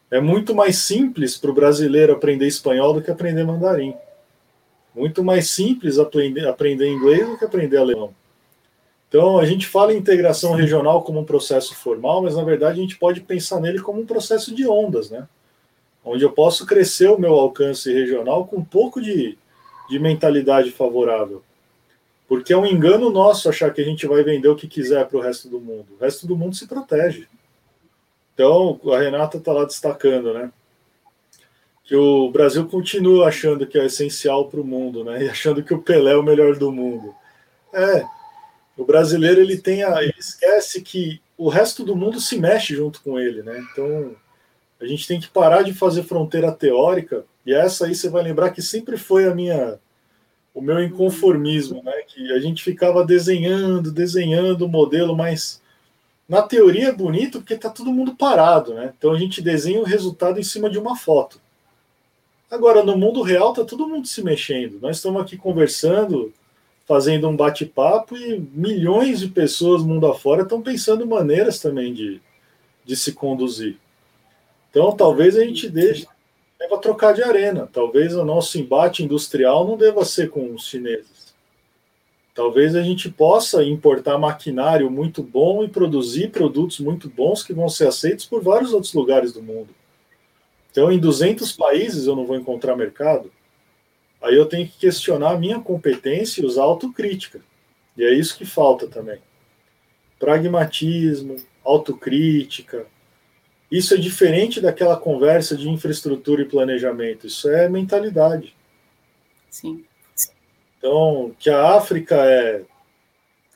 É 0.09 0.21
muito 0.21 0.55
mais 0.55 0.79
simples 0.79 1.37
para 1.37 1.51
o 1.51 1.55
brasileiro 1.55 2.13
aprender 2.13 2.47
espanhol 2.47 2.95
do 2.95 3.03
que 3.03 3.11
aprender 3.11 3.43
mandarim. 3.43 3.95
Muito 4.95 5.25
mais 5.25 5.51
simples 5.51 5.99
aprender, 5.99 6.47
aprender 6.47 6.89
inglês 6.89 7.29
do 7.29 7.37
que 7.37 7.45
aprender 7.45 7.77
alemão. 7.77 8.15
Então, 9.09 9.39
a 9.39 9.45
gente 9.45 9.67
fala 9.67 9.93
em 9.93 9.99
integração 9.99 10.53
regional 10.55 11.03
como 11.03 11.21
um 11.21 11.25
processo 11.25 11.75
formal, 11.75 12.23
mas 12.23 12.37
na 12.37 12.45
verdade 12.45 12.79
a 12.79 12.83
gente 12.83 12.97
pode 12.97 13.21
pensar 13.21 13.61
nele 13.61 13.81
como 13.81 14.01
um 14.01 14.07
processo 14.07 14.55
de 14.55 14.67
ondas, 14.67 15.11
né? 15.11 15.27
Onde 16.05 16.23
eu 16.23 16.31
posso 16.31 16.67
crescer 16.67 17.09
o 17.11 17.19
meu 17.19 17.35
alcance 17.35 17.93
regional 17.93 18.47
com 18.47 18.59
um 18.59 18.65
pouco 18.65 19.01
de, 19.01 19.37
de 19.89 19.99
mentalidade 19.99 20.71
favorável. 20.71 21.43
Porque 22.27 22.53
é 22.53 22.57
um 22.57 22.67
engano 22.67 23.11
nosso 23.11 23.49
achar 23.49 23.73
que 23.73 23.81
a 23.81 23.85
gente 23.85 24.07
vai 24.07 24.23
vender 24.23 24.49
o 24.49 24.57
que 24.57 24.67
quiser 24.67 25.07
para 25.07 25.19
o 25.19 25.21
resto 25.21 25.49
do 25.49 25.61
mundo. 25.61 25.87
O 25.99 26.03
resto 26.03 26.27
do 26.27 26.37
mundo 26.37 26.57
se 26.57 26.67
protege. 26.67 27.29
Então, 28.33 28.81
a 28.93 28.99
Renata 28.99 29.37
está 29.37 29.53
lá 29.53 29.65
destacando, 29.65 30.33
né? 30.33 30.51
Que 31.85 31.95
o 31.95 32.31
Brasil 32.31 32.67
continua 32.67 33.29
achando 33.29 33.67
que 33.67 33.79
é 33.79 33.85
essencial 33.85 34.49
para 34.49 34.61
o 34.61 34.65
mundo, 34.65 35.05
né? 35.05 35.25
E 35.25 35.29
achando 35.29 35.63
que 35.63 35.75
o 35.75 35.83
Pelé 35.83 36.13
é 36.13 36.17
o 36.17 36.23
melhor 36.23 36.57
do 36.57 36.73
mundo. 36.73 37.15
É. 37.73 38.05
O 38.77 38.85
brasileiro 38.85 39.41
ele 39.41 39.59
tem 39.59 39.85
a, 39.85 40.03
ele 40.03 40.15
esquece 40.19 40.81
que 40.81 41.21
o 41.37 41.49
resto 41.49 41.85
do 41.85 41.95
mundo 41.95 42.21
se 42.21 42.39
mexe 42.39 42.75
junto 42.75 43.03
com 43.03 43.19
ele, 43.19 43.43
né? 43.43 43.65
Então, 43.71 44.17
a 44.81 44.87
gente 44.87 45.07
tem 45.07 45.21
que 45.21 45.29
parar 45.29 45.63
de 45.63 45.75
fazer 45.75 46.03
fronteira 46.03 46.51
teórica. 46.51 47.25
E 47.47 47.55
essa 47.55 47.87
aí 47.87 47.95
você 47.95 48.09
vai 48.09 48.23
lembrar 48.23 48.51
que 48.51 48.63
sempre 48.63 48.97
foi 48.97 49.27
a 49.27 49.35
minha 49.35 49.79
o 50.55 50.63
meu 50.63 50.83
inconformismo, 50.83 51.83
né? 51.83 51.93
Que 52.07 52.33
a 52.33 52.39
gente 52.39 52.63
ficava 52.63 53.05
desenhando, 53.05 53.91
desenhando 53.91 54.65
o 54.65 54.69
modelo, 54.69 55.17
mas 55.17 55.61
na 56.29 56.41
teoria 56.43 56.89
é 56.89 56.93
bonito 56.93 57.41
porque 57.41 57.57
tá 57.57 57.69
todo 57.69 57.93
mundo 57.93 58.15
parado, 58.15 58.73
né? 58.73 58.95
Então 58.97 59.13
a 59.13 59.19
gente 59.19 59.43
desenha 59.43 59.81
o 59.81 59.85
resultado 59.85 60.39
em 60.39 60.45
cima 60.45 60.71
de 60.71 60.79
uma 60.79 60.97
foto. 60.97 61.41
Agora, 62.51 62.85
no 62.85 62.97
mundo 62.97 63.21
real, 63.21 63.51
está 63.51 63.65
todo 63.65 63.89
mundo 63.89 64.07
se 64.07 64.23
mexendo. 64.23 64.79
Nós 64.81 64.97
estamos 64.97 65.21
aqui 65.21 65.37
conversando, 65.37 66.33
fazendo 66.87 67.29
um 67.29 67.37
bate-papo 67.37 68.17
e 68.17 68.39
milhões 68.53 69.19
de 69.19 69.29
pessoas 69.29 69.83
mundo 69.83 70.07
afora 70.07 70.43
estão 70.43 70.63
pensando 70.63 71.05
maneiras 71.05 71.59
também 71.59 71.93
de, 71.93 72.21
de 72.85 72.97
se 72.97 73.13
conduzir. 73.13 73.77
Então, 74.71 74.93
talvez 74.93 75.37
a 75.37 75.45
gente 75.45 75.69
deixe, 75.69 76.07
deva 76.65 76.79
trocar 76.79 77.13
de 77.13 77.23
arena. 77.23 77.69
Talvez 77.71 78.15
o 78.15 78.25
nosso 78.25 78.59
embate 78.59 79.05
industrial 79.05 79.67
não 79.67 79.77
deva 79.77 80.05
ser 80.05 80.31
com 80.31 80.55
os 80.55 80.67
chineses. 80.67 81.35
Talvez 82.35 82.75
a 82.75 82.83
gente 82.83 83.11
possa 83.11 83.63
importar 83.63 84.19
maquinário 84.19 84.91
muito 84.91 85.23
bom 85.23 85.63
e 85.63 85.69
produzir 85.69 86.31
produtos 86.31 86.81
muito 86.81 87.09
bons 87.09 87.43
que 87.43 87.53
vão 87.53 87.69
ser 87.69 87.87
aceitos 87.87 88.25
por 88.25 88.43
vários 88.43 88.73
outros 88.73 88.95
lugares 88.95 89.33
do 89.33 89.43
mundo. 89.43 89.69
Então, 90.71 90.91
em 90.91 90.99
200 90.99 91.53
países 91.53 92.07
eu 92.07 92.17
não 92.17 92.27
vou 92.27 92.37
encontrar 92.37 92.75
mercado. 92.75 93.31
Aí 94.21 94.35
eu 94.35 94.47
tenho 94.47 94.67
que 94.67 94.79
questionar 94.79 95.33
a 95.33 95.39
minha 95.39 95.61
competência 95.61 96.41
e 96.41 96.47
usar 96.47 96.63
autocrítica. 96.63 97.41
E 97.97 98.03
é 98.03 98.13
isso 98.13 98.37
que 98.37 98.47
falta 98.47 98.89
também. 98.89 99.21
Pragmatismo, 100.19 101.37
autocrítica, 101.63 102.87
isso 103.77 103.93
é 103.93 103.97
diferente 103.97 104.61
daquela 104.61 104.97
conversa 104.97 105.57
de 105.57 105.69
infraestrutura 105.69 106.43
e 106.43 106.49
planejamento. 106.49 107.27
Isso 107.27 107.49
é 107.49 107.69
mentalidade. 107.69 108.55
Sim. 109.51 109.85
Então, 110.79 111.35
que 111.41 111.51
a 111.51 111.75
África 111.75 112.15
é 112.15 112.63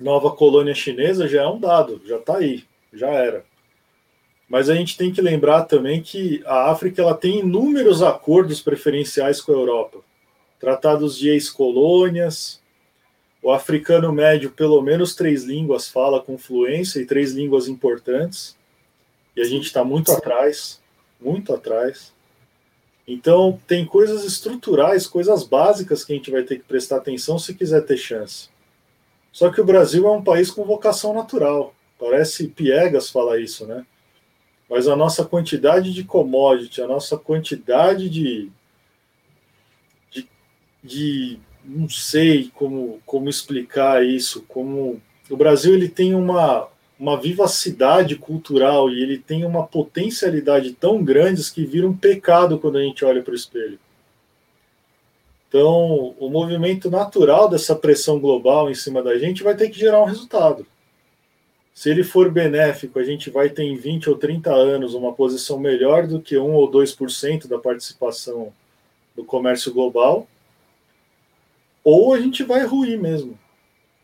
nova 0.01 0.33
colônia 0.33 0.75
chinesa 0.75 1.29
já 1.29 1.43
é 1.43 1.47
um 1.47 1.61
dado, 1.61 2.03
já 2.05 2.17
está 2.17 2.39
aí, 2.39 2.65
já 2.93 3.11
era. 3.11 3.45
Mas 4.49 4.69
a 4.69 4.75
gente 4.75 4.97
tem 4.97 5.13
que 5.13 5.23
lembrar 5.23 5.67
também 5.67 6.03
que 6.03 6.43
a 6.47 6.69
África 6.69 7.01
ela 7.01 7.15
tem 7.15 7.39
inúmeros 7.39 8.03
acordos 8.03 8.61
preferenciais 8.61 9.41
com 9.41 9.53
a 9.53 9.57
Europa, 9.57 10.01
tratados 10.59 11.17
de 11.17 11.29
ex-colônias. 11.29 12.61
O 13.41 13.53
africano 13.53 14.13
médio, 14.13 14.51
pelo 14.51 14.83
menos 14.83 15.15
três 15.15 15.45
línguas 15.45 15.87
fala 15.87 16.21
com 16.21 16.37
fluência 16.37 16.99
e 16.99 17.07
três 17.07 17.31
línguas 17.35 17.69
importantes 17.69 18.58
e 19.39 19.41
a 19.41 19.45
gente 19.45 19.67
está 19.67 19.85
muito 19.85 20.11
atrás, 20.11 20.81
muito 21.21 21.55
atrás. 21.55 22.13
Então, 23.07 23.61
tem 23.69 23.87
coisas 23.87 24.25
estruturais, 24.25 25.07
coisas 25.07 25.45
básicas 25.45 26.03
que 26.03 26.13
a 26.13 26.17
gente 26.17 26.29
vai 26.29 26.43
ter 26.43 26.57
que 26.57 26.65
prestar 26.65 26.97
atenção 26.97 27.39
se 27.39 27.55
quiser 27.55 27.83
ter 27.83 27.97
chance. 27.97 28.49
Só 29.31 29.49
que 29.49 29.61
o 29.61 29.65
Brasil 29.65 30.09
é 30.09 30.11
um 30.11 30.25
país 30.25 30.51
com 30.51 30.65
vocação 30.65 31.15
natural. 31.15 31.73
Parece 32.01 32.49
piegas 32.49 33.11
falar 33.11 33.39
isso, 33.39 33.65
né? 33.65 33.87
Mas 34.69 34.89
a 34.89 34.97
nossa 34.97 35.25
quantidade 35.25 35.95
de 35.95 36.03
commodity, 36.03 36.83
a 36.83 36.89
nossa 36.89 37.17
quantidade 37.17 38.11
de. 38.11 38.51
de, 40.11 40.29
de 40.83 41.39
não 41.65 41.89
sei 41.89 42.51
como, 42.53 43.01
como 43.07 43.29
explicar 43.29 44.05
isso. 44.05 44.45
Como 44.49 45.01
o 45.31 45.37
Brasil 45.37 45.75
ele 45.75 45.89
tem 45.89 46.13
uma, 46.13 46.69
uma 46.99 47.21
vivacidade 47.21 48.17
cultural 48.17 48.91
e 48.91 49.03
ele 49.03 49.19
tem 49.19 49.45
uma 49.45 49.67
potencialidade 49.67 50.73
tão 50.73 51.03
grandes 51.03 51.49
que 51.49 51.65
vira 51.65 51.87
um 51.87 51.97
pecado 51.97 52.59
quando 52.59 52.79
a 52.79 52.83
gente 52.83 53.05
olha 53.05 53.23
para 53.23 53.33
o 53.33 53.37
espelho. 53.37 53.79
Então, 55.49 56.15
o 56.19 56.29
movimento 56.29 56.91
natural 56.91 57.49
dessa 57.49 57.75
pressão 57.75 58.19
global 58.19 58.71
em 58.71 58.75
cima 58.75 59.03
da 59.03 59.17
gente 59.17 59.43
vai 59.43 59.57
ter 59.57 59.71
que 59.71 59.79
gerar 59.79 60.03
um 60.03 60.07
resultado. 60.07 60.67
Se 61.73 61.89
ele 61.89 62.03
for 62.03 62.31
benéfico, 62.31 62.99
a 62.99 63.05
gente 63.05 63.31
vai 63.31 63.49
ter 63.49 63.63
em 63.63 63.77
20 63.77 64.11
ou 64.11 64.19
30 64.19 64.53
anos 64.53 64.95
uma 64.95 65.13
posição 65.13 65.59
melhor 65.59 66.07
do 66.07 66.21
que 66.21 66.37
1 66.37 66.53
ou 66.53 66.71
2% 66.71 67.47
da 67.47 67.59
participação 67.59 68.53
do 69.17 69.25
comércio 69.25 69.73
global, 69.73 70.27
ou 71.85 72.13
a 72.13 72.21
gente 72.21 72.43
vai 72.43 72.67
ruir 72.67 73.01
mesmo. 73.01 73.39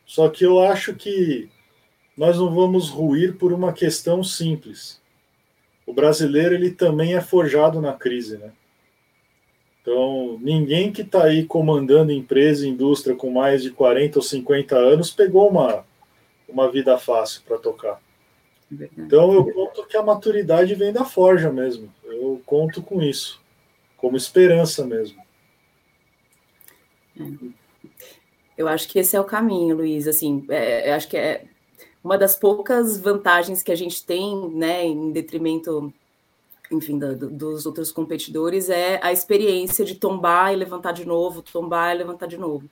Só 0.06 0.28
que 0.28 0.44
eu 0.44 0.60
acho 0.60 0.94
que 0.94 1.50
nós 2.16 2.38
não 2.38 2.54
vamos 2.54 2.88
ruir 2.88 3.36
por 3.36 3.52
uma 3.52 3.72
questão 3.72 4.22
simples. 4.22 5.00
O 5.86 5.92
brasileiro 5.92 6.54
ele 6.54 6.70
também 6.70 7.14
é 7.14 7.20
forjado 7.20 7.80
na 7.80 7.92
crise, 7.92 8.38
né? 8.38 8.52
Então, 9.82 10.38
ninguém 10.40 10.90
que 10.90 11.02
está 11.02 11.24
aí 11.24 11.44
comandando 11.44 12.10
empresa 12.10 12.66
e 12.66 12.70
indústria 12.70 13.14
com 13.14 13.30
mais 13.30 13.62
de 13.62 13.70
40 13.70 14.18
ou 14.18 14.22
50 14.22 14.76
anos 14.76 15.10
pegou 15.10 15.48
uma, 15.50 15.84
uma 16.48 16.70
vida 16.70 16.96
fácil 16.96 17.42
para 17.46 17.58
tocar. 17.58 18.00
Então, 18.96 19.34
eu 19.34 19.44
conto 19.52 19.86
que 19.86 19.96
a 19.96 20.02
maturidade 20.02 20.74
vem 20.74 20.90
da 20.90 21.04
forja 21.04 21.52
mesmo. 21.52 21.92
Eu 22.02 22.40
conto 22.46 22.82
com 22.82 23.02
isso, 23.02 23.42
como 23.98 24.16
esperança 24.16 24.86
mesmo. 24.86 25.22
É. 27.20 27.24
Eu 28.56 28.68
acho 28.68 28.88
que 28.88 28.98
esse 28.98 29.16
é 29.16 29.20
o 29.20 29.24
caminho, 29.24 29.76
Luiz. 29.76 30.08
Assim, 30.08 30.46
é, 30.48 30.88
eu 30.90 30.94
acho 30.94 31.08
que 31.08 31.16
é 31.16 31.44
uma 32.04 32.18
das 32.18 32.36
poucas 32.36 32.98
vantagens 32.98 33.62
que 33.62 33.72
a 33.72 33.74
gente 33.74 34.04
tem, 34.04 34.50
né, 34.50 34.84
em 34.84 35.10
detrimento, 35.10 35.90
enfim, 36.70 36.98
do, 36.98 37.30
dos 37.30 37.64
outros 37.64 37.90
competidores, 37.90 38.68
é 38.68 39.00
a 39.02 39.10
experiência 39.10 39.86
de 39.86 39.94
tombar 39.94 40.52
e 40.52 40.56
levantar 40.56 40.92
de 40.92 41.06
novo, 41.06 41.40
tombar 41.40 41.94
e 41.94 41.98
levantar 41.98 42.26
de 42.26 42.36
novo. 42.36 42.68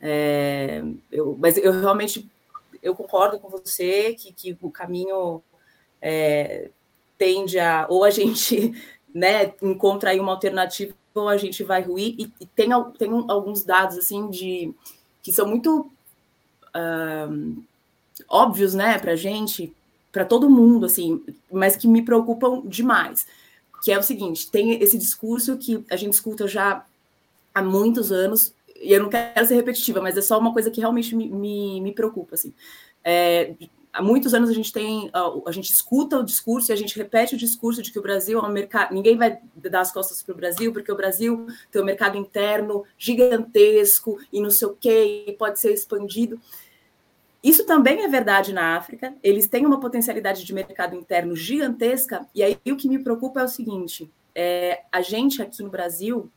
É, 0.00 0.82
eu, 1.12 1.36
mas 1.38 1.58
eu 1.58 1.70
realmente 1.70 2.28
eu 2.82 2.96
concordo 2.96 3.38
com 3.38 3.48
você 3.48 4.14
que, 4.14 4.32
que 4.32 4.58
o 4.60 4.70
caminho 4.70 5.42
é, 6.00 6.70
tende 7.16 7.58
a 7.58 7.86
ou 7.88 8.02
a 8.02 8.10
gente 8.10 8.72
né, 9.14 9.52
encontra 9.62 10.10
aí 10.10 10.18
uma 10.18 10.32
alternativa 10.32 10.94
ou 11.14 11.28
a 11.28 11.36
gente 11.36 11.62
vai 11.62 11.82
ruir 11.82 12.14
e, 12.18 12.32
e 12.40 12.46
tem, 12.46 12.70
tem 12.98 13.10
alguns 13.28 13.62
dados 13.64 13.98
assim 13.98 14.30
de 14.30 14.74
que 15.22 15.30
são 15.30 15.46
muito 15.46 15.88
óbvios, 18.32 18.72
né, 18.72 18.98
para 18.98 19.14
gente, 19.14 19.72
para 20.10 20.24
todo 20.24 20.48
mundo, 20.48 20.86
assim, 20.86 21.22
mas 21.52 21.76
que 21.76 21.86
me 21.86 22.02
preocupam 22.02 22.62
demais. 22.64 23.26
Que 23.84 23.92
é 23.92 23.98
o 23.98 24.02
seguinte: 24.02 24.50
tem 24.50 24.82
esse 24.82 24.96
discurso 24.96 25.58
que 25.58 25.84
a 25.90 25.96
gente 25.96 26.14
escuta 26.14 26.48
já 26.48 26.84
há 27.54 27.62
muitos 27.62 28.10
anos, 28.10 28.54
e 28.80 28.92
eu 28.92 29.02
não 29.02 29.10
quero 29.10 29.46
ser 29.46 29.54
repetitiva, 29.54 30.00
mas 30.00 30.16
é 30.16 30.22
só 30.22 30.38
uma 30.38 30.52
coisa 30.52 30.70
que 30.70 30.80
realmente 30.80 31.14
me, 31.14 31.28
me, 31.28 31.80
me 31.80 31.92
preocupa, 31.92 32.34
assim. 32.34 32.52
É, 33.04 33.54
há 33.92 34.02
muitos 34.02 34.32
anos 34.32 34.48
a 34.48 34.54
gente 34.54 34.72
tem, 34.72 35.10
a, 35.12 35.32
a, 35.46 35.52
gente 35.52 35.70
escuta 35.70 36.18
o 36.18 36.24
discurso 36.24 36.70
e 36.70 36.72
a 36.72 36.76
gente 36.76 36.96
repete 36.96 37.34
o 37.34 37.38
discurso 37.38 37.82
de 37.82 37.92
que 37.92 37.98
o 37.98 38.02
Brasil 38.02 38.38
é 38.38 38.42
um 38.42 38.50
mercado, 38.50 38.94
ninguém 38.94 39.16
vai 39.16 39.38
dar 39.56 39.80
as 39.80 39.92
costas 39.92 40.22
para 40.22 40.32
o 40.32 40.36
Brasil, 40.36 40.72
porque 40.72 40.90
o 40.90 40.96
Brasil 40.96 41.46
tem 41.70 41.82
um 41.82 41.84
mercado 41.84 42.16
interno 42.16 42.84
gigantesco 42.96 44.18
e 44.32 44.40
não 44.40 44.50
sei 44.50 44.68
o 44.68 44.76
quê, 44.80 45.24
e 45.26 45.32
pode 45.32 45.60
ser 45.60 45.72
expandido. 45.72 46.40
Isso 47.42 47.66
também 47.66 48.04
é 48.04 48.08
verdade 48.08 48.52
na 48.52 48.76
África. 48.76 49.14
Eles 49.22 49.48
têm 49.48 49.66
uma 49.66 49.80
potencialidade 49.80 50.44
de 50.44 50.54
mercado 50.54 50.94
interno 50.94 51.34
gigantesca. 51.34 52.26
E 52.34 52.42
aí 52.42 52.56
o 52.66 52.76
que 52.76 52.88
me 52.88 53.02
preocupa 53.02 53.40
é 53.40 53.44
o 53.44 53.48
seguinte: 53.48 54.10
é, 54.34 54.82
a 54.92 55.02
gente 55.02 55.42
aqui 55.42 55.62
no 55.62 55.70
Brasil, 55.70 56.30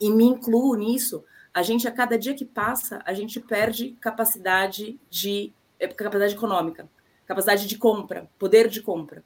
e 0.00 0.10
me 0.10 0.24
incluo 0.24 0.74
nisso, 0.74 1.24
a 1.54 1.62
gente 1.62 1.86
a 1.86 1.92
cada 1.92 2.18
dia 2.18 2.34
que 2.34 2.44
passa, 2.44 3.00
a 3.06 3.14
gente 3.14 3.40
perde 3.40 3.96
capacidade 4.00 4.98
de 5.08 5.52
é, 5.78 5.86
capacidade 5.86 6.34
econômica, 6.34 6.88
capacidade 7.24 7.66
de 7.66 7.78
compra, 7.78 8.28
poder 8.38 8.68
de 8.68 8.82
compra. 8.82 9.22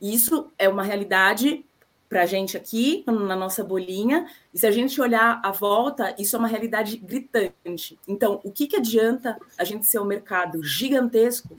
E 0.00 0.14
isso 0.14 0.52
é 0.58 0.68
uma 0.68 0.82
realidade 0.82 1.64
para 2.08 2.22
a 2.22 2.26
gente 2.26 2.56
aqui, 2.56 3.02
na 3.06 3.34
nossa 3.34 3.64
bolinha, 3.64 4.26
e 4.52 4.58
se 4.58 4.66
a 4.66 4.70
gente 4.70 5.00
olhar 5.00 5.40
à 5.42 5.50
volta, 5.50 6.14
isso 6.18 6.36
é 6.36 6.38
uma 6.38 6.48
realidade 6.48 6.96
gritante. 6.96 7.98
Então, 8.06 8.40
o 8.44 8.50
que, 8.50 8.66
que 8.66 8.76
adianta 8.76 9.36
a 9.58 9.64
gente 9.64 9.86
ser 9.86 9.98
um 9.98 10.04
mercado 10.04 10.62
gigantesco 10.62 11.58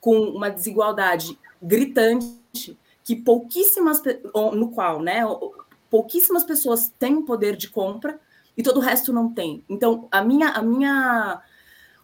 com 0.00 0.18
uma 0.20 0.50
desigualdade 0.50 1.38
gritante 1.62 2.76
que 3.04 3.14
pouquíssimas 3.14 4.02
no 4.52 4.70
qual, 4.70 5.00
né, 5.00 5.20
pouquíssimas 5.90 6.42
pessoas 6.42 6.92
têm 6.98 7.22
poder 7.22 7.54
de 7.54 7.68
compra 7.68 8.18
e 8.56 8.62
todo 8.62 8.78
o 8.78 8.80
resto 8.80 9.12
não 9.12 9.32
tem. 9.32 9.62
Então, 9.68 10.08
a 10.10 10.22
minha 10.22 10.48
a 10.48 10.62
minha 10.62 11.42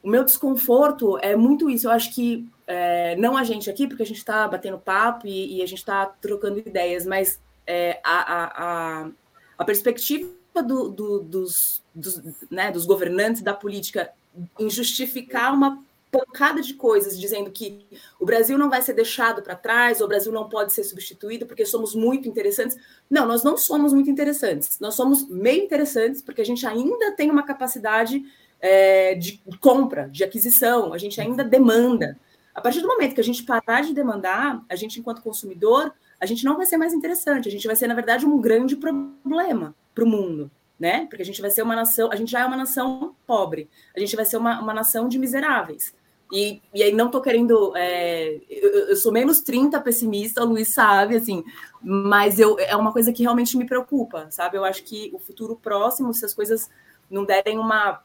o 0.03 0.09
meu 0.09 0.25
desconforto 0.25 1.19
é 1.19 1.37
muito 1.37 1.69
isso. 1.69 1.87
Eu 1.87 1.91
acho 1.91 2.15
que 2.15 2.49
é, 2.67 3.17
não 3.17 3.37
a 3.37 3.45
gente 3.45 3.69
aqui, 3.69 3.87
porque 3.87 4.03
a 4.03 4.07
gente 4.07 4.19
está 4.19 4.47
batendo 4.47 4.79
papo 4.79 5.27
e, 5.27 5.59
e 5.59 5.63
a 5.63 5.67
gente 5.67 5.79
está 5.79 6.07
trocando 6.07 6.59
ideias, 6.59 7.05
mas 7.05 7.41
é, 7.71 8.01
a, 8.03 9.05
a, 9.05 9.11
a, 9.57 9.65
perspectiva 9.65 10.29
do, 10.67 10.89
do, 10.89 11.21
dos, 11.21 11.81
dos, 11.95 12.21
né, 12.51 12.73
dos 12.73 12.85
governantes 12.85 13.43
da 13.43 13.55
política 13.55 14.11
em 14.59 14.69
justificar 14.69 15.55
uma 15.55 15.81
pancada 16.11 16.61
de 16.61 16.75
coisas, 16.75 17.17
dizendo 17.17 17.49
que 17.53 17.87
o 18.19 18.27
Brasil 18.27 18.59
não 18.59 18.69
vai 18.69 18.83
ser 18.83 18.95
deixado 18.95 19.41
para 19.41 19.55
trás, 19.55 20.01
o 20.01 20.09
Brasil 20.09 20.33
não 20.33 20.49
pode 20.49 20.73
ser 20.73 20.83
substituído 20.83 21.47
porque 21.47 21.65
somos 21.65 21.95
muito 21.95 22.29
interessantes. 22.29 22.77
Não, 23.09 23.25
nós 23.25 23.45
não 23.45 23.57
somos 23.57 23.93
muito 23.93 24.11
interessantes. 24.11 24.81
Nós 24.81 24.97
somos 24.97 25.29
meio 25.29 25.63
interessantes 25.63 26.21
porque 26.21 26.41
a 26.41 26.45
gente 26.45 26.67
ainda 26.67 27.13
tem 27.13 27.31
uma 27.31 27.45
capacidade 27.45 28.25
é, 28.61 29.15
de 29.15 29.41
compra, 29.61 30.09
de 30.09 30.25
aquisição, 30.25 30.93
a 30.93 30.99
gente 30.99 31.21
ainda 31.21 31.45
demanda. 31.45 32.19
A 32.53 32.61
partir 32.61 32.81
do 32.81 32.89
momento 32.89 33.15
que 33.15 33.21
a 33.21 33.25
gente 33.25 33.45
parar 33.45 33.83
de 33.83 33.95
demandar, 33.95 34.61
a 34.69 34.75
gente, 34.75 34.99
enquanto 34.99 35.23
consumidor, 35.23 35.95
a 36.21 36.27
gente 36.27 36.45
não 36.45 36.57
vai 36.57 36.67
ser 36.67 36.77
mais 36.77 36.93
interessante, 36.93 37.49
a 37.49 37.51
gente 37.51 37.67
vai 37.67 37.75
ser, 37.75 37.87
na 37.87 37.95
verdade, 37.95 38.27
um 38.27 38.41
grande 38.41 38.77
problema 38.77 39.75
para 39.95 40.05
o 40.05 40.07
mundo, 40.07 40.51
né? 40.79 41.07
Porque 41.07 41.23
a 41.23 41.25
gente 41.25 41.41
vai 41.41 41.51
ser 41.51 41.63
uma 41.63 41.75
nação, 41.75 42.11
a 42.13 42.17
gente 42.17 42.31
já 42.31 42.41
é 42.41 42.45
uma 42.45 42.57
nação 42.57 43.15
pobre, 43.27 43.69
a 43.97 44.01
gente 44.01 44.15
vai 44.15 44.25
ser 44.25 44.37
uma, 44.37 44.61
uma 44.61 44.75
nação 44.75 45.09
de 45.09 45.19
miseráveis. 45.19 45.95
E, 46.33 46.63
e 46.73 46.83
aí 46.83 46.93
não 46.93 47.07
estou 47.07 47.21
querendo. 47.21 47.73
É, 47.77 48.41
eu, 48.49 48.89
eu, 48.89 48.97
sou 48.97 49.11
menos 49.11 49.41
30 49.41 49.81
pessimista, 49.81 50.45
o 50.45 50.47
Luiz 50.47 50.69
sabe, 50.69 51.17
assim, 51.17 51.43
mas 51.83 52.39
eu, 52.39 52.57
é 52.59 52.77
uma 52.77 52.93
coisa 52.93 53.13
que 53.13 53.23
realmente 53.23 53.57
me 53.57 53.67
preocupa, 53.67 54.31
sabe? 54.31 54.57
Eu 54.57 54.65
acho 54.65 54.85
que 54.85 55.11
o 55.13 55.19
futuro 55.19 55.57
próximo, 55.57 56.15
se 56.15 56.25
as 56.25 56.33
coisas 56.33 56.71
não 57.11 57.25
derem 57.25 57.59
uma 57.59 58.01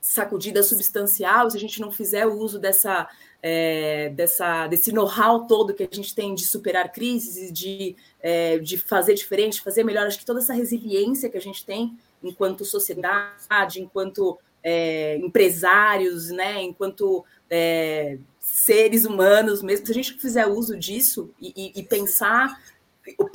sacudida 0.00 0.62
substancial, 0.62 1.50
se 1.50 1.56
a 1.56 1.60
gente 1.60 1.80
não 1.80 1.90
fizer 1.90 2.26
o 2.26 2.38
uso 2.38 2.58
dessa, 2.58 3.08
é, 3.42 4.10
dessa 4.10 4.66
desse 4.66 4.92
know-how 4.92 5.46
todo 5.46 5.74
que 5.74 5.82
a 5.82 5.88
gente 5.90 6.14
tem 6.14 6.34
de 6.34 6.44
superar 6.44 6.92
crises, 6.92 7.52
de, 7.52 7.96
é, 8.20 8.58
de 8.58 8.76
fazer 8.76 9.14
diferente, 9.14 9.62
fazer 9.62 9.84
melhor, 9.84 10.06
acho 10.06 10.18
que 10.18 10.26
toda 10.26 10.40
essa 10.40 10.52
resiliência 10.52 11.28
que 11.28 11.36
a 11.36 11.40
gente 11.40 11.64
tem 11.64 11.96
enquanto 12.22 12.64
sociedade, 12.64 13.80
enquanto 13.80 14.38
é, 14.62 15.16
empresários, 15.18 16.30
né, 16.30 16.62
enquanto 16.62 17.24
é, 17.48 18.18
seres 18.40 19.04
humanos 19.04 19.62
mesmo, 19.62 19.86
se 19.86 19.92
a 19.92 19.94
gente 19.94 20.14
fizer 20.14 20.46
uso 20.46 20.76
disso 20.76 21.30
e, 21.40 21.52
e, 21.56 21.80
e 21.80 21.82
pensar 21.82 22.60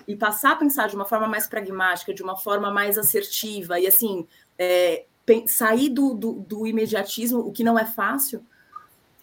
e 0.08 0.16
passar 0.16 0.52
a 0.52 0.56
pensar 0.56 0.88
de 0.88 0.96
uma 0.96 1.06
forma 1.06 1.28
mais 1.28 1.48
pragmática, 1.48 2.14
de 2.14 2.22
uma 2.22 2.36
forma 2.36 2.70
mais 2.70 2.98
assertiva 2.98 3.80
e 3.80 3.88
assim 3.88 4.28
é, 4.58 5.06
sair 5.48 5.90
do, 5.90 6.14
do, 6.14 6.34
do, 6.34 6.68
imediatismo, 6.68 7.40
o 7.40 7.52
que 7.52 7.64
não 7.64 7.80
é 7.80 7.86
fácil, 7.86 8.46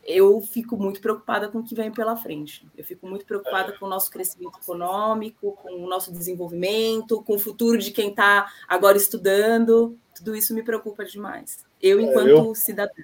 eu 0.04 0.40
fico 0.40 0.76
muito 0.76 1.00
preocupada 1.00 1.48
com 1.48 1.58
o 1.58 1.64
que 1.64 1.74
vem 1.74 1.90
pela 1.92 2.16
frente. 2.16 2.66
Eu 2.76 2.84
fico 2.84 3.06
muito 3.06 3.24
preocupada 3.24 3.72
com 3.78 3.86
o 3.86 3.88
nosso 3.88 4.10
crescimento 4.10 4.58
econômico, 4.60 5.52
com 5.62 5.84
o 5.84 5.88
nosso 5.88 6.12
desenvolvimento, 6.12 7.22
com 7.22 7.34
o 7.34 7.38
futuro 7.38 7.78
de 7.78 7.90
quem 7.90 8.10
está 8.10 8.50
agora 8.66 8.96
estudando. 8.96 9.96
Tudo 10.16 10.34
isso 10.34 10.54
me 10.54 10.62
preocupa 10.62 11.04
demais. 11.04 11.64
Eu, 11.80 12.00
é, 12.00 12.02
enquanto 12.02 12.28
é, 12.28 12.32
eu... 12.32 12.54
cidadã. 12.54 13.02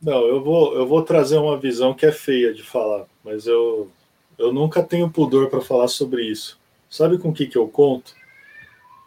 Não, 0.00 0.26
eu 0.26 0.42
vou, 0.42 0.74
eu 0.74 0.86
vou 0.86 1.02
trazer 1.02 1.38
uma 1.38 1.58
visão 1.58 1.92
que 1.92 2.06
é 2.06 2.12
feia 2.12 2.54
de 2.54 2.62
falar, 2.62 3.06
mas 3.24 3.46
eu, 3.46 3.90
eu 4.38 4.52
nunca 4.52 4.82
tenho 4.82 5.10
pudor 5.10 5.50
para 5.50 5.60
falar 5.60 5.88
sobre 5.88 6.24
isso. 6.24 6.58
Sabe 6.88 7.18
com 7.18 7.30
o 7.30 7.34
que, 7.34 7.46
que 7.46 7.58
eu 7.58 7.68
conto? 7.68 8.14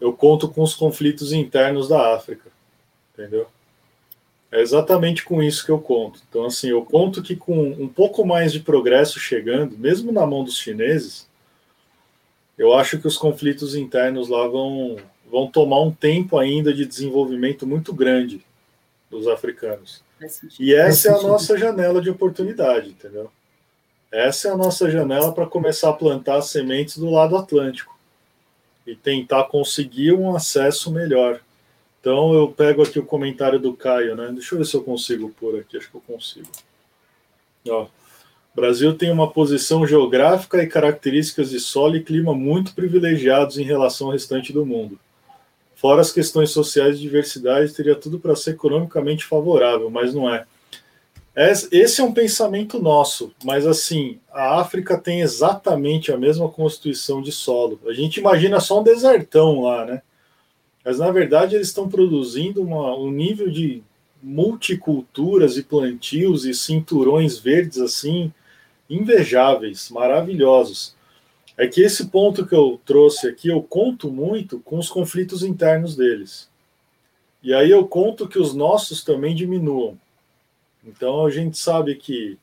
Eu 0.01 0.11
conto 0.13 0.49
com 0.49 0.61
os 0.61 0.75
conflitos 0.75 1.31
internos 1.31 1.87
da 1.87 2.15
África, 2.15 2.51
entendeu? 3.13 3.47
É 4.51 4.59
exatamente 4.59 5.23
com 5.23 5.41
isso 5.41 5.65
que 5.65 5.71
eu 5.71 5.79
conto. 5.79 6.19
Então, 6.27 6.45
assim, 6.45 6.69
eu 6.69 6.83
conto 6.83 7.23
que 7.23 7.35
com 7.35 7.69
um 7.69 7.87
pouco 7.87 8.25
mais 8.25 8.51
de 8.51 8.59
progresso 8.59 9.17
chegando, 9.17 9.77
mesmo 9.77 10.11
na 10.11 10.25
mão 10.25 10.43
dos 10.43 10.57
chineses, 10.57 11.27
eu 12.57 12.73
acho 12.73 12.99
que 12.99 13.07
os 13.07 13.17
conflitos 13.17 13.75
internos 13.75 14.27
lá 14.27 14.45
vão, 14.47 14.97
vão 15.31 15.47
tomar 15.47 15.81
um 15.81 15.91
tempo 15.91 16.37
ainda 16.37 16.73
de 16.73 16.85
desenvolvimento 16.85 17.65
muito 17.65 17.93
grande 17.93 18.45
dos 19.09 19.27
africanos. 19.27 20.03
E 20.59 20.73
essa 20.73 21.09
é 21.09 21.13
a 21.13 21.21
nossa 21.21 21.57
janela 21.57 22.01
de 22.01 22.09
oportunidade, 22.09 22.89
entendeu? 22.89 23.31
Essa 24.11 24.49
é 24.49 24.51
a 24.51 24.57
nossa 24.57 24.91
janela 24.91 25.31
para 25.33 25.47
começar 25.47 25.89
a 25.89 25.93
plantar 25.93 26.41
sementes 26.41 26.97
do 26.97 27.09
lado 27.09 27.37
atlântico 27.37 27.97
e 28.85 28.95
tentar 28.95 29.45
conseguir 29.45 30.11
um 30.11 30.35
acesso 30.35 30.91
melhor. 30.91 31.39
Então 32.01 32.33
eu 32.33 32.47
pego 32.51 32.83
aqui 32.83 32.99
o 32.99 33.05
comentário 33.05 33.59
do 33.59 33.73
Caio, 33.73 34.15
né? 34.15 34.31
Deixa 34.33 34.55
eu 34.55 34.59
ver 34.59 34.65
se 34.65 34.75
eu 34.75 34.83
consigo 34.83 35.29
pôr 35.39 35.59
aqui, 35.59 35.77
acho 35.77 35.89
que 35.89 35.95
eu 35.95 36.01
consigo. 36.01 36.49
Ó, 37.69 37.85
Brasil 38.53 38.97
tem 38.97 39.11
uma 39.11 39.31
posição 39.31 39.87
geográfica 39.87 40.61
e 40.61 40.67
características 40.67 41.51
de 41.51 41.59
solo 41.59 41.95
e 41.95 42.03
clima 42.03 42.33
muito 42.33 42.73
privilegiados 42.73 43.57
em 43.57 43.63
relação 43.63 44.07
ao 44.07 44.13
restante 44.13 44.51
do 44.51 44.65
mundo. 44.65 44.99
Fora 45.75 46.01
as 46.01 46.11
questões 46.11 46.49
sociais 46.49 46.97
de 46.97 47.03
diversidade, 47.03 47.73
teria 47.73 47.95
tudo 47.95 48.19
para 48.19 48.35
ser 48.35 48.51
economicamente 48.51 49.23
favorável, 49.23 49.89
mas 49.89 50.13
não 50.13 50.29
é. 50.29 50.45
Esse 51.71 52.01
é 52.01 52.03
um 52.03 52.13
pensamento 52.13 52.77
nosso, 52.77 53.31
mas 53.43 53.65
assim, 53.65 54.19
a 54.33 54.59
África 54.59 54.97
tem 54.97 55.21
exatamente 55.21 56.11
a 56.11 56.17
mesma 56.17 56.49
constituição 56.49 57.21
de 57.21 57.31
solo. 57.31 57.79
A 57.87 57.93
gente 57.93 58.19
imagina 58.19 58.59
só 58.59 58.81
um 58.81 58.83
desertão 58.83 59.61
lá, 59.61 59.85
né? 59.85 60.01
Mas 60.83 60.99
na 60.99 61.11
verdade 61.11 61.55
eles 61.55 61.67
estão 61.67 61.87
produzindo 61.89 62.61
uma, 62.61 62.95
um 62.97 63.11
nível 63.11 63.49
de 63.49 63.83
multiculturas 64.21 65.57
e 65.57 65.63
plantios 65.63 66.45
e 66.45 66.53
cinturões 66.53 67.37
verdes 67.37 67.79
assim 67.79 68.31
invejáveis, 68.89 69.89
maravilhosos 69.89 70.95
é 71.61 71.67
que 71.67 71.81
esse 71.81 72.07
ponto 72.07 72.45
que 72.45 72.55
eu 72.55 72.79
trouxe 72.83 73.27
aqui, 73.27 73.49
eu 73.49 73.61
conto 73.61 74.11
muito 74.11 74.59
com 74.61 74.79
os 74.79 74.89
conflitos 74.89 75.43
internos 75.43 75.95
deles. 75.95 76.49
E 77.43 77.53
aí 77.53 77.69
eu 77.69 77.87
conto 77.87 78.27
que 78.27 78.39
os 78.39 78.55
nossos 78.55 79.03
também 79.03 79.35
diminuam. 79.35 79.95
Então 80.83 81.23
a 81.23 81.29
gente 81.29 81.59
sabe 81.59 81.93
que 81.95 82.35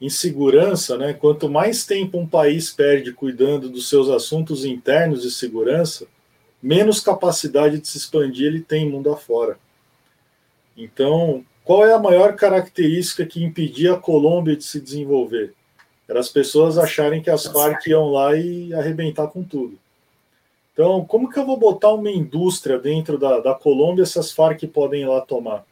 insegurança, 0.00 0.96
né, 0.98 1.12
quanto 1.12 1.48
mais 1.48 1.86
tempo 1.86 2.18
um 2.18 2.26
país 2.26 2.70
perde 2.72 3.12
cuidando 3.12 3.68
dos 3.68 3.88
seus 3.88 4.08
assuntos 4.08 4.64
internos 4.64 5.22
de 5.22 5.30
segurança, 5.30 6.08
menos 6.62 7.00
capacidade 7.00 7.78
de 7.78 7.88
se 7.88 7.98
expandir 7.98 8.46
ele 8.46 8.60
tem 8.60 8.88
mundo 8.88 9.10
afora. 9.10 9.58
Então, 10.76 11.44
qual 11.64 11.84
é 11.84 11.92
a 11.92 11.98
maior 11.98 12.34
característica 12.34 13.26
que 13.26 13.42
impedia 13.42 13.94
a 13.94 14.00
Colômbia 14.00 14.56
de 14.56 14.64
se 14.64 14.80
desenvolver? 14.80 15.54
Era 16.08 16.20
as 16.20 16.28
pessoas 16.28 16.78
acharem 16.78 17.20
que 17.20 17.28
as 17.28 17.46
Farc 17.46 17.86
iam 17.86 18.10
lá 18.10 18.34
e 18.34 18.72
arrebentar 18.72 19.28
com 19.28 19.42
tudo. 19.42 19.78
Então, 20.72 21.04
como 21.04 21.28
que 21.28 21.38
eu 21.38 21.44
vou 21.44 21.56
botar 21.56 21.92
uma 21.92 22.10
indústria 22.10 22.78
dentro 22.78 23.18
da, 23.18 23.40
da 23.40 23.54
Colômbia 23.54 24.06
se 24.06 24.18
as 24.18 24.32
Farc 24.32 24.62
podem 24.68 25.02
ir 25.02 25.06
lá 25.06 25.20
tomar? 25.20 25.66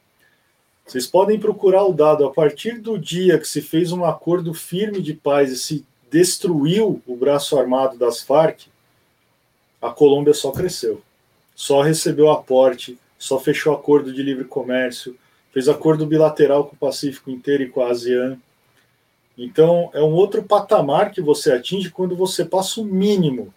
Vocês 0.85 1.07
podem 1.07 1.39
procurar 1.39 1.85
o 1.85 1.93
dado. 1.93 2.27
A 2.27 2.33
partir 2.33 2.79
do 2.79 2.99
dia 2.99 3.39
que 3.39 3.49
se 3.49 3.63
fez 3.63 3.91
um 3.91 4.05
acordo 4.05 4.53
firme 4.53 5.01
de 5.01 5.15
paz 5.15 5.51
e 5.51 5.57
se 5.57 5.87
destruiu 6.11 7.03
o 7.07 7.17
braço 7.17 7.59
armado 7.59 7.99
das 7.99 8.23
Farc, 8.23 8.67
a 9.81 9.91
Colômbia 9.91 10.35
só 10.35 10.51
cresceu. 10.51 11.03
Só 11.55 11.81
recebeu 11.83 12.31
aporte, 12.31 12.99
só 13.19 13.39
fechou 13.39 13.73
acordo 13.75 14.13
de 14.13 14.23
livre 14.23 14.45
comércio, 14.45 15.17
fez 15.53 15.69
acordo 15.69 16.07
bilateral 16.07 16.67
com 16.67 16.77
o 16.77 16.79
Pacífico 16.79 17.31
inteiro 17.31 17.63
e 17.63 17.69
com 17.69 17.83
a 17.83 17.91
ASEAN. 17.91 18.39
Então, 19.39 19.91
é 19.93 20.01
um 20.01 20.13
outro 20.13 20.43
patamar 20.43 21.11
que 21.11 21.21
você 21.21 21.53
atinge 21.53 21.91
quando 21.91 22.17
você 22.17 22.45
passa 22.45 22.81
o 22.81 22.85
mínimo 22.85 23.53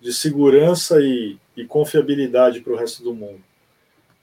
de 0.00 0.12
segurança 0.12 1.00
e, 1.00 1.36
e 1.56 1.64
confiabilidade 1.64 2.60
para 2.60 2.72
o 2.72 2.76
resto 2.76 3.02
do 3.02 3.14
mundo. 3.14 3.40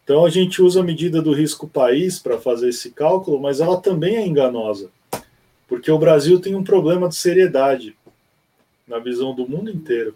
Então, 0.04 0.26
a 0.26 0.30
gente 0.30 0.62
usa 0.62 0.80
a 0.80 0.84
medida 0.84 1.22
do 1.22 1.32
risco 1.32 1.68
país 1.68 2.18
para 2.18 2.40
fazer 2.40 2.70
esse 2.70 2.90
cálculo, 2.90 3.40
mas 3.40 3.60
ela 3.60 3.80
também 3.80 4.16
é 4.16 4.26
enganosa, 4.26 4.90
porque 5.68 5.92
o 5.92 6.00
Brasil 6.00 6.40
tem 6.40 6.56
um 6.56 6.64
problema 6.64 7.08
de 7.08 7.16
seriedade 7.16 7.96
na 8.88 8.98
visão 8.98 9.36
do 9.36 9.48
mundo 9.48 9.70
inteiro. 9.70 10.16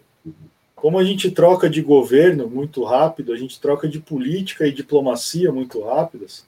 Como 0.84 0.98
a 0.98 1.04
gente 1.04 1.30
troca 1.30 1.70
de 1.70 1.80
governo 1.80 2.46
muito 2.46 2.84
rápido, 2.84 3.32
a 3.32 3.38
gente 3.38 3.58
troca 3.58 3.88
de 3.88 3.98
política 3.98 4.66
e 4.66 4.70
diplomacia 4.70 5.50
muito 5.50 5.82
rápidas, 5.82 6.46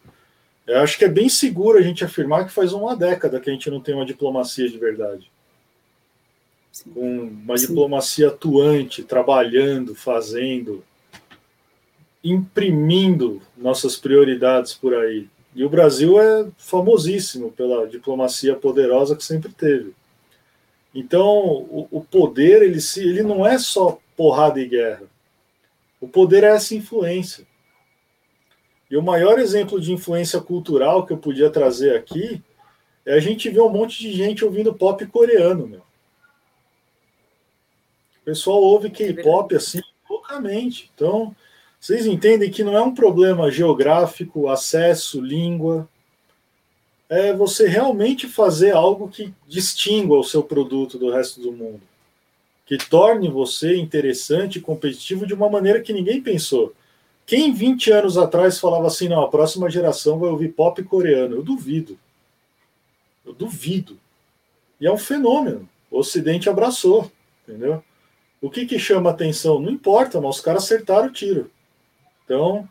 eu 0.67 0.79
acho 0.81 0.99
que 0.99 1.07
é 1.07 1.09
bem 1.09 1.27
seguro 1.27 1.79
a 1.79 1.81
gente 1.81 2.05
afirmar 2.05 2.45
que 2.45 2.53
faz 2.53 2.75
uma 2.75 2.95
década 2.95 3.41
que 3.41 3.49
a 3.49 3.53
gente 3.55 3.71
não 3.71 3.81
tem 3.81 3.95
uma 3.95 4.05
diplomacia 4.05 4.69
de 4.69 4.77
verdade. 4.77 5.33
Sim. 6.71 6.91
Com 6.91 7.21
uma 7.45 7.57
Sim. 7.57 7.69
diplomacia 7.69 8.29
atuante, 8.29 9.03
trabalhando, 9.03 9.95
fazendo, 9.95 10.85
imprimindo 12.23 13.41
nossas 13.57 13.97
prioridades 13.97 14.75
por 14.75 14.93
aí. 14.93 15.29
E 15.55 15.65
o 15.65 15.71
Brasil 15.71 16.21
é 16.21 16.47
famosíssimo 16.59 17.53
pela 17.53 17.89
diplomacia 17.89 18.55
poderosa 18.55 19.17
que 19.17 19.25
sempre 19.25 19.51
teve. 19.51 19.95
Então, 20.95 21.27
o, 21.27 21.89
o 21.91 22.01
poder 22.03 22.61
ele, 22.61 22.83
se, 22.83 23.01
ele 23.01 23.23
não 23.23 23.47
é 23.47 23.59
só 23.59 23.99
porrada 24.17 24.61
e 24.61 24.67
guerra. 24.67 25.05
O 26.01 26.09
poder 26.09 26.45
é 26.45 26.49
essa 26.49 26.75
influência. 26.75 27.47
E 28.91 28.97
o 28.97 29.03
maior 29.03 29.39
exemplo 29.39 29.81
de 29.81 29.93
influência 29.93 30.41
cultural 30.41 31.05
que 31.05 31.13
eu 31.13 31.19
podia 31.19 31.51
trazer 31.51 31.97
aqui 31.97 32.43
é 33.05 33.15
a 33.15 33.21
gente 33.21 33.49
ver 33.51 33.61
um 33.61 33.69
monte 33.69 34.01
de 34.01 34.13
gente 34.13 34.45
ouvindo 34.45 34.75
pop 34.75 35.05
coreano, 35.07 35.67
meu. 35.67 35.81
O 38.21 38.25
pessoal 38.25 38.61
ouve 38.61 38.91
K-pop 38.91 39.55
assim 39.55 39.81
loucamente. 40.09 40.91
Então, 40.95 41.35
vocês 41.81 42.07
entendem 42.07 42.51
que 42.51 42.65
não 42.65 42.77
é 42.77 42.83
um 42.83 42.95
problema 42.95 43.51
geográfico, 43.51 44.49
acesso, 44.49 45.21
língua. 45.21 45.89
É 47.09 47.33
você 47.33 47.69
realmente 47.69 48.27
fazer 48.27 48.73
algo 48.73 49.09
que 49.09 49.33
distingua 49.47 50.19
o 50.19 50.25
seu 50.25 50.43
produto 50.43 50.99
do 50.99 51.11
resto 51.11 51.41
do 51.41 51.53
mundo. 51.53 51.83
Que 52.67 52.77
torne 52.77 53.31
você 53.31 53.77
interessante 53.77 54.59
e 54.59 54.61
competitivo 54.61 55.27
de 55.27 55.33
uma 55.33 55.49
maneira 55.49 55.81
que 55.81 55.93
ninguém 55.93 56.21
pensou. 56.21 56.75
Quem 57.25 57.53
20 57.53 57.91
anos 57.93 58.19
atrás 58.19 58.59
falava 58.59 58.87
assim, 58.87 59.09
não, 59.09 59.23
a 59.23 59.29
próxima 59.29 59.71
geração 59.71 60.19
vai 60.19 60.29
ouvir 60.29 60.49
pop 60.49 60.83
coreano? 60.85 61.37
Eu 61.37 61.43
duvido. 61.43 61.99
Eu 63.25 63.33
duvido. 63.33 63.99
E 64.81 64.87
é 64.87 64.93
um 64.93 64.99
fenômeno. 64.99 65.69
O 65.91 65.99
Ocidente 65.99 66.49
abraçou. 66.49 67.11
entendeu? 67.47 67.83
O 68.41 68.51
que, 68.51 68.67
que 68.67 68.79
chama 68.79 69.11
atenção? 69.11 69.61
Não 69.61 69.71
importa, 69.71 70.21
mas 70.21 70.37
os 70.37 70.41
caras 70.41 70.65
acertaram 70.65 71.09
o 71.09 71.13
tiro. 71.13 71.51
Então, 72.25 72.69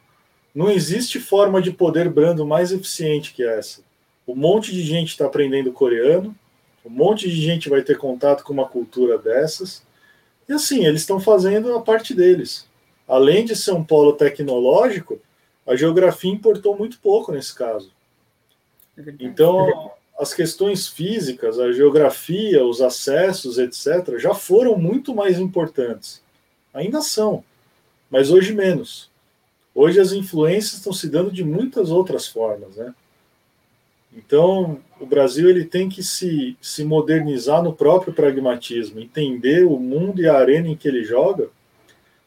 não 0.54 0.70
existe 0.70 1.20
forma 1.20 1.62
de 1.62 1.72
poder 1.72 2.10
brando 2.10 2.46
mais 2.46 2.72
eficiente 2.72 3.34
que 3.34 3.44
essa. 3.44 3.82
Um 4.28 4.36
monte 4.36 4.72
de 4.72 4.82
gente 4.82 5.10
está 5.10 5.26
aprendendo 5.26 5.72
coreano, 5.74 6.36
um 6.86 6.90
monte 6.90 7.30
de 7.30 7.36
gente 7.36 7.68
vai 7.68 7.82
ter 7.82 7.98
contato 7.98 8.44
com 8.44 8.54
uma 8.54 8.68
cultura 8.68 9.18
dessas. 9.18 9.85
E 10.48 10.54
assim, 10.54 10.86
eles 10.86 11.02
estão 11.02 11.20
fazendo 11.20 11.74
a 11.76 11.82
parte 11.82 12.14
deles. 12.14 12.68
Além 13.08 13.46
de 13.46 13.56
ser 13.56 13.72
um 13.72 13.84
polo 13.84 14.14
tecnológico, 14.14 15.20
a 15.66 15.76
geografia 15.76 16.32
importou 16.32 16.78
muito 16.78 17.00
pouco 17.00 17.32
nesse 17.32 17.54
caso. 17.54 17.92
É 18.98 19.14
então, 19.20 19.92
as 20.18 20.34
questões 20.34 20.88
físicas, 20.88 21.60
a 21.60 21.72
geografia, 21.72 22.66
os 22.66 22.82
acessos, 22.82 23.58
etc., 23.58 24.18
já 24.18 24.34
foram 24.34 24.78
muito 24.78 25.14
mais 25.14 25.40
importantes. 25.40 26.22
Ainda 26.74 27.02
são, 27.02 27.44
mas 28.10 28.32
hoje 28.32 28.54
menos. 28.54 29.10
Hoje 29.74 30.00
as 30.00 30.14
influências 30.14 30.76
estão 30.76 30.94
se 30.94 31.10
dando 31.10 31.32
de 31.32 31.44
muitas 31.44 31.92
outras 31.92 32.28
formas, 32.28 32.76
né? 32.78 32.94
Então, 34.16 34.80
o 35.00 35.06
Brasil 35.06 35.50
ele 35.50 35.66
tem 35.66 35.90
que 35.90 36.02
se, 36.02 36.58
se 36.62 36.86
modernizar 36.86 37.62
no 37.62 37.74
próprio 37.74 38.14
pragmatismo, 38.14 39.00
entender 39.00 39.66
o 39.66 39.78
mundo 39.78 40.22
e 40.22 40.28
a 40.28 40.38
arena 40.38 40.70
em 40.70 40.76
que 40.76 40.88
ele 40.88 41.04
joga, 41.04 41.50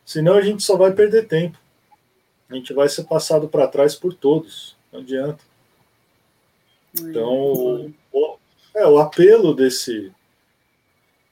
senão 0.05 0.35
a 0.35 0.43
gente 0.43 0.63
só 0.63 0.77
vai 0.77 0.93
perder 0.93 1.27
tempo. 1.27 1.59
A 2.51 2.55
gente 2.55 2.75
vai 2.75 2.89
ser 2.89 3.05
passado 3.05 3.49
para 3.49 3.67
trás 3.67 3.95
por 3.95 4.13
todos, 4.13 4.77
não 4.93 5.01
adianta. 5.01 5.39
Então, 7.01 7.29
o, 7.29 7.95
o, 8.13 8.37
é, 8.75 8.87
o 8.87 8.99
apelo 8.99 9.55
desse, 9.55 10.13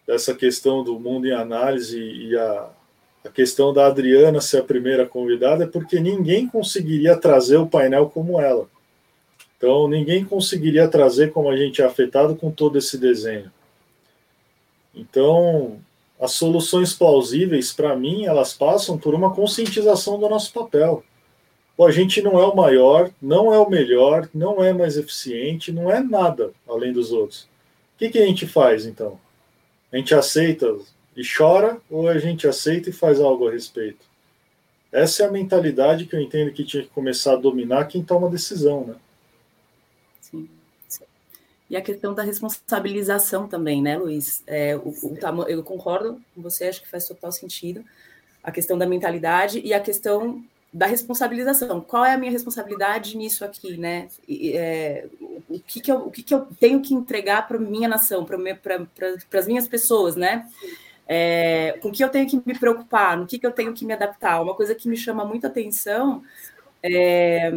dessa 0.06 0.34
questão 0.34 0.82
do 0.82 0.98
mundo 0.98 1.26
em 1.26 1.32
análise 1.32 2.00
e 2.00 2.36
a, 2.36 2.70
a 3.24 3.28
questão 3.28 3.74
da 3.74 3.86
Adriana 3.86 4.40
ser 4.40 4.58
a 4.58 4.64
primeira 4.64 5.06
convidada 5.06 5.64
é 5.64 5.66
porque 5.66 6.00
ninguém 6.00 6.48
conseguiria 6.48 7.16
trazer 7.16 7.56
o 7.56 7.66
painel 7.66 8.08
como 8.08 8.40
ela. 8.40 8.68
Então, 9.56 9.88
ninguém 9.88 10.24
conseguiria 10.24 10.88
trazer 10.88 11.32
como 11.32 11.48
a 11.48 11.56
gente 11.56 11.80
é 11.80 11.84
afetado 11.84 12.36
com 12.36 12.50
todo 12.50 12.76
esse 12.76 12.98
desenho. 12.98 13.50
Então, 14.94 15.78
as 16.20 16.32
soluções 16.32 16.92
plausíveis, 16.94 17.72
para 17.72 17.96
mim, 17.96 18.24
elas 18.24 18.54
passam 18.54 18.98
por 18.98 19.14
uma 19.14 19.34
conscientização 19.34 20.18
do 20.18 20.28
nosso 20.28 20.52
papel. 20.52 21.02
Pô, 21.76 21.86
a 21.86 21.90
gente 21.90 22.22
não 22.22 22.40
é 22.40 22.46
o 22.46 22.56
maior, 22.56 23.10
não 23.20 23.52
é 23.52 23.58
o 23.58 23.68
melhor, 23.68 24.28
não 24.34 24.64
é 24.64 24.72
mais 24.72 24.96
eficiente, 24.96 25.70
não 25.70 25.90
é 25.90 26.00
nada 26.00 26.52
além 26.66 26.92
dos 26.92 27.12
outros. 27.12 27.42
O 27.42 27.98
que, 27.98 28.08
que 28.08 28.18
a 28.18 28.26
gente 28.26 28.46
faz, 28.46 28.86
então? 28.86 29.18
A 29.92 29.96
gente 29.96 30.14
aceita 30.14 30.74
e 31.14 31.22
chora 31.22 31.78
ou 31.90 32.08
a 32.08 32.18
gente 32.18 32.46
aceita 32.46 32.90
e 32.90 32.92
faz 32.92 33.20
algo 33.20 33.48
a 33.48 33.52
respeito? 33.52 34.04
Essa 34.90 35.24
é 35.24 35.26
a 35.26 35.30
mentalidade 35.30 36.06
que 36.06 36.16
eu 36.16 36.20
entendo 36.20 36.52
que 36.52 36.64
tinha 36.64 36.82
que 36.82 36.88
começar 36.88 37.34
a 37.34 37.36
dominar 37.36 37.86
quem 37.86 38.02
toma 38.02 38.30
decisão, 38.30 38.86
né? 38.86 38.94
E 41.68 41.76
a 41.76 41.80
questão 41.80 42.14
da 42.14 42.22
responsabilização 42.22 43.48
também, 43.48 43.82
né, 43.82 43.98
Luiz? 43.98 44.42
É, 44.46 44.76
o, 44.76 44.94
o 45.02 45.16
tamanho, 45.16 45.48
eu 45.48 45.62
concordo 45.62 46.20
com 46.34 46.42
você, 46.42 46.66
acho 46.66 46.80
que 46.80 46.88
faz 46.88 47.06
total 47.06 47.32
sentido. 47.32 47.84
A 48.42 48.52
questão 48.52 48.78
da 48.78 48.86
mentalidade 48.86 49.60
e 49.64 49.74
a 49.74 49.80
questão 49.80 50.44
da 50.72 50.86
responsabilização. 50.86 51.80
Qual 51.80 52.04
é 52.04 52.12
a 52.12 52.18
minha 52.18 52.30
responsabilidade 52.30 53.16
nisso 53.16 53.44
aqui, 53.44 53.76
né? 53.76 54.08
É, 54.28 55.06
o, 55.48 55.58
que, 55.58 55.80
que, 55.80 55.90
eu, 55.90 55.96
o 55.96 56.10
que, 56.10 56.22
que 56.22 56.34
eu 56.34 56.46
tenho 56.60 56.80
que 56.82 56.94
entregar 56.94 57.48
para 57.48 57.58
minha 57.58 57.88
nação, 57.88 58.24
para 58.24 58.38
pra, 58.56 59.38
as 59.38 59.46
minhas 59.46 59.66
pessoas, 59.66 60.16
né? 60.16 60.46
É, 61.08 61.78
com 61.80 61.90
que 61.90 62.04
eu 62.04 62.08
tenho 62.08 62.28
que 62.28 62.40
me 62.44 62.58
preocupar, 62.58 63.16
no 63.16 63.26
que, 63.26 63.38
que 63.38 63.46
eu 63.46 63.52
tenho 63.52 63.72
que 63.72 63.84
me 63.84 63.92
adaptar. 63.92 64.42
Uma 64.42 64.54
coisa 64.54 64.74
que 64.74 64.88
me 64.88 64.96
chama 64.96 65.24
muita 65.24 65.46
atenção, 65.46 66.22
é, 66.82 67.52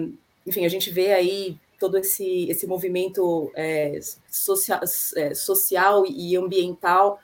enfim, 0.48 0.66
a 0.66 0.70
gente 0.70 0.90
vê 0.90 1.14
aí 1.14 1.58
todo 1.80 1.98
esse, 1.98 2.50
esse 2.50 2.68
movimento 2.68 3.52
é, 3.56 4.00
social, 4.30 4.82
é, 5.16 5.34
social 5.34 6.04
e 6.06 6.36
ambiental 6.36 7.20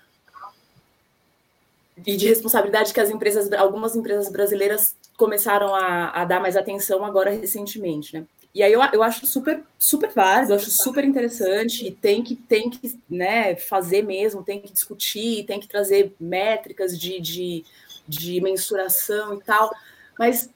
e 2.06 2.16
de 2.18 2.28
responsabilidade 2.28 2.94
que 2.94 3.00
as 3.00 3.10
empresas, 3.10 3.52
algumas 3.54 3.96
empresas 3.96 4.30
brasileiras 4.32 4.96
começaram 5.18 5.74
a, 5.74 6.10
a 6.10 6.26
dar 6.26 6.42
mais 6.42 6.58
atenção 6.58 7.06
agora 7.06 7.32
recentemente, 7.32 8.14
né? 8.14 8.26
E 8.54 8.64
aí 8.64 8.72
eu, 8.72 8.82
eu 8.94 9.04
acho 9.04 9.28
super, 9.28 9.62
super 9.78 10.10
válido, 10.12 10.54
eu 10.54 10.56
acho 10.56 10.72
super 10.72 11.04
interessante, 11.04 11.88
e 11.88 11.92
tem 11.92 12.24
que, 12.24 12.38
tem 12.38 12.70
que 12.70 12.98
né, 13.10 13.54
fazer 13.58 14.02
mesmo, 14.02 14.44
tem 14.44 14.62
que 14.62 14.72
discutir, 14.72 15.46
tem 15.46 15.60
que 15.60 15.68
trazer 15.68 16.16
métricas 16.18 16.98
de, 16.98 17.20
de, 17.20 17.66
de 18.08 18.40
mensuração 18.40 19.34
e 19.34 19.44
tal. 19.44 19.70
Mas 20.18 20.50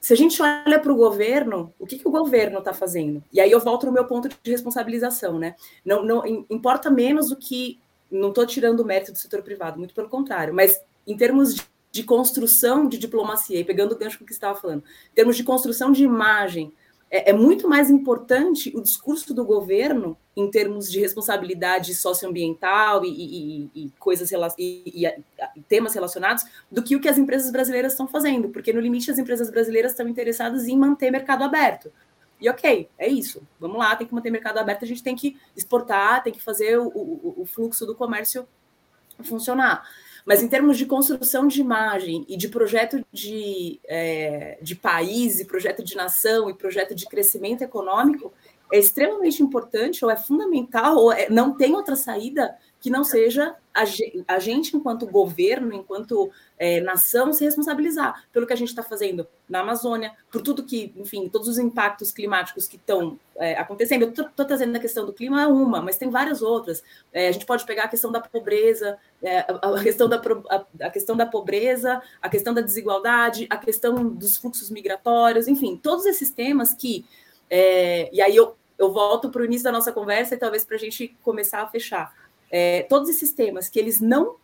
se 0.00 0.12
a 0.12 0.16
gente 0.16 0.40
olha 0.40 0.78
para 0.78 0.92
o 0.92 0.96
governo, 0.96 1.72
o 1.78 1.86
que, 1.86 1.98
que 1.98 2.06
o 2.06 2.10
governo 2.10 2.58
está 2.58 2.72
fazendo? 2.72 3.22
E 3.32 3.40
aí 3.40 3.50
eu 3.50 3.60
volto 3.60 3.86
no 3.86 3.92
meu 3.92 4.04
ponto 4.04 4.28
de 4.28 4.50
responsabilização, 4.50 5.38
né? 5.38 5.54
Não, 5.84 6.04
não 6.04 6.26
importa 6.50 6.90
menos 6.90 7.30
do 7.30 7.36
que. 7.36 7.78
Não 8.10 8.30
estou 8.30 8.46
tirando 8.46 8.80
o 8.80 8.84
mérito 8.86 9.12
do 9.12 9.18
setor 9.18 9.42
privado, 9.42 9.78
muito 9.78 9.94
pelo 9.94 10.08
contrário, 10.08 10.54
mas 10.54 10.80
em 11.06 11.16
termos 11.16 11.54
de 11.54 11.62
de 11.90 12.02
construção 12.02 12.88
de 12.88 12.98
diplomacia, 12.98 13.58
e 13.58 13.64
pegando 13.64 13.92
o 13.92 13.98
gancho 13.98 14.18
que 14.18 14.24
você 14.24 14.32
estava 14.32 14.58
falando, 14.58 14.84
em 15.10 15.14
termos 15.14 15.36
de 15.36 15.44
construção 15.44 15.90
de 15.90 16.04
imagem, 16.04 16.72
é, 17.10 17.30
é, 17.30 17.32
muito 17.32 17.68
mais 17.68 17.90
importante 17.90 18.70
o 18.76 18.82
discurso 18.82 19.32
do 19.32 19.44
governo 19.44 20.16
em 20.36 20.50
termos 20.50 20.90
de 20.90 21.00
responsabilidade 21.00 21.94
socioambiental 21.94 23.04
e, 23.04 23.08
e, 23.08 23.70
e 23.74 23.90
coisas 23.98 24.30
e, 24.58 24.82
e, 24.86 25.62
temas 25.68 25.94
relacionados 25.94 26.44
do 26.70 26.82
que 26.82 26.94
o 26.94 27.00
que 27.00 27.08
as 27.08 27.18
empresas 27.18 27.50
brasileiras 27.50 27.92
estão 27.92 28.06
fazendo, 28.06 28.50
porque 28.50 28.72
no 28.72 28.80
limite 28.80 29.10
as 29.10 29.18
empresas 29.18 29.50
brasileiras 29.50 29.92
estão 29.92 30.06
interessadas 30.06 30.68
em 30.68 30.76
manter 30.76 31.10
mercado 31.10 31.42
aberto. 31.42 31.90
E 32.40 32.48
ok, 32.48 32.88
é 32.96 33.08
isso. 33.08 33.42
Vamos 33.58 33.78
lá, 33.78 33.96
tem 33.96 34.06
que 34.06 34.14
manter 34.14 34.30
mercado 34.30 34.58
aberto, 34.58 34.84
a 34.84 34.88
gente 34.88 35.02
tem 35.02 35.16
que 35.16 35.36
exportar, 35.56 36.22
tem 36.22 36.32
que 36.32 36.42
fazer 36.42 36.78
o, 36.78 36.86
o, 36.86 37.34
o 37.38 37.46
fluxo 37.46 37.84
do 37.84 37.94
comércio 37.94 38.46
funcionar. 39.24 39.82
Mas 40.24 40.42
em 40.42 40.48
termos 40.48 40.76
de 40.76 40.86
construção 40.86 41.46
de 41.46 41.60
imagem 41.60 42.24
e 42.28 42.36
de 42.36 42.48
projeto 42.48 43.04
de, 43.12 43.80
é, 43.84 44.58
de 44.60 44.74
país, 44.74 45.40
e 45.40 45.44
projeto 45.44 45.82
de 45.82 45.96
nação, 45.96 46.50
e 46.50 46.54
projeto 46.54 46.94
de 46.94 47.06
crescimento 47.06 47.62
econômico, 47.62 48.32
é 48.72 48.78
extremamente 48.78 49.42
importante, 49.42 50.04
ou 50.04 50.10
é 50.10 50.16
fundamental, 50.16 50.96
ou 50.96 51.12
é, 51.12 51.28
não 51.30 51.56
tem 51.56 51.74
outra 51.74 51.96
saída 51.96 52.54
que 52.80 52.90
não 52.90 53.02
seja 53.02 53.56
a, 53.74 53.84
a 54.34 54.38
gente, 54.38 54.76
enquanto 54.76 55.06
governo, 55.06 55.72
enquanto 55.72 56.30
é, 56.58 56.80
nação, 56.80 57.32
se 57.32 57.44
responsabilizar 57.44 58.24
pelo 58.32 58.46
que 58.46 58.52
a 58.52 58.56
gente 58.56 58.68
está 58.68 58.82
fazendo 58.82 59.26
na 59.48 59.60
Amazônia, 59.60 60.12
por 60.30 60.42
tudo 60.42 60.64
que, 60.64 60.92
enfim, 60.96 61.28
todos 61.28 61.48
os 61.48 61.58
impactos 61.58 62.10
climáticos 62.10 62.66
que 62.66 62.76
estão 62.76 63.18
é, 63.36 63.54
acontecendo. 63.54 64.02
Eu 64.02 64.10
estou 64.10 64.44
trazendo 64.44 64.76
a 64.76 64.80
questão 64.80 65.06
do 65.06 65.12
clima, 65.12 65.42
é 65.42 65.46
uma, 65.46 65.80
mas 65.80 65.96
tem 65.96 66.10
várias 66.10 66.42
outras. 66.42 66.82
É, 67.12 67.28
a 67.28 67.32
gente 67.32 67.46
pode 67.46 67.64
pegar 67.64 67.84
a 67.84 67.88
questão 67.88 68.10
da 68.10 68.20
pobreza, 68.20 68.98
é, 69.22 69.40
a, 69.40 69.76
a, 69.76 69.82
questão 69.82 70.08
da, 70.08 70.20
a, 70.50 70.86
a, 70.86 70.90
questão 70.90 71.16
da 71.16 71.26
pobreza, 71.26 72.02
a 72.20 72.28
questão 72.28 72.52
da 72.52 72.60
desigualdade, 72.60 73.46
a 73.50 73.56
questão 73.56 74.08
dos 74.08 74.36
fluxos 74.36 74.70
migratórios, 74.70 75.48
enfim, 75.48 75.76
todos 75.76 76.06
esses 76.06 76.30
temas 76.30 76.72
que. 76.72 77.04
É, 77.50 78.10
e 78.12 78.20
aí 78.20 78.36
eu, 78.36 78.56
eu 78.76 78.92
volto 78.92 79.30
para 79.30 79.42
o 79.42 79.44
início 79.44 79.64
da 79.64 79.72
nossa 79.72 79.92
conversa 79.92 80.34
e 80.34 80.38
talvez 80.38 80.64
para 80.64 80.76
a 80.76 80.78
gente 80.78 81.16
começar 81.22 81.62
a 81.62 81.66
fechar 81.66 82.12
é, 82.50 82.82
todos 82.82 83.08
esses 83.08 83.32
temas 83.32 83.68
que 83.68 83.78
eles 83.78 84.00
não 84.00 84.36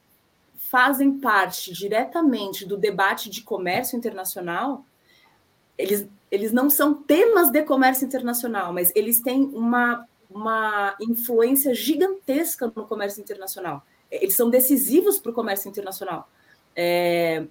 fazem 0.71 1.19
parte 1.19 1.73
diretamente 1.73 2.67
do 2.67 2.77
debate 2.77 3.31
de 3.31 3.43
comércio 3.43 3.97
internacional, 3.97 4.85
eles, 5.79 6.07
eles 6.31 6.53
não 6.53 6.69
são 6.69 6.95
temas 6.95 7.51
de 7.51 7.63
comércio 7.63 8.05
internacional, 8.05 8.73
mas 8.73 8.93
eles 8.95 9.21
têm 9.21 9.45
uma, 9.55 10.07
uma 10.31 10.97
influência 11.01 11.75
gigantesca 11.75 12.73
no 12.75 12.87
comércio 12.87 13.21
internacional. 13.21 13.85
Eles 14.11 14.35
são 14.35 14.51
decisivos 14.51 15.19
para 15.19 15.31
o 15.31 15.35
comércio 15.35 15.69
internacional. 15.69 16.29
É, 16.75 17.45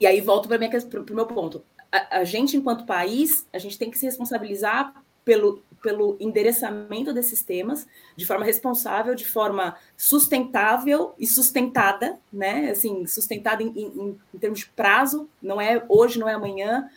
e 0.00 0.06
aí 0.06 0.20
volto 0.20 0.48
para 0.48 0.56
o 0.56 1.14
meu 1.14 1.26
ponto. 1.26 1.62
A, 1.92 2.18
a 2.18 2.24
gente, 2.24 2.56
enquanto 2.56 2.86
país, 2.86 3.46
a 3.52 3.58
gente 3.58 3.78
tem 3.78 3.90
que 3.90 3.98
se 3.98 4.06
responsabilizar 4.06 4.94
pelo, 5.24 5.62
pelo 5.86 6.16
endereçamento 6.18 7.12
desses 7.12 7.44
temas 7.44 7.86
de 8.16 8.26
forma 8.26 8.44
responsável, 8.44 9.14
de 9.14 9.24
forma 9.24 9.76
sustentável 9.96 11.14
e 11.16 11.28
sustentada, 11.28 12.18
né? 12.32 12.70
Assim, 12.72 13.06
sustentada 13.06 13.62
em, 13.62 13.68
em, 13.68 14.18
em, 14.34 14.38
termos 14.40 14.58
de 14.58 14.66
prazo, 14.66 15.30
não 15.40 15.60
é 15.60 15.84
hoje, 15.88 16.18
não 16.18 16.28
é 16.28 16.34
amanhã. 16.34 16.90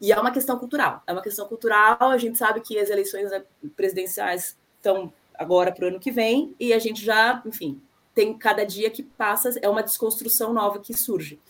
E 0.00 0.12
é 0.12 0.20
uma 0.20 0.30
questão 0.30 0.56
cultural. 0.56 1.02
É 1.04 1.12
uma 1.12 1.20
questão 1.20 1.48
cultural. 1.48 1.96
A 2.00 2.16
gente 2.16 2.38
sabe 2.38 2.60
que 2.60 2.78
as 2.78 2.90
eleições 2.90 3.28
né, 3.28 3.42
presidenciais 3.76 4.56
estão 4.76 5.12
agora 5.34 5.72
para 5.72 5.86
o 5.86 5.88
ano 5.88 5.98
que 5.98 6.12
vem 6.12 6.54
e 6.60 6.72
a 6.72 6.78
gente 6.78 7.04
já, 7.04 7.42
enfim, 7.44 7.82
tem 8.14 8.38
cada 8.38 8.64
dia 8.64 8.88
que 8.88 9.02
passa 9.02 9.52
é 9.60 9.68
uma 9.68 9.82
desconstrução 9.82 10.52
nova 10.52 10.78
que 10.78 10.94
surge. 10.94 11.40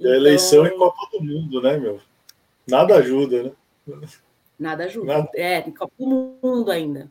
Então... 0.00 0.10
E 0.10 0.14
a 0.14 0.16
eleição 0.16 0.66
em 0.66 0.78
Copa 0.78 1.10
do 1.12 1.22
Mundo, 1.22 1.60
né, 1.60 1.76
meu? 1.76 2.00
Nada 2.66 2.96
ajuda, 2.96 3.42
né? 3.86 4.08
Nada 4.58 4.84
ajuda. 4.84 5.18
Nada. 5.18 5.30
É, 5.34 5.60
tem 5.60 5.72
Copa 5.72 5.94
do 5.98 6.38
Mundo 6.42 6.70
ainda. 6.70 7.10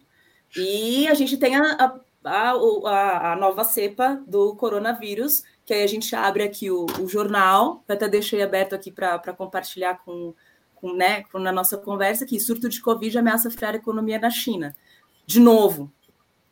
E 0.56 1.08
a 1.08 1.14
gente 1.14 1.38
tem 1.38 1.56
a, 1.56 1.74
a, 1.74 2.00
a, 2.24 2.52
a, 2.52 3.34
a 3.34 3.36
nova 3.36 3.64
cepa 3.64 4.22
do 4.28 4.56
coronavírus, 4.56 5.44
que 5.66 5.74
aí 5.74 5.84
a 5.84 5.88
gente 5.88 6.16
abre 6.16 6.44
aqui 6.44 6.70
o, 6.70 6.86
o 7.00 7.08
jornal, 7.08 7.84
eu 7.88 7.96
até 7.96 8.08
deixei 8.08 8.42
aberto 8.42 8.74
aqui 8.74 8.92
para 8.92 9.34
compartilhar 9.34 10.02
com, 10.04 10.34
com, 10.76 10.94
né, 10.94 11.24
com, 11.24 11.40
na 11.40 11.52
nossa 11.52 11.78
conversa, 11.78 12.26
que 12.26 12.40
surto 12.40 12.70
de 12.70 12.82
Covid 12.82 13.18
ameaça 13.18 13.52
frear 13.52 13.74
a 13.74 13.78
economia 13.78 14.20
na 14.20 14.30
China. 14.30 14.76
De 15.26 15.40
novo, 15.40 15.92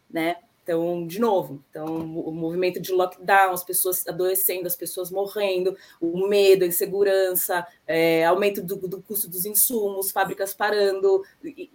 né? 0.09 0.37
Então, 0.65 1.05
de 1.05 1.19
novo, 1.19 1.63
então 1.69 1.85
o 1.85 2.31
movimento 2.31 2.81
de 2.81 2.91
lockdown, 2.91 3.53
as 3.53 3.63
pessoas 3.63 4.03
adoecendo, 4.07 4.65
as 4.65 4.75
pessoas 4.75 5.11
morrendo, 5.11 5.77
o 6.01 6.27
medo, 6.27 6.63
a 6.63 6.67
insegurança, 6.67 7.67
é, 7.85 8.25
aumento 8.25 8.63
do, 8.63 8.75
do, 8.75 8.99
custo 8.99 9.29
dos 9.29 9.45
insumos, 9.45 10.09
fábricas 10.09 10.55
parando, 10.55 11.23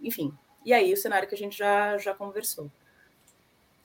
enfim. 0.03 0.33
E 0.65 0.73
aí 0.73 0.91
o 0.91 0.97
cenário 0.97 1.25
que 1.25 1.33
a 1.33 1.37
gente 1.37 1.57
já, 1.57 1.97
já 1.97 2.13
conversou. 2.13 2.69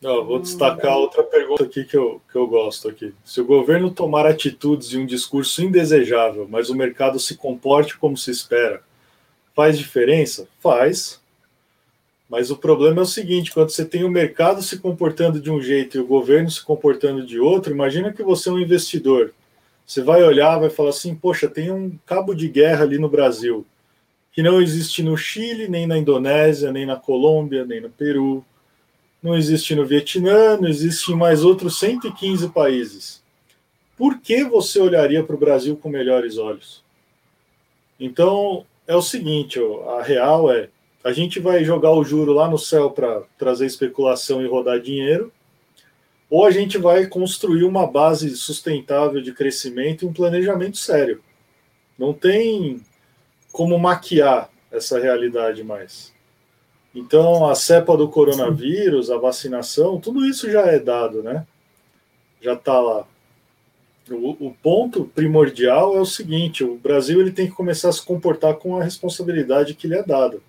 Vou 0.03 0.41
destacar 0.41 0.97
outra 0.97 1.23
pergunta 1.23 1.63
aqui 1.63 1.85
que 1.85 1.97
eu, 1.97 2.21
que 2.29 2.37
eu 2.37 2.49
gosto 2.49 2.89
aqui. 2.89 3.15
Se 3.25 3.41
o 3.41 3.47
governo 3.47 3.93
tomar 3.93 4.27
atitudes 4.27 4.89
e 4.89 4.99
um 4.99 5.07
discurso 5.07 5.63
indesejável, 5.63 6.49
mas 6.51 6.69
o 6.69 6.75
mercado 6.75 7.21
se 7.21 7.37
comporte 7.37 7.97
como 7.97 8.17
se 8.17 8.33
espera, 8.33 8.83
faz 9.55 9.79
diferença? 9.79 10.49
Faz. 10.59 11.21
Mas 12.29 12.51
o 12.51 12.57
problema 12.57 13.01
é 13.01 13.03
o 13.03 13.07
seguinte: 13.07 13.53
quando 13.53 13.71
você 13.71 13.85
tem 13.85 14.05
o 14.05 14.11
mercado 14.11 14.63
se 14.63 14.79
comportando 14.79 15.41
de 15.41 15.51
um 15.51 15.61
jeito 15.61 15.97
e 15.97 16.01
o 16.01 16.07
governo 16.07 16.51
se 16.51 16.65
comportando 16.65 17.25
de 17.25 17.39
outro, 17.39 17.73
imagina 17.73 18.13
que 18.13 18.23
você 18.23 18.49
é 18.49 18.53
um 18.53 18.59
investidor. 18.59 19.33
Você 19.87 20.03
vai 20.03 20.23
olhar, 20.23 20.59
vai 20.59 20.71
falar 20.71 20.91
assim: 20.91 21.15
poxa, 21.15 21.49
tem 21.49 21.71
um 21.71 21.97
cabo 22.05 22.35
de 22.35 22.49
guerra 22.49 22.83
ali 22.83 22.99
no 22.99 23.09
Brasil, 23.09 23.65
que 24.33 24.43
não 24.43 24.61
existe 24.61 25.03
no 25.03 25.17
Chile, 25.17 25.69
nem 25.69 25.87
na 25.87 25.97
Indonésia, 25.97 26.73
nem 26.73 26.85
na 26.85 26.97
Colômbia, 26.97 27.65
nem 27.65 27.81
no 27.81 27.91
Peru, 27.91 28.45
não 29.23 29.37
existe 29.37 29.75
no 29.75 29.87
Vietnã, 29.87 30.57
não 30.57 30.69
existe 30.69 31.13
em 31.13 31.17
mais 31.17 31.45
outros 31.45 31.79
115 31.79 32.49
países. 32.51 33.23
Por 33.97 34.21
que 34.21 34.45
você 34.45 34.79
olharia 34.79 35.23
para 35.23 35.35
o 35.35 35.39
Brasil 35.39 35.77
com 35.77 35.89
melhores 35.89 36.37
olhos? 36.37 36.85
Então, 37.99 38.67
é 38.87 38.95
o 38.95 39.03
seguinte: 39.03 39.59
a 39.89 40.03
real 40.03 40.53
é 40.53 40.69
a 41.07 41.13
gente 41.13 41.39
vai 41.39 41.63
jogar 41.63 41.93
o 41.93 42.03
juro 42.03 42.33
lá 42.33 42.51
no 42.51 42.59
céu 42.59 42.91
para 42.91 43.23
trazer 43.39 43.65
especulação 43.65 44.43
e 44.43 44.49
rodar 44.49 44.81
dinheiro, 44.81 45.33
ou 46.29 46.45
a 46.45 46.51
gente 46.51 46.79
vai 46.79 47.07
construir 47.07 47.63
uma 47.63 47.87
base 47.87 48.37
sustentável 48.37 49.23
de 49.23 49.33
crescimento 49.33 50.05
e 50.05 50.09
um 50.09 50.13
planejamento 50.13 50.77
sério. 50.77 51.23
Não 51.97 52.13
tem 52.13 52.81
como 53.53 53.79
maquiar 53.79 54.51
essa 54.69 54.99
realidade 54.99 55.63
mais. 55.63 56.13
Então, 56.93 57.49
a 57.49 57.55
cepa 57.55 57.97
do 57.97 58.09
coronavírus, 58.09 59.09
a 59.09 59.17
vacinação, 59.17 60.01
tudo 60.01 60.27
isso 60.27 60.51
já 60.51 60.63
é 60.63 60.81
dado, 60.81 61.23
né? 61.23 61.47
Já 62.41 62.55
está 62.55 62.81
lá. 62.81 63.07
O, 64.11 64.49
o, 64.49 64.57
ponto 64.61 65.05
primordial 65.15 65.97
é 65.97 66.01
o 66.01 66.05
seguinte: 66.05 66.65
o 66.65 66.77
Brasil 66.77 67.21
ele 67.21 67.31
tem 67.31 67.47
que 67.47 67.55
começar 67.55 67.91
a 67.91 67.93
se 67.93 68.05
comportar 68.05 68.57
com 68.57 68.77
a 68.77 68.83
responsabilidade 68.83 69.75
que 69.75 69.87
lhe 69.87 69.95
é 69.95 70.03
dada. 70.03 70.41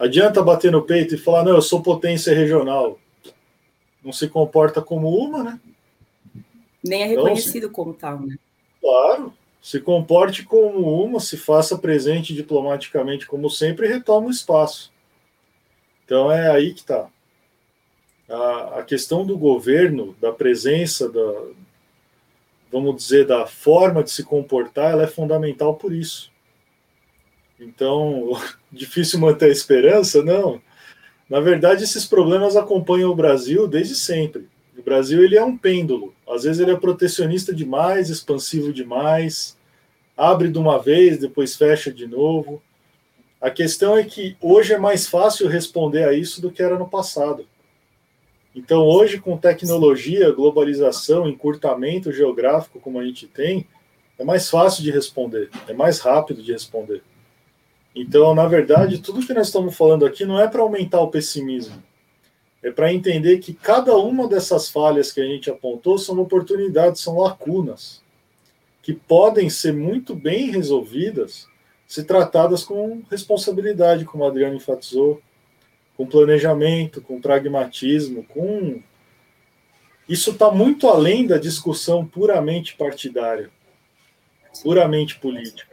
Adianta 0.00 0.42
bater 0.42 0.72
no 0.72 0.80
peito 0.80 1.14
e 1.14 1.18
falar, 1.18 1.44
não, 1.44 1.52
eu 1.52 1.60
sou 1.60 1.82
potência 1.82 2.34
regional. 2.34 2.98
Não 4.02 4.14
se 4.14 4.26
comporta 4.28 4.80
como 4.80 5.10
uma, 5.10 5.44
né? 5.44 5.60
Nem 6.82 7.02
é 7.02 7.12
então, 7.12 7.24
reconhecido 7.24 7.64
então, 7.64 7.72
como 7.72 7.92
tal, 7.92 8.18
né? 8.18 8.38
Claro. 8.80 9.34
Se 9.60 9.78
comporte 9.78 10.42
como 10.42 11.04
uma, 11.04 11.20
se 11.20 11.36
faça 11.36 11.76
presente 11.76 12.32
diplomaticamente 12.32 13.26
como 13.26 13.50
sempre 13.50 13.86
e 13.86 13.90
retoma 13.90 14.28
o 14.28 14.30
espaço. 14.30 14.90
Então 16.06 16.32
é 16.32 16.50
aí 16.50 16.72
que 16.72 16.80
está. 16.80 17.06
A, 18.26 18.78
a 18.78 18.82
questão 18.82 19.26
do 19.26 19.36
governo, 19.36 20.16
da 20.18 20.32
presença, 20.32 21.10
da, 21.10 21.44
vamos 22.72 22.96
dizer, 22.96 23.26
da 23.26 23.46
forma 23.46 24.02
de 24.02 24.10
se 24.10 24.24
comportar, 24.24 24.92
ela 24.92 25.02
é 25.02 25.06
fundamental 25.06 25.74
por 25.74 25.92
isso. 25.92 26.32
Então, 27.58 28.30
difícil 28.72 29.18
manter 29.18 29.46
a 29.46 29.52
esperança? 29.52 30.22
Não. 30.22 30.60
Na 31.28 31.40
verdade, 31.40 31.84
esses 31.84 32.04
problemas 32.06 32.56
acompanham 32.56 33.10
o 33.10 33.14
Brasil 33.14 33.68
desde 33.68 33.94
sempre. 33.94 34.48
O 34.76 34.82
Brasil 34.82 35.22
ele 35.22 35.36
é 35.36 35.44
um 35.44 35.56
pêndulo. 35.56 36.14
Às 36.28 36.44
vezes 36.44 36.60
ele 36.60 36.72
é 36.72 36.76
protecionista 36.76 37.54
demais, 37.54 38.08
expansivo 38.08 38.72
demais, 38.72 39.56
abre 40.16 40.48
de 40.48 40.58
uma 40.58 40.78
vez, 40.78 41.18
depois 41.18 41.56
fecha 41.56 41.92
de 41.92 42.06
novo. 42.06 42.62
A 43.40 43.50
questão 43.50 43.96
é 43.96 44.04
que 44.04 44.36
hoje 44.40 44.72
é 44.72 44.78
mais 44.78 45.06
fácil 45.06 45.48
responder 45.48 46.04
a 46.04 46.12
isso 46.12 46.42
do 46.42 46.50
que 46.50 46.62
era 46.62 46.78
no 46.78 46.88
passado. 46.88 47.46
Então, 48.54 48.82
hoje, 48.82 49.20
com 49.20 49.36
tecnologia, 49.36 50.32
globalização, 50.32 51.28
encurtamento 51.28 52.12
geográfico 52.12 52.80
como 52.80 52.98
a 52.98 53.04
gente 53.04 53.26
tem, 53.26 53.66
é 54.18 54.24
mais 54.24 54.50
fácil 54.50 54.82
de 54.82 54.90
responder, 54.90 55.48
é 55.68 55.72
mais 55.72 56.00
rápido 56.00 56.42
de 56.42 56.52
responder. 56.52 57.02
Então, 57.94 58.34
na 58.34 58.46
verdade, 58.46 58.98
tudo 58.98 59.26
que 59.26 59.34
nós 59.34 59.48
estamos 59.48 59.76
falando 59.76 60.06
aqui 60.06 60.24
não 60.24 60.40
é 60.40 60.46
para 60.46 60.62
aumentar 60.62 61.00
o 61.00 61.10
pessimismo, 61.10 61.82
é 62.62 62.70
para 62.70 62.92
entender 62.92 63.38
que 63.38 63.52
cada 63.52 63.96
uma 63.96 64.28
dessas 64.28 64.68
falhas 64.68 65.10
que 65.10 65.20
a 65.20 65.26
gente 65.26 65.50
apontou 65.50 65.98
são 65.98 66.18
oportunidades, 66.20 67.00
são 67.00 67.18
lacunas, 67.18 68.02
que 68.82 68.92
podem 68.92 69.50
ser 69.50 69.72
muito 69.72 70.14
bem 70.14 70.50
resolvidas 70.50 71.46
se 71.86 72.04
tratadas 72.04 72.62
com 72.62 73.02
responsabilidade, 73.10 74.04
como 74.04 74.22
o 74.22 74.26
Adriano 74.26 74.54
enfatizou, 74.54 75.20
com 75.96 76.06
planejamento, 76.06 77.02
com 77.02 77.20
pragmatismo, 77.20 78.24
com. 78.24 78.80
Isso 80.08 80.30
está 80.30 80.50
muito 80.50 80.88
além 80.88 81.26
da 81.26 81.36
discussão 81.36 82.06
puramente 82.06 82.76
partidária, 82.76 83.50
puramente 84.62 85.18
política 85.18 85.69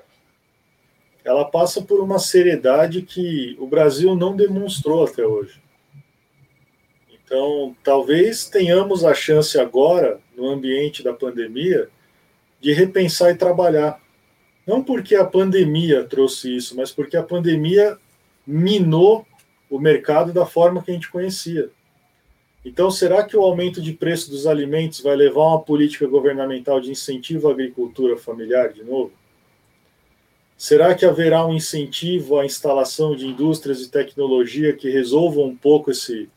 ela 1.28 1.44
passa 1.44 1.82
por 1.82 2.00
uma 2.00 2.20
seriedade 2.20 3.02
que 3.02 3.58
o 3.60 3.68
Brasil 3.68 4.16
não 4.16 4.34
demonstrou 4.34 5.04
até 5.04 5.26
hoje. 5.26 5.62
Então, 7.14 7.76
talvez 7.84 8.48
tenhamos 8.48 9.04
a 9.04 9.14
chance 9.14 9.60
agora, 9.60 10.22
no 10.38 10.48
ambiente 10.48 11.04
da 11.04 11.12
pandemia, 11.12 11.90
de 12.62 12.72
repensar 12.72 13.32
e 13.32 13.36
trabalhar. 13.36 14.02
Não 14.66 14.82
porque 14.82 15.16
a 15.16 15.26
pandemia 15.26 16.06
trouxe 16.06 16.56
isso, 16.56 16.78
mas 16.78 16.94
porque 16.94 17.18
a 17.18 17.24
pandemia 17.24 17.98
minou 18.46 19.28
o 19.70 19.78
mercado 19.78 20.32
da 20.32 20.46
forma 20.46 20.82
que 20.82 20.92
a 20.92 20.94
gente 20.94 21.12
conhecia. 21.12 21.70
Então, 22.64 22.90
será 22.90 23.26
que 23.26 23.36
o 23.36 23.42
aumento 23.42 23.82
de 23.82 23.92
preço 23.92 24.32
dos 24.32 24.48
alimentos 24.48 25.02
vai 25.02 25.18
levar 25.18 25.42
a 25.42 25.50
uma 25.56 25.62
política 25.62 26.08
governamental 26.08 26.80
de 26.80 26.90
incentivo 26.90 27.50
à 27.50 27.52
agricultura 27.52 28.16
familiar 28.16 28.72
de 28.72 28.86
novo? 28.86 29.12
Será 30.58 30.96
que 30.96 31.06
haverá 31.06 31.46
um 31.46 31.54
incentivo 31.54 32.40
à 32.40 32.46
instalação 32.46 33.16
de 33.16 33.28
indústrias 33.28 33.78
de 33.78 33.90
tecnologia 33.90 34.74
que 34.74 34.90
resolvam 34.90 35.46
um 35.46 35.56
pouco 35.56 35.92
esse, 35.92 36.28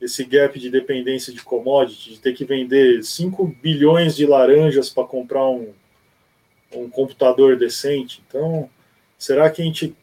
esse 0.00 0.24
gap 0.24 0.58
de 0.58 0.70
dependência 0.70 1.30
de 1.30 1.42
commodity, 1.42 2.14
de 2.14 2.20
ter 2.20 2.32
que 2.32 2.46
vender 2.46 3.04
5 3.04 3.46
bilhões 3.62 4.16
de 4.16 4.24
laranjas 4.24 4.88
para 4.88 5.06
comprar 5.06 5.46
um, 5.46 5.74
um 6.74 6.88
computador 6.88 7.58
decente? 7.58 8.22
Então, 8.26 8.70
será 9.18 9.50
que 9.50 9.60
a 9.60 9.64
gente 9.66 9.94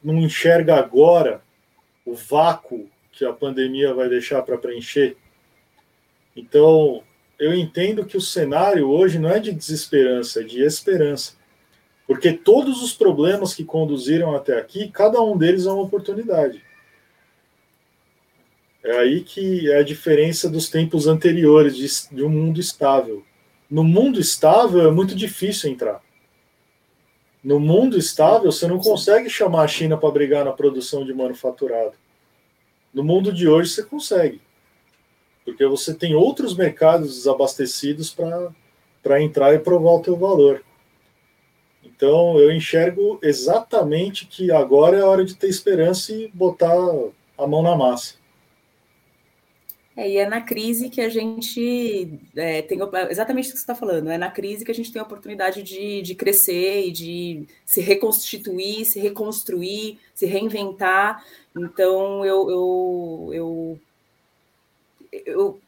não 0.00 0.16
enxerga 0.18 0.76
agora 0.76 1.42
o 2.06 2.14
vácuo 2.14 2.88
que 3.10 3.24
a 3.24 3.32
pandemia 3.32 3.92
vai 3.92 4.08
deixar 4.08 4.40
para 4.42 4.56
preencher? 4.56 5.16
Então, 6.36 7.02
eu 7.40 7.52
entendo 7.52 8.06
que 8.06 8.16
o 8.16 8.20
cenário 8.20 8.88
hoje 8.88 9.18
não 9.18 9.30
é 9.30 9.40
de 9.40 9.50
desesperança, 9.50 10.42
é 10.42 10.44
de 10.44 10.62
esperança. 10.62 11.39
Porque 12.10 12.32
todos 12.32 12.82
os 12.82 12.92
problemas 12.92 13.54
que 13.54 13.64
conduziram 13.64 14.34
até 14.34 14.58
aqui, 14.58 14.88
cada 14.88 15.22
um 15.22 15.38
deles 15.38 15.64
é 15.64 15.70
uma 15.70 15.84
oportunidade. 15.84 16.60
É 18.82 18.98
aí 18.98 19.20
que 19.20 19.70
é 19.70 19.76
a 19.76 19.84
diferença 19.84 20.50
dos 20.50 20.68
tempos 20.68 21.06
anteriores 21.06 21.76
de, 21.76 22.16
de 22.16 22.24
um 22.24 22.28
mundo 22.28 22.58
estável. 22.58 23.22
No 23.70 23.84
mundo 23.84 24.18
estável 24.18 24.88
é 24.88 24.90
muito 24.90 25.14
difícil 25.14 25.70
entrar. 25.70 26.02
No 27.44 27.60
mundo 27.60 27.96
estável, 27.96 28.50
você 28.50 28.66
não 28.66 28.80
consegue 28.80 29.30
chamar 29.30 29.62
a 29.62 29.68
China 29.68 29.96
para 29.96 30.10
brigar 30.10 30.44
na 30.44 30.50
produção 30.50 31.04
de 31.04 31.14
manufaturado. 31.14 31.94
No 32.92 33.04
mundo 33.04 33.32
de 33.32 33.46
hoje, 33.46 33.70
você 33.70 33.84
consegue. 33.84 34.40
Porque 35.44 35.64
você 35.64 35.94
tem 35.94 36.16
outros 36.16 36.56
mercados 36.56 37.14
desabastecidos 37.14 38.12
para 39.00 39.22
entrar 39.22 39.54
e 39.54 39.60
provar 39.60 39.92
o 39.92 40.02
teu 40.02 40.16
valor. 40.16 40.64
Então, 42.00 42.38
eu 42.38 42.50
enxergo 42.50 43.18
exatamente 43.22 44.24
que 44.24 44.50
agora 44.50 44.96
é 44.96 45.02
a 45.02 45.06
hora 45.06 45.22
de 45.22 45.36
ter 45.36 45.48
esperança 45.48 46.10
e 46.14 46.28
botar 46.28 46.74
a 47.36 47.46
mão 47.46 47.62
na 47.62 47.76
massa. 47.76 48.14
É, 49.94 50.08
e 50.08 50.16
é 50.16 50.26
na 50.26 50.40
crise 50.40 50.88
que 50.88 51.02
a 51.02 51.10
gente 51.10 52.18
é, 52.34 52.62
tem 52.62 52.78
exatamente 53.10 53.48
o 53.48 53.52
que 53.52 53.58
você 53.58 53.62
está 53.62 53.74
falando, 53.74 54.10
é 54.10 54.16
na 54.16 54.30
crise 54.30 54.64
que 54.64 54.70
a 54.70 54.74
gente 54.74 54.90
tem 54.90 54.98
a 54.98 55.04
oportunidade 55.04 55.62
de, 55.62 56.00
de 56.00 56.14
crescer 56.14 56.86
e 56.86 56.90
de 56.90 57.46
se 57.66 57.82
reconstituir, 57.82 58.86
se 58.86 58.98
reconstruir, 58.98 59.98
se 60.14 60.24
reinventar. 60.24 61.22
Então 61.54 62.24
eu, 62.24 62.48
eu, 62.50 63.30
eu, 63.34 63.80
eu 65.26 65.60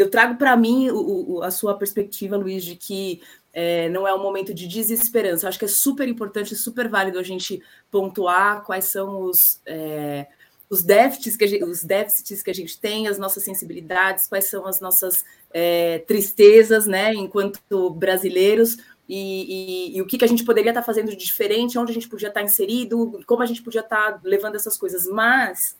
eu 0.00 0.10
trago 0.10 0.36
para 0.36 0.56
mim 0.56 0.88
o, 0.88 1.36
o, 1.36 1.42
a 1.42 1.50
sua 1.50 1.74
perspectiva, 1.74 2.36
Luiz, 2.36 2.64
de 2.64 2.74
que 2.74 3.20
é, 3.52 3.88
não 3.88 4.06
é 4.06 4.14
um 4.14 4.22
momento 4.22 4.54
de 4.54 4.66
desesperança. 4.66 5.44
Eu 5.44 5.48
acho 5.48 5.58
que 5.58 5.64
é 5.64 5.68
super 5.68 6.08
importante, 6.08 6.54
super 6.54 6.88
válido 6.88 7.18
a 7.18 7.22
gente 7.22 7.62
pontuar 7.90 8.62
quais 8.64 8.86
são 8.86 9.22
os, 9.22 9.60
é, 9.66 10.26
os, 10.68 10.82
déficits 10.82 11.36
que 11.36 11.46
gente, 11.46 11.64
os 11.64 11.82
déficits 11.82 12.42
que 12.42 12.50
a 12.50 12.54
gente 12.54 12.78
tem, 12.78 13.08
as 13.08 13.18
nossas 13.18 13.42
sensibilidades, 13.42 14.28
quais 14.28 14.46
são 14.46 14.66
as 14.66 14.80
nossas 14.80 15.24
é, 15.52 15.98
tristezas, 16.00 16.86
né, 16.86 17.12
enquanto 17.12 17.90
brasileiros, 17.90 18.76
e, 19.08 19.92
e, 19.92 19.96
e, 19.96 20.02
o 20.02 20.06
que, 20.06 20.18
que 20.18 20.24
a 20.24 20.28
gente 20.28 20.44
poderia 20.44 20.70
estar 20.70 20.84
fazendo 20.84 21.10
de 21.10 21.16
diferente, 21.16 21.76
onde 21.76 21.90
a 21.90 21.94
gente 21.94 22.08
podia 22.08 22.28
estar 22.28 22.42
inserido, 22.42 23.20
como 23.26 23.42
a 23.42 23.46
gente 23.46 23.60
podia 23.60 23.80
estar 23.80 24.20
levando 24.22 24.54
essas 24.54 24.78
coisas. 24.78 25.04
Mas 25.08 25.76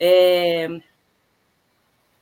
é, 0.00 0.64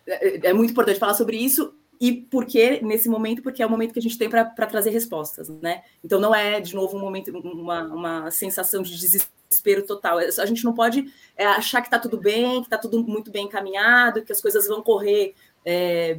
é, 0.05 0.49
é 0.49 0.53
muito 0.53 0.73
importante 0.73 0.99
falar 0.99 1.15
sobre 1.15 1.37
isso 1.37 1.73
e 2.03 2.13
por 2.13 2.45
que 2.45 2.81
nesse 2.83 3.09
momento? 3.09 3.43
Porque 3.43 3.63
é 3.63 3.67
o 3.67 3.71
momento 3.71 3.93
que 3.93 3.99
a 4.01 4.03
gente 4.03 4.19
tem 4.19 4.29
para 4.29 4.45
trazer 4.67 4.91
respostas, 4.91 5.49
né? 5.49 5.85
Então 6.03 6.19
não 6.19 6.35
é, 6.35 6.61
de 6.61 6.75
novo, 6.75 6.97
um 6.97 7.01
momento, 7.01 7.31
uma, 7.31 7.85
uma 7.85 8.31
sensação 8.33 8.83
de 8.83 8.99
desespero 8.99 9.87
total. 9.87 10.19
É, 10.19 10.27
a 10.27 10.45
gente 10.45 10.65
não 10.65 10.75
pode 10.75 11.15
é, 11.37 11.47
achar 11.47 11.81
que 11.81 11.87
está 11.87 12.01
tudo 12.01 12.19
bem, 12.19 12.61
que 12.61 12.67
está 12.67 12.77
tudo 12.77 13.05
muito 13.05 13.31
bem 13.31 13.45
encaminhado, 13.45 14.25
que 14.25 14.33
as 14.33 14.41
coisas 14.41 14.67
vão 14.67 14.83
correr 14.83 15.37
é, 15.65 16.19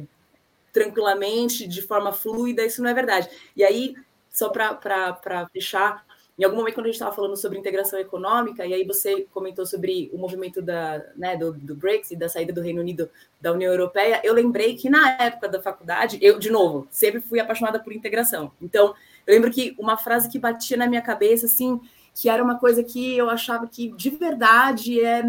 tranquilamente, 0.72 1.68
de 1.68 1.82
forma 1.82 2.12
fluida, 2.12 2.64
isso 2.64 2.82
não 2.82 2.88
é 2.88 2.94
verdade. 2.94 3.28
E 3.54 3.62
aí, 3.62 3.94
só 4.30 4.48
para 4.48 5.46
fechar, 5.52 6.02
em 6.36 6.42
algum 6.42 6.56
momento, 6.56 6.74
quando 6.74 6.86
a 6.86 6.88
gente 6.88 6.96
estava 6.96 7.14
falando 7.14 7.36
sobre 7.36 7.58
integração 7.58 7.98
econômica, 7.98 8.66
e 8.66 8.74
aí 8.74 8.84
você 8.84 9.26
comentou 9.32 9.64
sobre 9.64 10.10
o 10.12 10.18
movimento 10.18 10.60
da, 10.60 11.04
né, 11.16 11.36
do, 11.36 11.52
do 11.52 11.76
Brexit, 11.76 12.16
da 12.16 12.28
saída 12.28 12.52
do 12.52 12.60
Reino 12.60 12.80
Unido 12.80 13.08
da 13.40 13.52
União 13.52 13.70
Europeia, 13.70 14.20
eu 14.24 14.34
lembrei 14.34 14.74
que 14.74 14.90
na 14.90 15.12
época 15.12 15.48
da 15.48 15.62
faculdade, 15.62 16.18
eu, 16.20 16.38
de 16.38 16.50
novo, 16.50 16.88
sempre 16.90 17.20
fui 17.20 17.38
apaixonada 17.38 17.78
por 17.78 17.92
integração. 17.92 18.50
Então, 18.60 18.94
eu 19.26 19.34
lembro 19.34 19.50
que 19.50 19.76
uma 19.78 19.96
frase 19.96 20.28
que 20.28 20.38
batia 20.38 20.76
na 20.76 20.88
minha 20.88 21.02
cabeça, 21.02 21.46
assim, 21.46 21.80
que 22.14 22.28
era 22.28 22.42
uma 22.42 22.58
coisa 22.58 22.82
que 22.82 23.16
eu 23.16 23.30
achava 23.30 23.68
que 23.68 23.90
de 23.96 24.10
verdade 24.10 25.00
é 25.00 25.22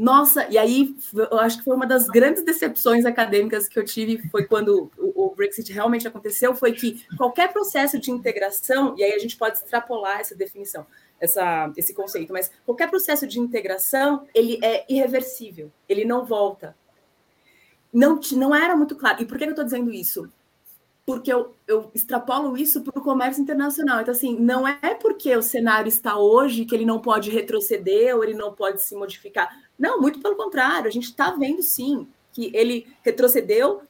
nossa, 0.00 0.48
e 0.48 0.56
aí 0.56 0.96
eu 1.14 1.38
acho 1.38 1.58
que 1.58 1.64
foi 1.64 1.76
uma 1.76 1.86
das 1.86 2.06
grandes 2.06 2.42
decepções 2.42 3.04
acadêmicas 3.04 3.68
que 3.68 3.78
eu 3.78 3.84
tive 3.84 4.26
foi 4.30 4.46
quando 4.46 4.90
o, 4.96 5.26
o, 5.26 5.34
Brexit 5.34 5.70
realmente 5.74 6.08
aconteceu, 6.08 6.54
foi 6.54 6.72
que 6.72 7.04
qualquer 7.18 7.52
processo 7.52 7.98
de 7.98 8.10
integração, 8.10 8.94
e 8.96 9.04
aí 9.04 9.12
a 9.12 9.18
gente 9.18 9.36
pode 9.36 9.58
extrapolar 9.58 10.18
essa 10.18 10.34
definição, 10.34 10.86
essa, 11.20 11.70
esse 11.76 11.92
conceito, 11.92 12.32
mas 12.32 12.50
qualquer 12.64 12.88
processo 12.88 13.26
de 13.26 13.38
integração, 13.38 14.26
ele 14.34 14.58
é 14.64 14.86
irreversível, 14.88 15.70
ele 15.86 16.06
não 16.06 16.24
volta. 16.24 16.74
Não, 17.92 18.18
não 18.32 18.54
era 18.54 18.74
muito 18.74 18.96
claro. 18.96 19.20
E 19.20 19.26
por 19.26 19.36
que 19.36 19.44
eu 19.44 19.50
estou 19.50 19.64
dizendo 19.64 19.92
isso? 19.92 20.30
porque 21.10 21.32
eu, 21.32 21.52
eu 21.66 21.90
extrapolo 21.92 22.56
isso 22.56 22.82
para 22.82 22.96
o 22.96 23.02
comércio 23.02 23.42
internacional. 23.42 24.00
Então, 24.00 24.12
assim, 24.12 24.38
não 24.38 24.66
é 24.66 24.94
porque 24.94 25.34
o 25.36 25.42
cenário 25.42 25.88
está 25.88 26.16
hoje 26.16 26.64
que 26.64 26.72
ele 26.72 26.84
não 26.84 27.00
pode 27.00 27.30
retroceder 27.30 28.14
ou 28.14 28.22
ele 28.22 28.34
não 28.34 28.54
pode 28.54 28.80
se 28.80 28.94
modificar. 28.94 29.50
Não, 29.80 30.00
muito 30.00 30.20
pelo 30.20 30.36
contrário, 30.36 30.86
a 30.86 30.92
gente 30.92 31.04
está 31.04 31.30
vendo 31.30 31.62
sim 31.62 32.06
que 32.32 32.52
ele 32.54 32.86
retrocedeu 33.02 33.82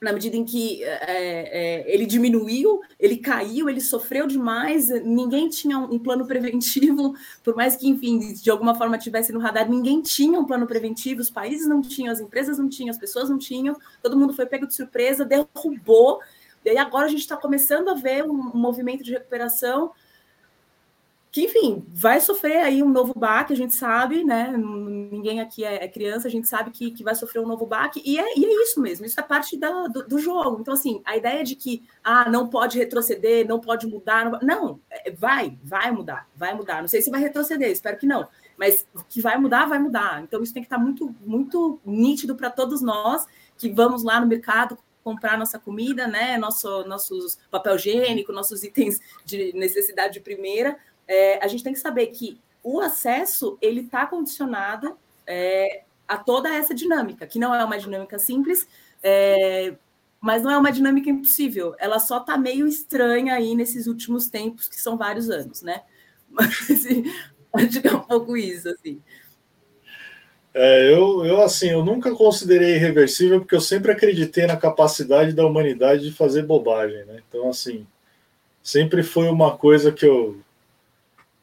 na 0.00 0.12
medida 0.12 0.34
em 0.34 0.44
que 0.44 0.82
é, 0.82 0.96
é, 1.06 1.94
ele 1.94 2.06
diminuiu, 2.06 2.80
ele 2.98 3.18
caiu, 3.18 3.68
ele 3.68 3.82
sofreu 3.82 4.26
demais, 4.26 4.88
ninguém 5.04 5.48
tinha 5.50 5.78
um 5.78 5.98
plano 5.98 6.26
preventivo, 6.26 7.14
por 7.44 7.54
mais 7.54 7.76
que, 7.76 7.86
enfim, 7.86 8.32
de 8.32 8.50
alguma 8.50 8.74
forma 8.74 8.96
tivesse 8.96 9.30
no 9.30 9.38
radar, 9.38 9.68
ninguém 9.68 10.00
tinha 10.00 10.40
um 10.40 10.46
plano 10.46 10.66
preventivo, 10.66 11.20
os 11.20 11.30
países 11.30 11.68
não 11.68 11.82
tinham, 11.82 12.10
as 12.10 12.18
empresas 12.18 12.58
não 12.58 12.68
tinham, 12.68 12.90
as 12.90 12.98
pessoas 12.98 13.28
não 13.28 13.38
tinham, 13.38 13.76
todo 14.02 14.16
mundo 14.16 14.32
foi 14.32 14.46
pego 14.46 14.66
de 14.66 14.74
surpresa, 14.74 15.24
derrubou 15.24 16.20
e 16.64 16.70
aí 16.70 16.78
agora 16.78 17.06
a 17.06 17.08
gente 17.08 17.20
está 17.20 17.36
começando 17.36 17.88
a 17.88 17.94
ver 17.94 18.24
um, 18.24 18.50
movimento 18.54 19.02
de 19.02 19.12
recuperação 19.12 19.92
que, 21.32 21.44
enfim, 21.44 21.84
vai 21.88 22.20
sofrer 22.20 22.58
aí 22.58 22.82
um 22.82 22.88
novo 22.88 23.16
baque, 23.16 23.52
a 23.52 23.56
gente 23.56 23.72
sabe, 23.74 24.24
né? 24.24 24.52
Ninguém 24.56 25.40
aqui 25.40 25.64
é, 25.64 25.84
é 25.84 25.88
criança, 25.88 26.26
a 26.26 26.30
gente 26.30 26.48
sabe 26.48 26.72
que, 26.72 26.90
que 26.90 27.04
vai 27.04 27.14
sofrer 27.14 27.40
um 27.40 27.46
novo 27.46 27.64
baque, 27.64 28.02
e 28.04 28.18
é, 28.18 28.36
e 28.36 28.44
é 28.44 28.62
isso 28.64 28.80
mesmo, 28.80 29.06
isso 29.06 29.20
é 29.20 29.22
parte 29.22 29.56
da, 29.56 29.86
do, 29.86 30.08
do, 30.08 30.18
jogo. 30.18 30.58
Então, 30.60 30.74
assim, 30.74 31.00
a 31.04 31.16
ideia 31.16 31.44
de 31.44 31.54
que 31.54 31.84
ah, 32.02 32.28
não 32.28 32.48
pode 32.48 32.76
retroceder, 32.78 33.46
não 33.46 33.60
pode 33.60 33.86
mudar, 33.86 34.28
não, 34.28 34.40
não, 34.42 34.80
é, 34.90 35.12
vai, 35.12 35.56
vai 35.62 35.92
mudar, 35.92 36.28
vai 36.34 36.52
mudar. 36.52 36.80
Não 36.80 36.88
sei 36.88 37.00
se 37.00 37.10
vai 37.10 37.20
retroceder, 37.20 37.70
espero 37.70 37.96
que 37.96 38.06
não, 38.06 38.26
mas 38.58 38.84
que 39.08 39.20
vai 39.20 39.38
mudar, 39.38 39.66
vai 39.66 39.78
mudar. 39.78 40.22
Então, 40.22 40.42
isso 40.42 40.52
tem 40.52 40.62
que 40.62 40.66
estar 40.66 40.78
muito, 40.78 41.14
muito 41.24 41.78
nítido 41.84 42.34
para 42.34 42.50
todos 42.50 42.82
nós 42.82 43.24
que 43.56 43.70
vamos 43.70 44.02
lá 44.02 44.20
no 44.20 44.26
mercado 44.26 44.76
comprar 45.02 45.38
nossa 45.38 45.58
comida, 45.58 46.06
né? 46.06 46.36
Nosso, 46.36 46.84
nossos 46.84 47.38
papel 47.50 47.76
higiênico, 47.76 48.32
nossos 48.32 48.62
itens 48.62 49.00
de 49.24 49.52
necessidade 49.54 50.14
de 50.14 50.20
primeira. 50.20 50.78
É, 51.10 51.44
a 51.44 51.48
gente 51.48 51.64
tem 51.64 51.72
que 51.72 51.80
saber 51.80 52.06
que 52.06 52.40
o 52.62 52.78
acesso 52.78 53.58
ele 53.60 53.80
está 53.80 54.06
condicionado 54.06 54.96
é, 55.26 55.82
a 56.06 56.16
toda 56.16 56.54
essa 56.54 56.72
dinâmica, 56.72 57.26
que 57.26 57.36
não 57.36 57.52
é 57.52 57.64
uma 57.64 57.76
dinâmica 57.76 58.16
simples, 58.16 58.68
é, 59.02 59.74
mas 60.20 60.44
não 60.44 60.52
é 60.52 60.56
uma 60.56 60.70
dinâmica 60.70 61.10
impossível. 61.10 61.74
Ela 61.80 61.98
só 61.98 62.18
está 62.18 62.38
meio 62.38 62.64
estranha 62.64 63.34
aí 63.34 63.56
nesses 63.56 63.88
últimos 63.88 64.28
tempos, 64.28 64.68
que 64.68 64.80
são 64.80 64.96
vários 64.96 65.28
anos, 65.28 65.62
né? 65.62 65.82
Mas 66.30 66.70
assim, 66.70 67.02
um 67.92 68.00
pouco 68.02 68.36
isso, 68.36 68.68
assim. 68.68 69.02
É, 70.54 70.94
eu, 70.94 71.24
eu, 71.24 71.42
assim, 71.42 71.70
eu 71.70 71.84
nunca 71.84 72.14
considerei 72.14 72.76
irreversível 72.76 73.40
porque 73.40 73.56
eu 73.56 73.60
sempre 73.60 73.90
acreditei 73.90 74.46
na 74.46 74.56
capacidade 74.56 75.32
da 75.32 75.44
humanidade 75.44 76.04
de 76.04 76.12
fazer 76.12 76.44
bobagem, 76.44 77.04
né? 77.04 77.20
Então, 77.28 77.48
assim, 77.48 77.84
sempre 78.62 79.02
foi 79.02 79.28
uma 79.28 79.56
coisa 79.56 79.90
que 79.90 80.06
eu 80.06 80.38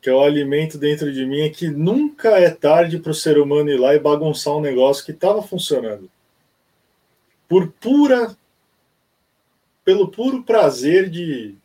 que 0.08 0.12
eu 0.12 0.24
alimento 0.24 0.78
dentro 0.78 1.12
de 1.12 1.26
mim 1.26 1.42
é 1.42 1.50
que 1.50 1.68
nunca 1.68 2.40
é 2.40 2.50
tarde 2.50 2.98
para 2.98 3.12
o 3.12 3.14
ser 3.14 3.38
humano 3.38 3.70
ir 3.70 3.78
lá 3.78 3.94
e 3.94 4.00
bagunçar 4.00 4.56
um 4.56 4.62
negócio 4.62 5.04
que 5.04 5.12
estava 5.12 5.42
funcionando. 5.42 6.10
Por 7.46 7.74
pura 7.74 8.34
pelo 9.84 10.08
puro 10.08 10.44
prazer 10.44 11.10
de 11.10 11.56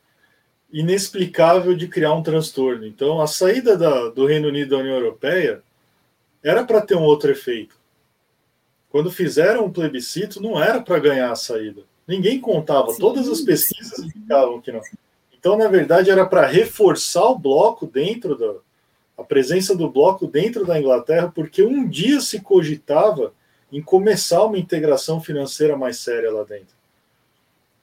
inexplicável 0.72 1.76
de 1.76 1.86
criar 1.86 2.14
um 2.14 2.22
transtorno. 2.22 2.84
Então, 2.84 3.20
a 3.20 3.28
saída 3.28 3.76
da, 3.76 4.09
do 4.09 4.26
Reino 4.26 4.49
Unido 4.49 4.70
da 4.70 4.78
União 4.78 4.97
Europeia 4.97 5.62
era 6.43 6.64
para 6.64 6.80
ter 6.80 6.97
um 6.97 7.05
outro 7.05 7.30
efeito. 7.30 7.76
Quando 8.90 9.09
fizeram 9.09 9.66
um 9.66 9.72
plebiscito, 9.72 10.43
não 10.43 10.61
era 10.61 10.82
para 10.82 10.99
ganhar 10.99 11.30
a 11.30 11.36
saída. 11.36 11.82
Ninguém 12.09 12.40
contava, 12.40 12.90
sim, 12.90 12.99
todas 12.99 13.28
as 13.28 13.40
pesquisas 13.40 14.01
indicavam 14.01 14.61
que 14.61 14.72
não. 14.72 14.80
Então, 15.43 15.59
na 15.59 15.66
verdade, 15.66 16.09
era 16.09 16.24
para 16.24 16.47
reforçar 16.47 17.24
o 17.24 17.36
bloco 17.36 17.84
dentro 17.84 18.38
da 18.38 18.55
a 19.18 19.24
presença 19.24 19.76
do 19.76 19.90
bloco 19.90 20.28
dentro 20.28 20.64
da 20.64 20.78
Inglaterra, 20.78 21.32
porque 21.34 21.64
um 21.64 21.86
dia 21.86 22.20
se 22.20 22.40
cogitava 22.40 23.34
em 23.72 23.82
começar 23.82 24.45
uma 24.45 24.57
integração 24.57 25.20
financeira 25.20 25.76
mais 25.76 25.99
séria 25.99 26.30
lá 26.30 26.45
dentro. 26.45 26.76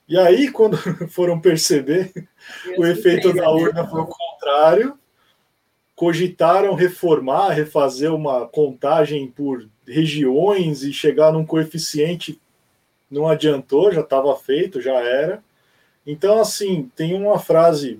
E 0.08 0.18
aí, 0.18 0.50
quando 0.54 0.78
foram 1.10 1.38
perceber, 1.38 2.14
o 2.78 2.86
efeito 2.86 3.34
da 3.34 3.52
urna 3.52 3.86
foi 3.86 4.02
o 4.02 4.08
contrário, 4.08 4.98
cogitaram 5.98 6.76
reformar, 6.76 7.50
refazer 7.50 8.14
uma 8.14 8.48
contagem 8.48 9.28
por 9.28 9.68
regiões 9.86 10.82
e 10.84 10.94
chegar 10.94 11.34
num 11.34 11.46
coeficiente, 11.46 12.40
não 13.12 13.28
adiantou, 13.28 13.92
já 13.92 14.00
estava 14.00 14.34
feito, 14.38 14.80
já 14.82 14.96
era. 14.96 15.44
Então, 16.12 16.40
assim, 16.40 16.92
tem 16.96 17.14
uma 17.14 17.38
frase 17.38 18.00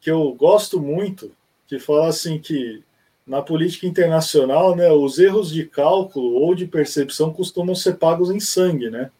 que 0.00 0.10
eu 0.10 0.32
gosto 0.32 0.80
muito, 0.80 1.30
que 1.66 1.78
fala 1.78 2.08
assim 2.08 2.38
que 2.38 2.82
na 3.26 3.42
política 3.42 3.86
internacional, 3.86 4.74
né, 4.74 4.90
os 4.90 5.18
erros 5.18 5.50
de 5.50 5.66
cálculo 5.66 6.32
ou 6.36 6.54
de 6.54 6.66
percepção 6.66 7.34
costumam 7.34 7.74
ser 7.74 7.98
pagos 7.98 8.30
em 8.30 8.40
sangue, 8.40 8.88
né? 8.88 9.10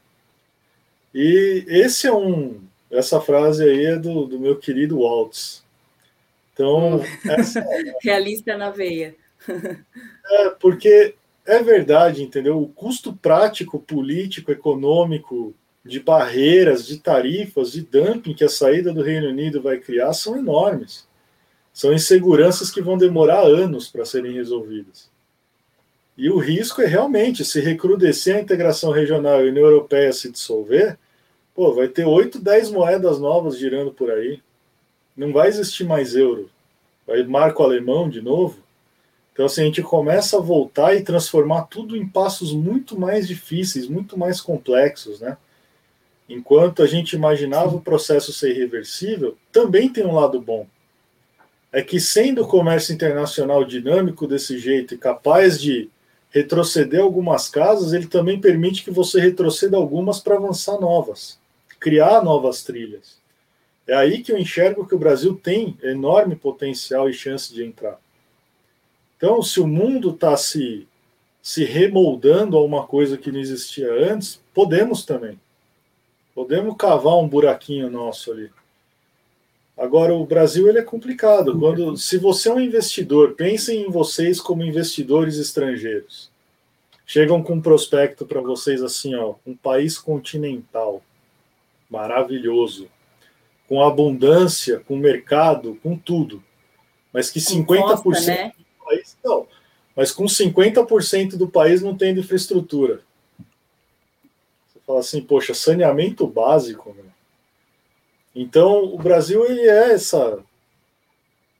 E 1.14 1.66
esse 1.68 2.07
é 2.07 2.12
um, 2.14 2.62
essa 2.91 3.20
frase 3.20 3.62
aí 3.62 3.85
é 3.85 3.97
do, 3.99 4.24
do 4.24 4.41
meu 4.41 4.57
querido 4.57 5.01
Waltz. 5.01 5.62
Então, 6.55 7.03
essa... 7.26 7.62
realista 8.03 8.57
na 8.57 8.70
veia. 8.70 9.14
é, 9.47 10.49
porque 10.59 11.14
é 11.45 11.62
verdade, 11.62 12.22
entendeu? 12.22 12.59
O 12.59 12.68
custo 12.70 13.12
prático, 13.12 13.79
político, 13.79 14.51
econômico, 14.51 15.55
de 15.89 16.01
barreiras, 16.01 16.86
de 16.86 16.99
tarifas, 16.99 17.72
de 17.72 17.82
dumping 17.82 18.34
que 18.34 18.45
a 18.45 18.49
saída 18.49 18.93
do 18.93 19.03
Reino 19.03 19.28
Unido 19.28 19.61
vai 19.61 19.78
criar 19.78 20.12
são 20.12 20.36
enormes. 20.36 21.07
São 21.72 21.93
inseguranças 21.93 22.70
que 22.70 22.82
vão 22.82 22.99
demorar 22.99 23.41
anos 23.41 23.89
para 23.89 24.05
serem 24.05 24.32
resolvidas. 24.32 25.11
E 26.16 26.28
o 26.28 26.39
risco 26.39 26.82
é 26.82 26.86
realmente, 26.86 27.45
se 27.45 27.61
recrudescer 27.61 28.36
a 28.36 28.41
integração 28.41 28.91
regional 28.91 29.41
e 29.41 29.49
a 29.49 29.51
União 29.51 29.64
Europeia 29.64 30.12
se 30.12 30.30
dissolver, 30.30 30.99
pô, 31.55 31.72
vai 31.72 31.89
ter 31.89 32.05
8, 32.05 32.41
10 32.41 32.70
moedas 32.70 33.18
novas 33.18 33.57
girando 33.57 33.93
por 33.93 34.11
aí 34.11 34.41
não 35.18 35.32
vai 35.32 35.49
existir 35.49 35.84
mais 35.84 36.14
euro. 36.14 36.49
Vai 37.05 37.24
marco 37.24 37.62
alemão 37.62 38.09
de 38.09 38.22
novo. 38.22 38.62
Então, 39.32 39.47
assim, 39.47 39.62
a 39.62 39.64
gente 39.64 39.82
começa 39.82 40.36
a 40.36 40.41
voltar 40.41 40.95
e 40.95 41.03
transformar 41.03 41.62
tudo 41.62 41.97
em 41.97 42.09
passos 42.09 42.53
muito 42.53 42.99
mais 42.99 43.26
difíceis, 43.26 43.89
muito 43.89 44.16
mais 44.16 44.41
complexos, 44.41 45.20
né? 45.20 45.36
Enquanto 46.29 46.83
a 46.83 46.87
gente 46.87 47.14
imaginava 47.14 47.74
o 47.74 47.81
processo 47.81 48.33
ser 48.33 48.51
irreversível, 48.51 49.37
também 49.51 49.89
tem 49.89 50.05
um 50.05 50.14
lado 50.14 50.41
bom. 50.41 50.66
É 51.72 51.83
que 51.83 51.99
sendo 51.99 52.43
o 52.43 52.49
comércio 52.49 52.95
internacional 52.95 53.64
dinâmico 53.64 54.26
desse 54.26 54.59
jeito 54.59 54.95
e 54.95 54.99
capaz 54.99 55.61
de 55.61 55.89
retroceder 56.31 57.01
algumas 57.01 57.49
casas, 57.49 57.93
ele 57.93 58.07
também 58.07 58.41
permite 58.41 58.85
que 58.85 58.91
você 58.91 59.20
retroceda 59.20 59.76
algumas 59.76 60.20
para 60.20 60.37
avançar 60.37 60.79
novas, 60.79 61.39
criar 61.81 62.22
novas 62.22 62.62
trilhas. 62.62 63.18
É 63.87 63.95
aí 63.95 64.22
que 64.22 64.31
eu 64.31 64.39
enxergo 64.39 64.87
que 64.87 64.95
o 64.95 64.99
Brasil 64.99 65.35
tem 65.35 65.79
enorme 65.83 66.37
potencial 66.37 67.09
e 67.09 67.14
chance 67.14 67.53
de 67.55 67.64
entrar. 67.64 67.99
Então, 69.16 69.43
se 69.43 69.61
o 69.61 69.66
mundo 69.66 70.11
está 70.11 70.37
se, 70.37 70.87
se 71.43 71.64
remoldando 71.64 72.57
a 72.57 72.62
uma 72.62 72.87
coisa 72.87 73.16
que 73.16 73.33
não 73.33 73.41
existia 73.41 73.91
antes, 73.91 74.41
podemos 74.53 75.07
também. 75.07 75.41
Podemos 76.39 76.76
cavar 76.76 77.16
um 77.16 77.26
buraquinho 77.26 77.91
nosso 77.91 78.30
ali. 78.30 78.49
Agora, 79.76 80.14
o 80.14 80.24
Brasil 80.24 80.68
ele 80.68 80.78
é 80.78 80.82
complicado. 80.82 81.59
Quando, 81.59 81.97
se 81.97 82.16
você 82.16 82.49
é 82.49 82.55
um 82.55 82.61
investidor, 82.61 83.34
pensem 83.34 83.82
em 83.82 83.91
vocês 83.91 84.41
como 84.41 84.62
investidores 84.62 85.36
estrangeiros. 85.36 86.30
Chegam 87.05 87.43
com 87.43 87.55
um 87.55 87.61
prospecto 87.61 88.24
para 88.24 88.41
vocês 88.41 88.84
assim, 88.84 89.16
ó, 89.16 89.34
um 89.45 89.57
país 89.57 89.99
continental, 89.99 91.03
maravilhoso, 91.91 92.89
com 93.68 93.82
abundância, 93.82 94.78
com 94.86 94.97
mercado, 94.97 95.76
com 95.82 95.99
tudo, 95.99 96.41
mas 97.12 97.32
que 97.32 97.41
50% 97.41 98.01
costa, 98.01 98.26
né? 98.26 98.53
do 98.57 98.84
país 98.84 99.18
não, 99.24 99.49
mas 99.97 100.12
com 100.12 100.26
50% 100.26 101.36
do 101.36 101.49
país 101.49 101.82
não 101.82 101.97
tem 101.97 102.16
infraestrutura. 102.16 103.08
Fala 104.89 105.01
assim, 105.01 105.20
poxa, 105.20 105.53
saneamento 105.53 106.26
básico, 106.26 106.97
né? 106.97 107.05
Então, 108.34 108.84
o 108.84 108.97
Brasil 108.97 109.45
ele 109.45 109.61
é 109.61 109.93
essa 109.93 110.39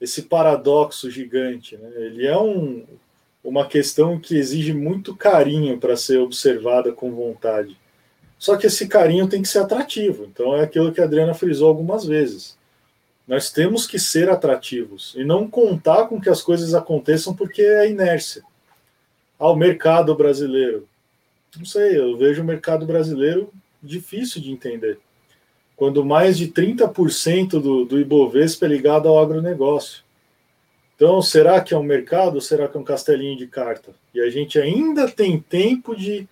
esse 0.01 0.23
paradoxo 0.23 1.11
gigante, 1.11 1.77
né? 1.77 1.91
Ele 1.97 2.27
é 2.27 2.39
um, 2.39 2.87
uma 3.45 3.67
questão 3.67 4.19
que 4.19 4.35
exige 4.35 4.73
muito 4.73 5.15
carinho 5.15 5.77
para 5.77 5.95
ser 5.95 6.17
observada 6.17 6.91
com 6.91 7.15
vontade. 7.15 7.77
Só 8.39 8.57
que 8.57 8.67
esse 8.67 8.89
carinho 8.89 9.29
tem 9.29 9.43
que 9.43 9.49
ser 9.49 9.59
atrativo. 9.59 10.25
Então 10.25 10.57
é 10.57 10.63
aquilo 10.63 10.91
que 10.91 11.03
a 11.03 11.05
Adriana 11.05 11.35
frisou 11.35 11.69
algumas 11.69 12.07
vezes. 12.07 12.57
Nós 13.27 13.51
temos 13.51 13.87
que 13.87 13.99
ser 13.99 14.31
atrativos 14.31 15.15
e 15.19 15.23
não 15.23 15.47
contar 15.47 16.07
com 16.07 16.19
que 16.19 16.31
as 16.31 16.41
coisas 16.41 16.75
aconteçam 16.75 17.37
porque 17.37 17.61
é 17.61 17.91
inércia. 17.91 18.43
Ah, 19.39 19.51
o 19.51 19.57
mercado 19.57 20.15
brasileiro. 20.15 20.89
Não 21.57 21.65
sei, 21.65 21.99
eu 21.99 22.17
vejo 22.17 22.43
o 22.43 22.45
mercado 22.45 22.87
brasileiro 22.87 23.53
difícil 23.83 24.41
de 24.41 24.51
entender. 24.51 24.99
Quando 25.77 26.05
mais 26.05 26.37
de 26.37 26.49
30% 26.49 27.61
do, 27.61 27.85
do 27.85 28.01
Ibovespa 28.01 28.67
é 28.67 28.69
ligado 28.69 29.09
ao 29.09 29.19
agronegócio. 29.19 30.03
Então, 30.97 31.23
será 31.23 31.61
que 31.61 31.73
é 31.73 31.79
um 31.79 31.83
mercado 31.83 32.35
ou 32.35 32.41
será 32.41 32.67
que 32.67 32.77
é 32.77 32.81
um 32.81 32.85
castelinho 32.85 33.39
de 33.39 33.47
carta? 33.47 33.95
E 34.13 34.21
a 34.21 34.29
gente 34.29 34.59
ainda 34.59 35.09
tem 35.09 35.39
tempo 35.39 35.95
de 35.95 36.29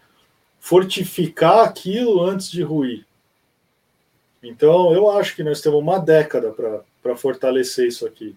fortificar 0.59 1.65
aquilo 1.65 2.21
antes 2.21 2.51
de 2.51 2.63
ruir. 2.65 3.07
Então, 4.43 4.93
eu 4.93 5.09
acho 5.09 5.37
que 5.37 5.45
nós 5.45 5.61
temos 5.61 5.79
uma 5.79 6.01
década 6.01 6.53
para 7.01 7.17
fortalecer 7.17 7.87
isso 7.87 8.05
aqui. 8.05 8.35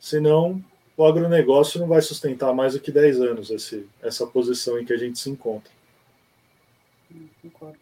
Senão, 0.00 0.64
o 0.96 1.04
agronegócio 1.04 1.78
não 1.78 1.86
vai 1.86 2.00
sustentar 2.00 2.54
mais 2.54 2.72
do 2.72 2.80
que 2.80 2.90
10 2.90 3.20
anos 3.20 3.50
esse, 3.50 3.86
essa 4.02 4.26
posição 4.26 4.78
em 4.78 4.86
que 4.86 4.92
a 4.94 4.96
gente 4.96 5.18
se 5.18 5.28
encontra. 5.28 5.73
Eu 7.10 7.28
concordo. 7.42 7.78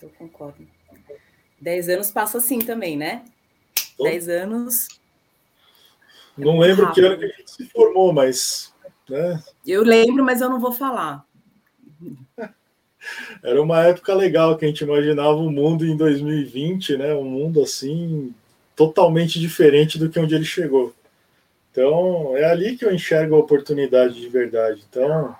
Eu 0.00 0.10
concordo. 0.10 0.66
10 1.60 1.88
anos 1.90 2.10
passa 2.10 2.38
assim 2.38 2.58
também, 2.58 2.96
né? 2.96 3.24
10 3.98 4.28
anos. 4.28 4.88
Não 6.36 6.58
lembro 6.58 6.92
que 6.92 7.00
ano 7.00 7.18
que 7.18 7.24
a 7.24 7.28
gente 7.28 7.50
se 7.50 7.66
formou, 7.66 8.12
mas. 8.12 8.74
Né? 9.08 9.42
Eu 9.66 9.82
lembro, 9.82 10.24
mas 10.24 10.40
eu 10.40 10.48
não 10.48 10.58
vou 10.58 10.72
falar. 10.72 11.24
Era 13.42 13.60
uma 13.60 13.82
época 13.82 14.14
legal 14.14 14.56
que 14.56 14.64
a 14.64 14.68
gente 14.68 14.84
imaginava 14.84 15.34
o 15.34 15.50
mundo 15.50 15.84
em 15.84 15.96
2020, 15.96 16.96
né? 16.96 17.14
Um 17.14 17.24
mundo 17.24 17.62
assim 17.62 18.34
totalmente 18.74 19.38
diferente 19.38 19.98
do 19.98 20.08
que 20.08 20.18
onde 20.18 20.34
ele 20.34 20.44
chegou. 20.44 20.94
Então, 21.70 22.36
é 22.36 22.44
ali 22.44 22.76
que 22.76 22.84
eu 22.84 22.94
enxergo 22.94 23.34
a 23.34 23.38
oportunidade 23.38 24.20
de 24.20 24.28
verdade. 24.28 24.82
Então, 24.88 25.34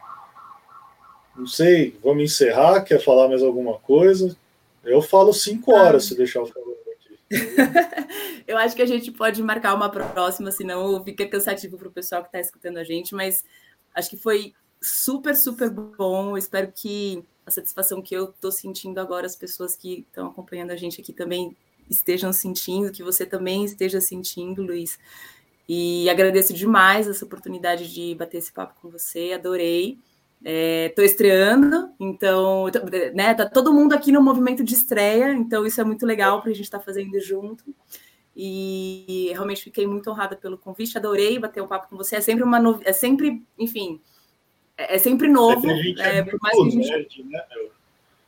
não 1.37 1.47
sei, 1.47 1.97
vamos 2.03 2.25
encerrar? 2.25 2.83
Quer 2.83 3.03
falar 3.03 3.29
mais 3.29 3.43
alguma 3.43 3.79
coisa? 3.79 4.37
Eu 4.85 5.01
falo 5.01 5.33
cinco 5.33 5.75
ah. 5.75 5.83
horas 5.83 6.05
se 6.05 6.17
deixar 6.17 6.41
eu 6.41 6.47
falar 6.47 6.67
aqui. 6.93 7.19
eu 8.47 8.59
acho 8.59 8.77
que 8.77 8.83
a 8.83 8.87
gente 8.87 9.11
pode 9.11 9.43
marcar 9.43 9.75
uma 9.75 9.89
próxima, 9.89 10.51
senão 10.51 11.03
fica 11.05 11.27
cansativo 11.27 11.79
para 11.79 11.89
o 11.89 11.93
pessoal 11.93 12.23
que 12.23 12.29
está 12.29 12.41
escutando 12.41 12.79
a 12.79 12.85
gente, 12.85 13.15
mas 13.15 13.45
acho 13.95 14.11
que 14.11 14.17
foi 14.17 14.53
super, 14.81 15.35
super 15.37 15.71
bom. 15.71 16.31
Eu 16.31 16.39
espero 16.39 16.71
que 16.75 17.25
a 17.47 17.51
satisfação 17.51 18.03
que 18.03 18.15
eu 18.15 18.25
estou 18.31 18.53
sentindo 18.53 18.99
agora, 18.99 19.27
as 19.27 19.37
pessoas 19.37 19.77
que 19.77 20.05
estão 20.09 20.29
acompanhando 20.29 20.71
a 20.71 20.77
gente 20.77 21.01
aqui 21.01 21.13
também 21.13 21.57
estejam 21.89 22.33
sentindo, 22.33 22.93
que 22.93 23.03
você 23.03 23.25
também 23.25 23.65
esteja 23.65 24.01
sentindo, 24.01 24.63
Luiz. 24.63 24.99
E 25.69 26.09
agradeço 26.11 26.53
demais 26.53 27.09
essa 27.09 27.25
oportunidade 27.25 27.93
de 27.93 28.15
bater 28.15 28.39
esse 28.39 28.53
papo 28.53 28.75
com 28.81 28.91
você, 28.91 29.33
adorei. 29.33 29.99
Estou 30.45 31.05
é, 31.05 31.07
estreando, 31.07 31.91
então, 32.01 32.65
né, 33.15 33.33
tá 33.33 33.49
todo 33.49 33.73
mundo 33.73 33.93
aqui 33.93 34.11
no 34.11 34.21
movimento 34.21 34.65
de 34.65 34.75
estreia, 34.75 35.33
então 35.35 35.65
isso 35.65 35.81
é 35.81 35.85
muito 35.85 36.05
legal 36.05 36.43
para 36.43 36.51
a 36.51 36.55
gente 36.55 36.65
estar 36.65 36.79
tá 36.79 36.85
fazendo 36.85 37.19
junto. 37.21 37.65
E 38.35 39.29
realmente 39.33 39.65
fiquei 39.65 39.87
muito 39.87 40.11
honrada 40.11 40.35
pelo 40.35 40.59
convite, 40.59 40.99
adorei 40.99 41.39
bater 41.39 41.63
um 41.63 41.69
papo 41.69 41.89
com 41.89 41.97
você. 41.97 42.17
É 42.17 42.21
sempre 42.21 42.43
uma 42.43 42.59
novidade, 42.59 42.91
é 42.91 42.93
sempre, 42.93 43.43
enfim, 43.59 44.01
é, 44.77 44.97
é 44.97 44.99
sempre 44.99 45.29
novo. 45.29 45.71
a 45.71 45.75
gente 45.77 46.01
é, 46.01 46.19
é 46.19 46.25
mais 46.41 46.57
que 46.57 46.67
a 46.67 46.71
gente... 46.71 46.91
nerd, 46.91 47.25
né? 47.25 47.45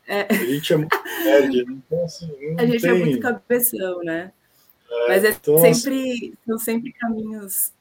É. 0.07 0.27
A 0.31 0.35
gente 0.35 0.73
é 0.73 0.77
muito 0.77 1.03
nerd, 1.25 1.65
né? 1.65 1.83
então 1.87 2.05
assim, 2.05 2.57
A 2.59 2.67
gente 2.67 2.83
tem... 2.83 2.91
é 2.91 2.95
muito 2.95 3.21
cabeção, 3.21 4.03
né? 4.05 4.33
É, 4.91 5.09
Mas 5.09 5.25
é 5.25 5.31
então, 5.31 5.59
sempre, 5.59 6.13
assim... 6.13 6.35
são 6.47 6.59
sempre 6.59 6.93
caminhos. 6.93 7.73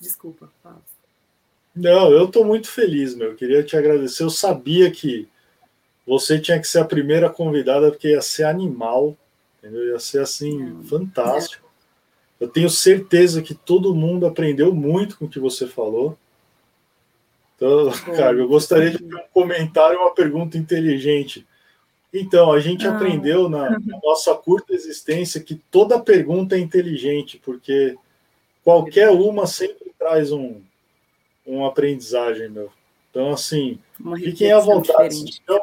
Desculpa, 0.00 0.50
fala. 0.62 0.82
Não, 1.76 2.10
eu 2.10 2.24
estou 2.24 2.42
muito 2.42 2.70
feliz, 2.70 3.14
meu. 3.14 3.28
Eu 3.28 3.36
queria 3.36 3.62
te 3.62 3.76
agradecer. 3.76 4.22
Eu 4.22 4.30
sabia 4.30 4.90
que 4.90 5.28
você 6.06 6.38
tinha 6.38 6.58
que 6.58 6.66
ser 6.66 6.78
a 6.78 6.84
primeira 6.84 7.28
convidada, 7.28 7.90
porque 7.90 8.08
ia 8.08 8.22
ser 8.22 8.44
animal, 8.44 9.14
entendeu? 9.58 9.88
Ia 9.88 9.98
ser 9.98 10.20
assim, 10.20 10.82
fantástico. 10.84 11.66
Eu 12.40 12.48
tenho 12.48 12.70
certeza 12.70 13.42
que 13.42 13.54
todo 13.54 13.94
mundo 13.94 14.26
aprendeu 14.26 14.74
muito 14.74 15.18
com 15.18 15.26
o 15.26 15.28
que 15.28 15.38
você 15.38 15.66
falou. 15.66 16.16
Então, 17.56 17.90
cara, 18.16 18.36
eu 18.38 18.48
gostaria 18.48 18.90
de 18.90 18.98
ter 18.98 19.14
um 19.14 19.28
comentário, 19.34 19.98
uma 19.98 20.14
pergunta 20.14 20.56
inteligente. 20.56 21.46
Então, 22.12 22.52
a 22.52 22.60
gente 22.60 22.86
ah. 22.86 22.94
aprendeu 22.94 23.50
na, 23.50 23.70
na, 23.70 24.00
nossa 24.02 24.34
curta 24.34 24.72
existência 24.72 25.42
que 25.42 25.56
toda 25.70 26.00
pergunta 26.00 26.56
é 26.56 26.58
inteligente, 26.58 27.38
porque 27.44 27.96
qualquer 28.64 29.10
uma 29.10 29.46
sempre 29.46 29.92
traz 29.98 30.32
um, 30.32 30.60
uma 31.46 31.68
aprendizagem, 31.68 32.48
meu. 32.48 32.70
Então, 33.10 33.32
assim, 33.32 33.78
fiquem 34.18 34.52
à 34.52 34.58
vontade. 34.58 35.14
Se 35.14 35.24
tiver, 35.24 35.60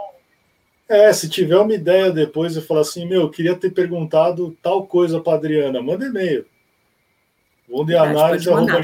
é, 0.90 1.14
se 1.14 1.30
tiver 1.30 1.58
uma 1.58 1.74
ideia 1.74 2.12
depois 2.12 2.56
e 2.56 2.62
falar 2.62 2.82
assim, 2.82 3.06
meu, 3.06 3.22
eu 3.22 3.30
queria 3.30 3.56
ter 3.56 3.72
perguntado 3.72 4.58
tal 4.62 4.88
coisa 4.88 5.20
para 5.20 5.38
Adriana, 5.38 5.82
manda 5.82 6.06
e-mail. 6.06 6.46
Vou 7.68 7.86
de 7.86 7.96
análise, 7.96 8.50
arroba 8.50 8.82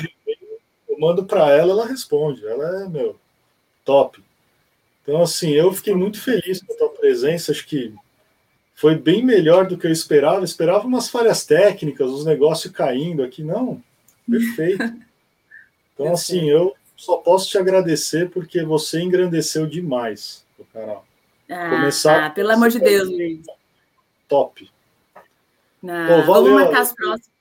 eu 0.88 1.00
mando 1.00 1.26
para 1.26 1.52
ela, 1.52 1.72
ela 1.72 1.86
responde. 1.86 2.46
Ela 2.46 2.84
é, 2.84 2.90
meu, 2.90 3.16
top. 3.86 4.24
Então, 5.02 5.22
assim, 5.22 5.52
eu 5.52 5.72
fiquei 5.74 5.96
muito 5.96 6.20
feliz 6.22 6.62
com 6.62 6.74
a 6.74 6.78
tua 6.78 6.90
presença. 6.90 7.52
Acho 7.52 7.66
que 7.66 7.94
foi 8.76 8.96
bem 8.96 9.24
melhor 9.24 9.68
do 9.68 9.78
que 9.78 9.88
eu 9.88 9.92
esperava. 9.92 10.38
Eu 10.38 10.44
esperava 10.44 10.88
umas 10.88 11.10
falhas 11.10 11.46
técnicas, 11.46 12.10
os 12.10 12.26
negócios 12.26 12.72
caindo 12.74 13.24
aqui. 13.24 13.44
Não, 13.44 13.82
perfeito. 14.30 14.84
Então, 16.02 16.14
assim, 16.14 16.50
eu 16.50 16.74
só 17.00 17.16
posso 17.16 17.50
te 17.50 17.58
agradecer 17.58 18.30
porque 18.30 18.62
você 18.62 19.00
engrandeceu 19.00 19.66
demais 19.66 20.46
o 20.58 20.66
canal. 20.66 21.06
Ah, 21.50 21.70
Começar 21.70 22.26
ah, 22.26 22.30
pelo 22.30 22.52
amor 22.52 22.70
de 22.70 22.78
Deus, 22.78 23.08
Luiz. 23.08 23.46
Top. 24.28 24.70
Pô, 25.82 25.88
valeu. 25.88 26.26
Vamos 26.26 26.52
marcar 26.52 26.82
as 26.82 26.94
próximas. 26.94 27.32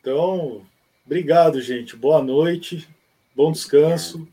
Então, 0.00 0.64
obrigado, 1.04 1.60
gente. 1.60 1.96
Boa 1.96 2.22
noite, 2.22 2.88
bom 3.34 3.50
descanso. 3.50 4.28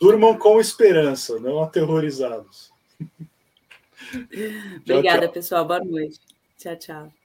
Durmam 0.00 0.38
com 0.38 0.60
esperança, 0.60 1.40
não 1.40 1.60
aterrorizados. 1.60 2.72
Obrigada, 4.14 5.02
tchau, 5.02 5.20
tchau. 5.22 5.32
pessoal. 5.32 5.64
Boa 5.66 5.80
noite. 5.80 6.20
Tchau, 6.56 6.76
tchau. 6.76 7.17